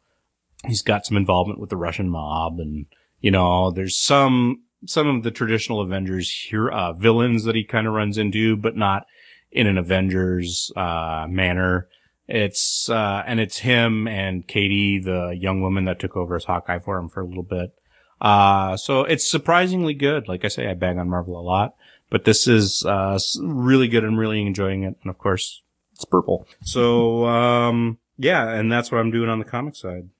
[0.66, 2.86] He's got some involvement with the Russian mob and,
[3.20, 7.86] you know, there's some, some of the traditional Avengers here, uh, villains that he kind
[7.86, 9.06] of runs into, but not
[9.50, 11.88] in an Avengers, uh, manner.
[12.30, 16.78] It's, uh, and it's him and Katie, the young woman that took over as Hawkeye
[16.78, 17.74] for him for a little bit.
[18.20, 20.28] Uh, so it's surprisingly good.
[20.28, 21.74] Like I say, I bang on Marvel a lot,
[22.08, 24.04] but this is, uh, really good.
[24.04, 24.96] I'm really enjoying it.
[25.02, 25.62] And of course,
[25.92, 26.46] it's purple.
[26.62, 30.10] So, um, yeah, and that's what I'm doing on the comic side.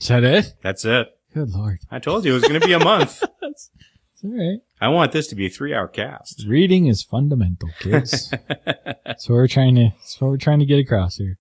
[0.00, 0.54] Is that it?
[0.62, 1.08] That's it.
[1.34, 1.80] Good lord.
[1.90, 3.22] I told you it was going to be a month.
[4.24, 4.60] All right.
[4.80, 6.44] I want this to be a three hour cast.
[6.46, 8.30] Reading is fundamental, kids.
[9.04, 9.90] that's what we're trying to.
[9.98, 11.38] That's what we're trying to get across here.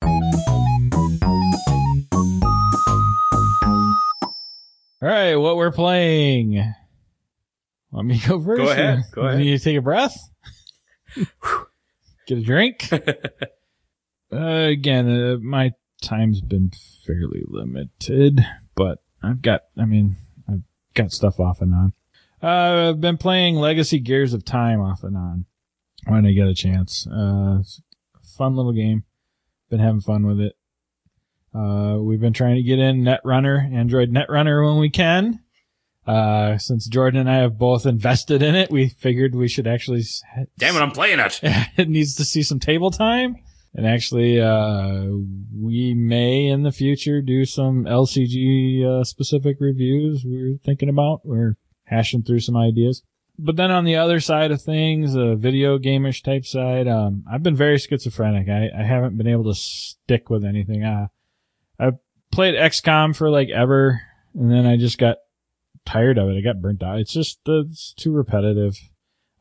[5.04, 6.74] All right, what we're playing.
[7.92, 8.58] Let me go first?
[8.58, 9.40] Go ahead, go ahead.
[9.40, 10.18] Need to take a breath.
[12.28, 12.88] Get a drink.
[14.32, 14.38] Uh,
[14.70, 16.72] again, uh, my time's been
[17.06, 18.46] fairly limited,
[18.76, 20.16] but I've got, I mean,
[20.48, 20.62] I've
[20.94, 21.94] got stuff off and on.
[22.42, 25.46] Uh, I've been playing Legacy Gears of Time off and on
[26.08, 27.08] when I get a chance.
[27.08, 27.64] Uh, a
[28.38, 29.04] fun little game.
[29.70, 30.54] Been having fun with it.
[31.54, 35.42] Uh, we've been trying to get in Netrunner, Android Netrunner when we can.
[36.08, 40.04] Uh, since Jordan and I have both invested in it, we figured we should actually,
[40.58, 41.40] Damn it, I'm playing it.
[41.44, 43.36] it needs to see some table time.
[43.74, 45.06] And actually, uh,
[45.56, 50.24] we may in the future do some LCG uh, specific reviews.
[50.26, 51.22] We're thinking about.
[51.24, 51.56] We're
[51.92, 53.04] hashing through some ideas.
[53.38, 57.44] But then on the other side of things, a video gamish type side, um, I've
[57.44, 58.50] been very schizophrenic.
[58.50, 60.84] I, I haven't been able to stick with anything.
[60.84, 61.08] Uh,
[61.80, 61.92] I
[62.32, 64.02] played XCOM for like ever,
[64.34, 65.18] and then I just got
[65.86, 66.38] tired of it.
[66.38, 67.00] I got burnt out.
[67.00, 68.78] It's just it's too repetitive.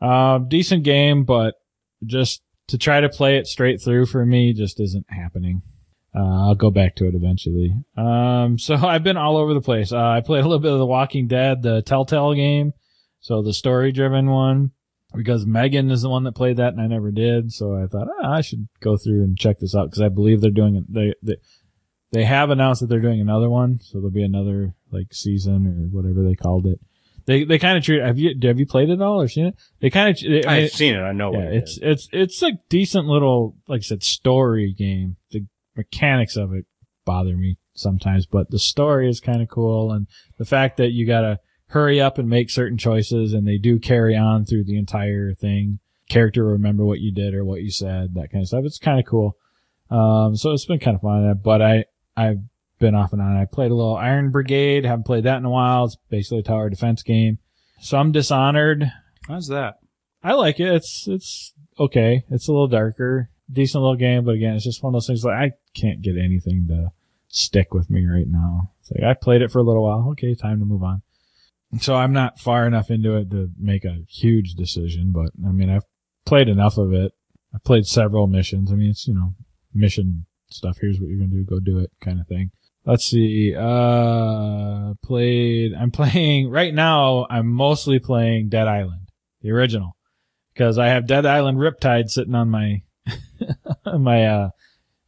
[0.01, 1.55] Uh, decent game, but
[2.05, 5.63] just to try to play it straight through for me just isn't happening.
[6.15, 7.73] Uh, I'll go back to it eventually.
[7.97, 9.93] Um, so I've been all over the place.
[9.93, 12.73] Uh, I played a little bit of The Walking Dead, the Telltale game.
[13.21, 14.73] So the story driven one,
[15.15, 17.53] because Megan is the one that played that and I never did.
[17.53, 20.41] So I thought, ah, I should go through and check this out because I believe
[20.41, 20.85] they're doing it.
[20.93, 21.37] They, they,
[22.13, 23.79] they have announced that they're doing another one.
[23.83, 26.81] So there'll be another like season or whatever they called it.
[27.27, 29.55] They, they kind of treat, have you, have you played it all or seen it?
[29.81, 31.01] They kind of, I I've seen it.
[31.03, 31.33] I know.
[31.33, 31.79] yeah, what it it's is.
[31.83, 35.17] it's it's a decent little, like I said, story game.
[35.31, 35.45] The
[35.77, 36.67] mechanics of it
[37.05, 40.07] bother me sometimes, but the story is kind of cool, and
[40.39, 44.17] the fact that you gotta hurry up and make certain choices, and they do carry
[44.17, 45.79] on through the entire thing.
[46.09, 48.65] Character remember what you did or what you said, that kind of stuff.
[48.65, 49.37] It's kind of cool.
[49.91, 51.85] Um, so it's been kind of fun, but I
[52.17, 52.39] I've
[52.81, 53.37] been off and on.
[53.37, 54.85] I played a little Iron Brigade.
[54.85, 55.85] Haven't played that in a while.
[55.85, 57.39] It's basically a tower defense game.
[57.81, 58.91] Some Dishonored.
[59.29, 59.77] How's that?
[60.23, 60.69] I like it.
[60.75, 62.25] It's it's okay.
[62.31, 65.25] It's a little darker, decent little game, but again, it's just one of those things
[65.25, 66.93] like I can't get anything to
[67.29, 68.73] stick with me right now.
[68.81, 70.09] It's like I played it for a little while.
[70.11, 71.03] Okay, time to move on.
[71.81, 75.71] So I'm not far enough into it to make a huge decision, but I mean
[75.71, 75.85] I've
[76.27, 77.13] played enough of it.
[77.55, 78.73] I played several missions.
[78.73, 79.35] I mean it's you know
[79.73, 80.79] mission stuff.
[80.81, 81.45] Here's what you're gonna do.
[81.45, 82.51] Go do it, kind of thing.
[82.85, 83.55] Let's see.
[83.55, 85.75] Uh, played.
[85.75, 87.27] I'm playing right now.
[87.31, 89.11] I'm mostly playing Dead Island,
[89.43, 89.97] the original,
[90.53, 92.83] because I have Dead Island Riptide sitting on my
[93.99, 94.51] my uh,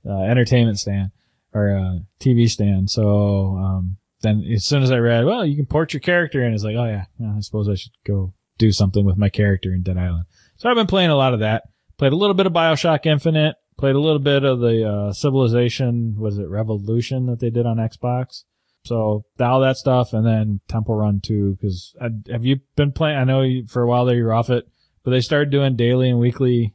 [0.08, 1.10] uh, entertainment stand
[1.54, 2.90] or uh, TV stand.
[2.90, 6.54] So um, then as soon as I read, well, you can port your character in,
[6.54, 7.04] it's like, oh yeah,
[7.36, 10.24] I suppose I should go do something with my character in Dead Island.
[10.56, 11.64] So I've been playing a lot of that.
[11.98, 13.56] Played a little bit of Bioshock Infinite.
[13.78, 17.78] Played a little bit of the uh, Civilization, was it Revolution that they did on
[17.78, 18.44] Xbox?
[18.84, 21.56] So all that stuff, and then Temple Run 2.
[21.60, 23.18] Because have you been playing?
[23.18, 24.66] I know you, for a while there you were off it,
[25.02, 26.74] but they started doing daily and weekly.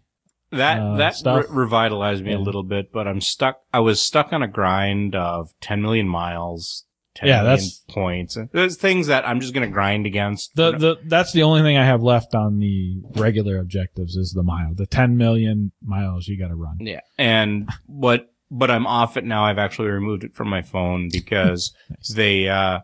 [0.51, 1.45] That uh, that stuff.
[1.49, 2.37] re- revitalized me Yeah.
[2.37, 3.61] a little bit, but I'm stuck.
[3.73, 8.37] I was stuck on a grind of 10 million miles, 10 Yeah, million that's- points.
[8.53, 10.55] There's things that I'm just gonna grind against.
[10.55, 14.43] The the that's the only thing I have left on the regular objectives is the
[14.43, 16.77] mile, the 10 million miles you got to run.
[16.79, 18.31] yeah, and what?
[18.49, 19.43] But I'm off it now.
[19.43, 22.13] I've actually removed it from my phone because Nice.
[22.13, 22.79] they uh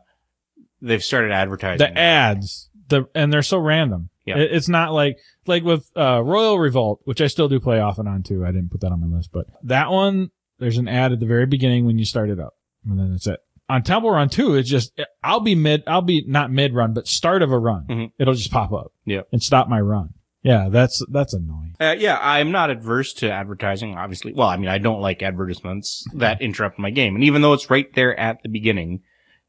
[0.82, 4.38] they've started advertising the ads the and they're so random Yeah.
[4.38, 8.00] It- it's not like like with uh royal revolt which i still do play off
[8.00, 10.30] and on too i didn't put that on my list but that one
[10.60, 12.54] there's an ad at the very beginning when you start it up
[12.90, 13.40] and then that's it
[13.70, 17.08] on temple run 2 it's just i'll be mid i'll be not mid run but
[17.08, 18.12] start of a run Mhm.
[18.18, 19.28] it'll just pop up Yep.
[19.34, 23.98] and stop my run yeah that's that's annoying Uh, yeah, I'm not adverse to advertising,
[23.98, 24.32] obviously.
[24.32, 27.16] Well, I mean, I don't like advertisements that interrupt my game.
[27.16, 29.02] And even though it's right there at the beginning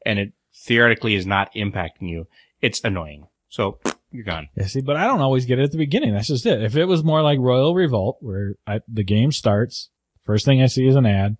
[0.05, 2.27] and it theoretically is not impacting you,
[2.61, 3.27] it's annoying.
[3.47, 3.79] So
[4.15, 4.47] you're gone.
[4.55, 6.75] yeah see but i don't always get it at the beginning that's just it if
[6.75, 9.89] it was more like royal revolt where I, the game starts
[10.23, 11.37] first thing i see is an ad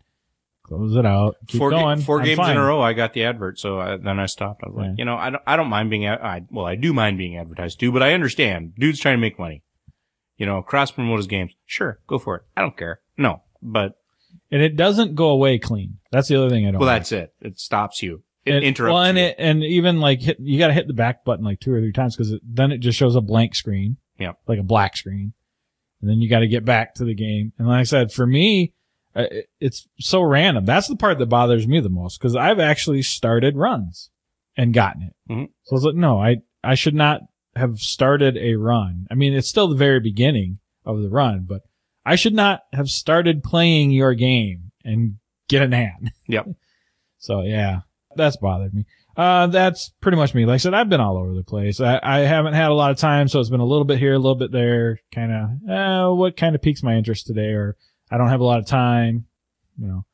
[0.63, 3.13] close it out keep four ga- going four I'm games in a row, I got
[3.13, 3.59] the advert.
[3.59, 4.63] So I, then I stopped.
[4.65, 4.89] I was Yeah.
[4.89, 7.19] like, you know, I don't, I don't mind being, a- I, well, I do mind
[7.19, 8.73] being advertised too, but I understand.
[8.75, 9.61] Dude's trying to make money.
[10.37, 11.53] You know, cross promote his games.
[11.67, 12.41] Sure, go for it.
[12.57, 12.99] I don't care.
[13.15, 13.93] No, but
[14.51, 15.99] and it doesn't go away clean.
[16.11, 16.79] That's the other thing I don't.
[16.79, 17.01] well, like.
[17.01, 17.33] that's it.
[17.41, 18.23] It stops you.
[18.45, 20.93] It, It- interrupts Well, and it and even like hit, you got to hit the
[20.93, 23.97] back button like two or three times because then it just shows a blank screen.
[24.17, 24.33] Yeah.
[24.47, 25.33] like a black screen,
[25.99, 27.51] and then you got to get back to the game.
[27.57, 28.73] And like I said, for me,
[29.15, 30.63] uh, it- it's so random.
[30.65, 34.09] That's the part that bothers me the most because I've actually started runs
[34.55, 35.15] and gotten it.
[35.29, 35.47] Mhm.
[35.63, 37.21] So I was like, no, I I should not
[37.57, 39.05] have started a run.
[39.11, 41.61] I mean, it's still the very beginning of the run, but
[42.05, 45.15] I should not have started playing your game and
[45.49, 46.11] get an ad.
[46.27, 46.47] Yep.
[47.17, 47.81] So yeah,
[48.15, 48.85] that's bothered me.
[49.17, 50.45] Uh, that's pretty much me.
[50.45, 51.79] Like I said, I've been all over the place.
[51.79, 54.13] I, I haven't had a lot of time, so it's been a little bit here,
[54.13, 54.99] a little bit there.
[55.13, 57.77] Kind of, uh, what kind of piques my interest today, or
[58.11, 59.25] I don't have a lot of time.
[59.77, 60.05] You know,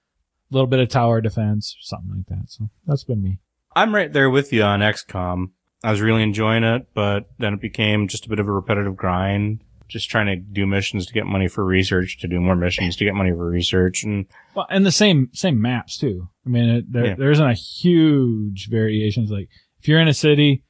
[0.51, 2.49] a little bit of tower defense, something like that.
[2.49, 3.39] So that's been me.
[3.75, 5.51] I'm right there with you on XCOM.
[5.83, 8.95] I was really enjoying it, but then it became just a bit of a repetitive
[8.95, 9.63] grind.
[9.91, 13.03] Just trying to do missions to get money for research, to do more missions to
[13.05, 16.29] get money for research, and Well, and the same same maps too.
[16.45, 17.15] I mean, it, there Yeah.
[17.15, 19.29] there isn't a huge variations.
[19.31, 19.49] Like
[19.79, 20.63] if you're in a city,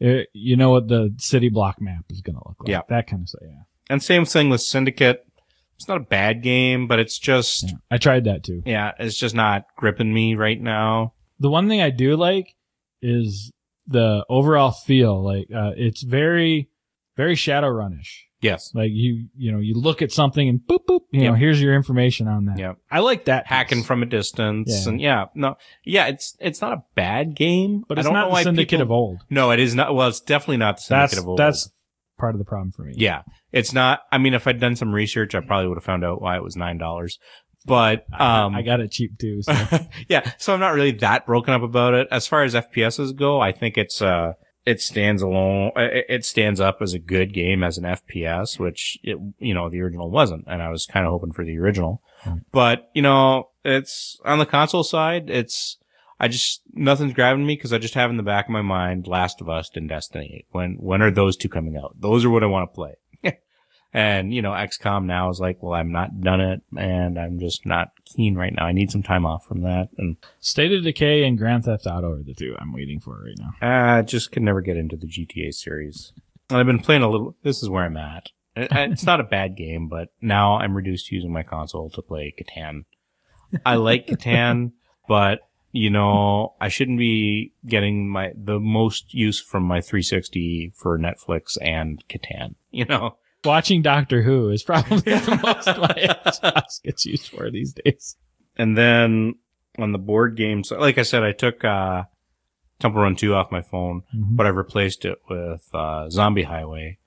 [0.00, 2.68] it, you know what the city block map is going to look like.
[2.70, 2.80] Yeah.
[2.88, 3.42] that kind of stuff.
[3.44, 3.62] Yeah.
[3.90, 5.24] and same thing with Syndicate.
[5.76, 7.76] It's not a bad game, but it's just Yeah.
[7.90, 8.62] I tried that too.
[8.64, 11.12] yeah, it's just not gripping me right now.
[11.40, 12.54] The one thing I do like
[13.02, 13.50] is
[13.86, 15.22] the overall feel.
[15.22, 16.68] Like uh, it's very,
[17.16, 18.22] very shadow Shadowrunish.
[18.42, 18.72] Yes.
[18.74, 21.00] Like you, you know, you look at something and boop boop.
[21.12, 22.58] You know, here's your information on that.
[22.58, 22.72] Yeah.
[22.90, 23.86] I like that Hacking piece.
[23.86, 24.88] from a distance Yeah.
[24.90, 25.54] and yeah, no,
[25.84, 28.42] yeah, it's it's not a bad game, but I it's don't not know the why
[28.42, 29.20] Syndicate people- of old.
[29.30, 29.94] No, it is not.
[29.94, 31.38] Well, it's definitely not the Syndicate That's of Old.
[31.38, 31.70] that's
[32.18, 32.94] part of the problem for me.
[32.96, 34.00] Yeah, it's not.
[34.10, 36.42] I mean, if I'd done some research, I probably would have found out why it
[36.42, 37.18] was nine dollars.
[37.64, 39.40] But um, I got it cheap too.
[39.42, 39.52] So.
[40.08, 42.08] yeah, so I'm not really that broken up about it.
[42.10, 44.32] As far as FPSs go, I think it's uh,
[44.64, 45.72] it stands alone.
[45.76, 49.80] It, stands up as a good game as an FPS, which it, you know the
[49.80, 52.02] original wasn't, and I was kind of hoping for the original.
[52.20, 52.38] Hmm.
[52.52, 55.30] But you know, it's on the console side.
[55.30, 55.78] It's
[56.20, 59.08] I just nothing's grabbing me because I just have in the back of my mind
[59.08, 60.46] Last of Us and Destiny.
[60.50, 61.96] When when are those two coming out?
[61.98, 62.94] Those are what I want to play.
[63.92, 67.66] And you know, XCOM now is like, well, I'm not done it, and I'm just
[67.66, 68.64] not keen right now.
[68.64, 72.12] I need some time off from that, and State of Decay and Grand Theft Auto
[72.12, 73.52] are the two I'm waiting for right now.
[73.60, 76.12] I just can never get into the GTA series.
[76.50, 77.36] And I've been playing a little.
[77.42, 78.28] This is where I'm at.
[78.54, 82.34] It's not a bad game, but now I'm reduced to using my console to play
[82.38, 82.84] Catan.
[83.64, 84.72] I like Catan,
[85.08, 85.40] but
[85.72, 91.56] you know, I shouldn't be getting my the most use from my 360 for Netflix
[91.60, 92.56] and Catan.
[92.70, 97.72] You know, Watching Doctor Who is probably the most my Xbox gets used for these
[97.72, 98.16] days.
[98.56, 99.34] and then
[99.78, 102.04] on the board games, like I said, I took uh,
[102.78, 104.02] Temple Run 2 off my phone.
[104.14, 104.36] Mhm.
[104.36, 106.98] but I've replaced it with uh, Zombie Highway,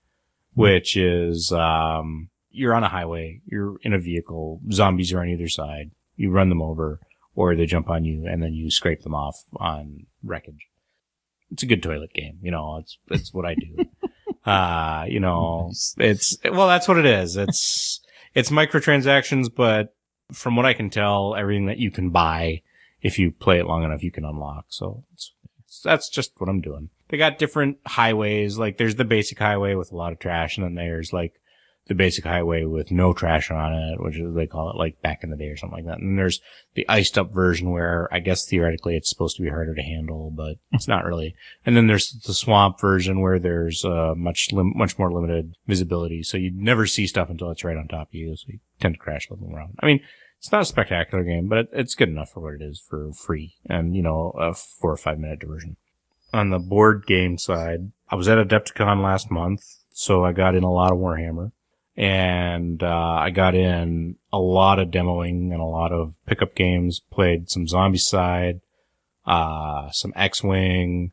[0.55, 5.47] which is um, you're on a highway, you're in a vehicle, zombies are on either
[5.49, 6.99] side, you run them over,
[7.35, 10.67] or they jump on you, and then you scrape them off on wreckage.
[11.51, 12.77] It's a good toilet game, you know.
[12.77, 13.85] It's it's what I do.
[14.45, 17.37] uh, you know, it's well, that's what it is.
[17.45, 18.01] It's
[18.33, 19.95] it's microtransactions, but
[20.31, 22.61] from what I can tell, everything that you can buy,
[23.01, 24.65] if you play it long enough, you can unlock.
[24.67, 25.31] So it's,
[25.83, 26.89] that's just what I'm doing.
[27.07, 28.57] They got different highways.
[28.57, 31.39] Like there's the basic highway with a lot of trash, and then there's like
[31.87, 35.23] the basic highway with no trash on it, which is, they call it like back
[35.23, 35.99] in the day or something like that.
[35.99, 36.41] And then there's
[36.73, 40.31] the iced up version where I guess theoretically it's supposed to be harder to handle,
[40.31, 41.35] but it's not really.
[41.65, 46.23] And then there's the swamp version where there's uh, much lim- much more limited visibility,
[46.23, 48.95] so you never see stuff until it's right on top of you, so you tend
[48.95, 49.77] to crash a little around.
[49.79, 49.99] I mean,
[50.39, 53.11] it's not a spectacular game, but it, it's good enough for what it is for
[53.13, 55.77] free and you know a four or five minute diversion.
[56.33, 60.63] On the board game side, I was at Adepticon last month, so I got in
[60.63, 61.51] a lot of Warhammer
[61.97, 62.87] and uh,
[63.19, 66.99] I got in a lot of demoing and a lot of pickup games.
[67.11, 68.59] Played some Zombicide,
[69.25, 71.11] uh, some X-wing,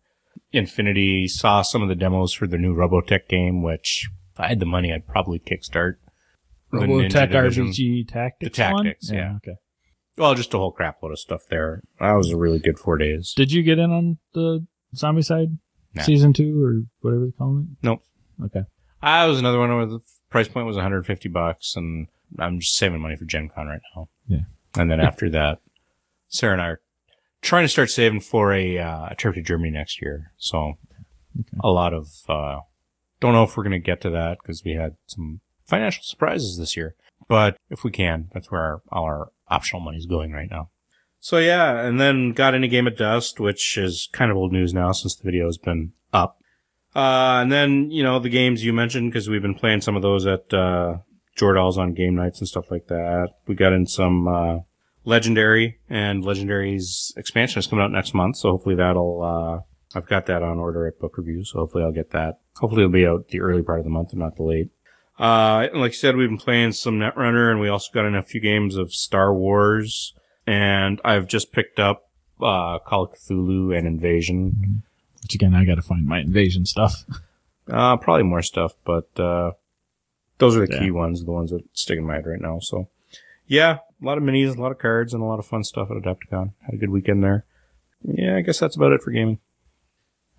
[0.52, 1.28] Infinity.
[1.28, 4.66] Saw some of the demos for the new Robotech game, which if I had the
[4.66, 5.94] money, I'd probably kickstart.
[6.72, 7.30] Robotech.
[7.30, 8.56] RPG Tactics.
[8.56, 8.62] The?
[8.62, 9.36] Tactics, yeah.
[9.36, 9.56] Okay.
[10.16, 11.82] Well, just a whole crap load of stuff there.
[12.00, 13.32] That was a really good four days.
[13.34, 15.58] Did you get in on the Zombicide
[15.94, 16.02] Nah.
[16.02, 17.66] season two or whatever they call it?
[17.82, 18.02] Nope.
[18.44, 18.62] Okay.
[19.02, 20.00] I was another one the
[20.32, 24.08] price point was 150 bucks, and I'm just saving money for Gen Con right now.
[24.26, 24.40] Yeah.
[24.76, 25.60] And then after that,
[26.28, 26.80] Sarah and I are
[27.42, 30.32] trying to start saving for a, uh, a trip to Germany next year.
[30.38, 30.74] So
[31.38, 31.56] Okay.
[31.64, 32.58] a lot of, uh,
[33.20, 36.58] don't know if we're going to get to that because we had some financial surprises
[36.58, 36.94] this year.
[37.26, 40.68] But if we can, that's where our, all our optional money is going right now.
[41.20, 44.52] So yeah, and then got in a game of Dust, which is kind of old
[44.52, 46.41] news now since the video has been up.
[46.94, 50.02] Uh, and then, you know, the games you mentioned, because we've been playing some of
[50.02, 50.98] those at, uh,
[51.38, 53.30] Jordal's on game nights and stuff like that.
[53.46, 54.58] We got in some, uh,
[55.04, 60.26] Legendary, and Legendary's expansion is coming out next month, so hopefully that'll, uh, I've got
[60.26, 62.40] that on order at Book Review, so hopefully I'll get that.
[62.56, 64.70] Hopefully it'll be out the early part of the month and not the late.
[65.18, 68.14] Uh, and like I said, we've been playing some Netrunner, and we also got in
[68.14, 70.14] a few games of Star Wars,
[70.46, 72.10] and I've just picked up,
[72.40, 74.82] uh, Call of Cthulhu and Invasion.
[75.32, 77.04] Which again, I got to find my invasion stuff.
[77.66, 79.52] Uh, probably more stuff, but, uh,
[80.36, 80.80] those are the Yeah.
[80.80, 82.58] key ones, the ones that stick in my head right now.
[82.58, 82.88] So,
[83.46, 85.90] yeah, a lot of minis, a lot of cards, and a lot of fun stuff
[85.90, 86.52] at Adepticon.
[86.66, 87.46] Had a good weekend there.
[88.02, 89.38] Yeah, I guess that's about it for gaming.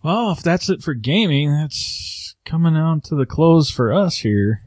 [0.04, 4.62] Well, if that's it for gaming, that's coming out to the close for us here.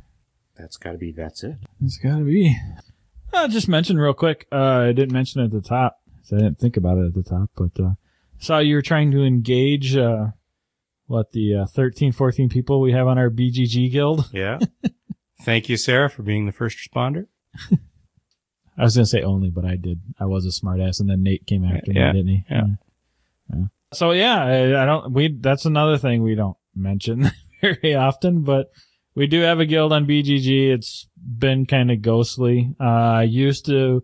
[0.58, 1.56] That's gotta be, that's it.
[1.84, 2.58] It's got to be.
[3.32, 4.48] I'll just mention real quick.
[4.50, 4.56] Uh,
[4.88, 7.22] I didn't mention it at the top, so I didn't think about it at the
[7.22, 7.90] top, but uh,
[8.38, 10.26] saw you were trying to engage uh,
[11.06, 14.28] what the uh, 13, 14 people we have on our BGG guild.
[14.32, 14.58] Yeah.
[15.42, 17.26] Thank you, Sarah, for being the first responder.
[18.78, 20.00] I was gonna say only, but I did.
[20.18, 22.44] I was a smartass, and then Nate came after Yeah, me, didn't he?
[22.50, 22.64] yeah.
[23.54, 23.64] Yeah.
[23.92, 25.12] So yeah, I, I don't.
[25.12, 27.30] We that's another thing we don't mention
[27.62, 28.70] very often, but
[29.14, 30.72] we do have a guild on BGG.
[30.74, 32.74] It's been kind of ghostly.
[32.80, 34.02] Uh, I used to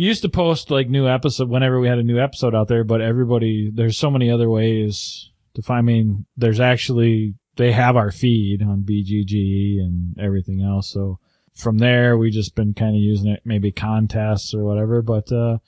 [0.00, 3.00] used to post like new episode whenever we had a new episode out there, but
[3.00, 5.78] everybody there's so many other ways to find.
[5.78, 10.90] I mean, there's actually they have our feed on BGG and everything else.
[10.90, 11.18] So
[11.54, 15.02] from there, we just been kind of using it, maybe contests or whatever.
[15.02, 15.58] But uh,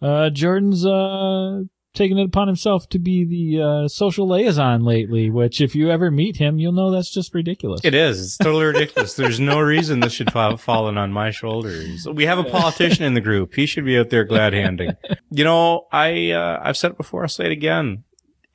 [0.00, 1.62] uh, Jordan's uh,
[1.94, 5.30] taken it upon himself to be the uh, social liaison lately.
[5.30, 7.80] Which, if you ever meet him, you'll know that's just ridiculous.
[7.84, 8.20] It is.
[8.20, 9.14] It's totally ridiculous.
[9.14, 12.06] There's no reason this should have fallen on my shoulders.
[12.06, 13.54] We have a politician in the group.
[13.54, 14.92] He should be out there glad handing.
[15.30, 17.22] You know, I uh, I've said it before.
[17.22, 18.04] I'll say it again.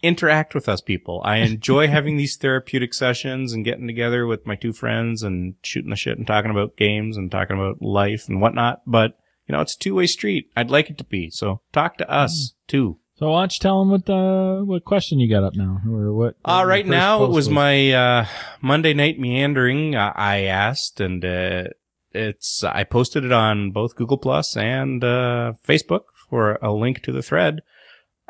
[0.01, 1.21] Interact with us, people.
[1.25, 5.89] I enjoy having these therapeutic sessions and getting together with my two friends and shooting
[5.89, 8.81] the shit and talking about games and talking about life and whatnot.
[8.85, 9.17] But
[9.47, 10.51] you know, it's a two way street.
[10.55, 11.29] I'd like it to be.
[11.31, 12.99] So talk to us too.
[13.19, 16.13] So why don't you tell them what uh, what question you got up now, or
[16.13, 16.37] what?
[16.45, 18.25] Uh, right now, it post was my uh,
[18.61, 19.93] Monday night meandering.
[19.93, 21.65] Uh, I asked, and uh,
[22.13, 27.11] it's I posted it on both Google Plus and uh, Facebook for a link to
[27.11, 27.59] the thread.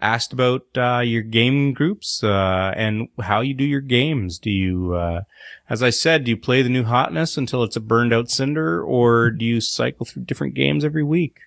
[0.02, 4.40] Asked about uh, your game groups uh, and how you do your games.
[4.40, 5.22] Do you, uh,
[5.70, 8.82] as I said, do you play the new hotness until it's a burned out cinder,
[8.82, 11.42] or do you cycle through different games every week?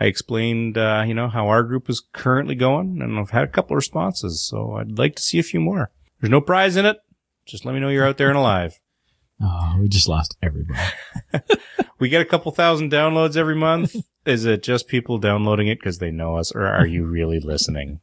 [0.00, 3.48] I explained, uh, you know, how our group is currently going, and I've had a
[3.48, 5.90] couple of responses, so I'd like to see a few more.
[6.20, 6.98] There's no prize in it.
[7.46, 8.80] Just let me know you're out there and alive.
[9.40, 10.80] Oh, we just lost everybody.
[11.98, 13.96] We get a couple thousand downloads every month.
[14.26, 18.00] is it just people downloading it because they know us, or are you really listening?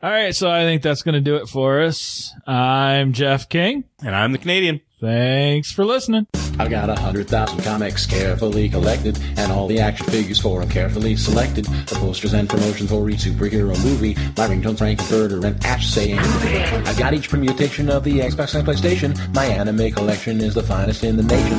[0.00, 2.32] All right, so I think that's going to do it for us.
[2.46, 3.82] I'm Jeff King.
[4.00, 4.80] And I'm the Canadian.
[5.00, 6.26] Thanks for listening.
[6.58, 10.68] I've got a hundred thousand comics carefully collected, and all the action figures for 'em
[10.68, 11.64] carefully selected.
[11.66, 14.14] The posters and promotions for each superhero movie.
[14.36, 16.18] My ringtones, Frankenfurter, and Ash saying.
[16.18, 19.16] I've got each permutation of the Xbox and PlayStation.
[19.34, 21.56] My anime collection is the finest in the nation.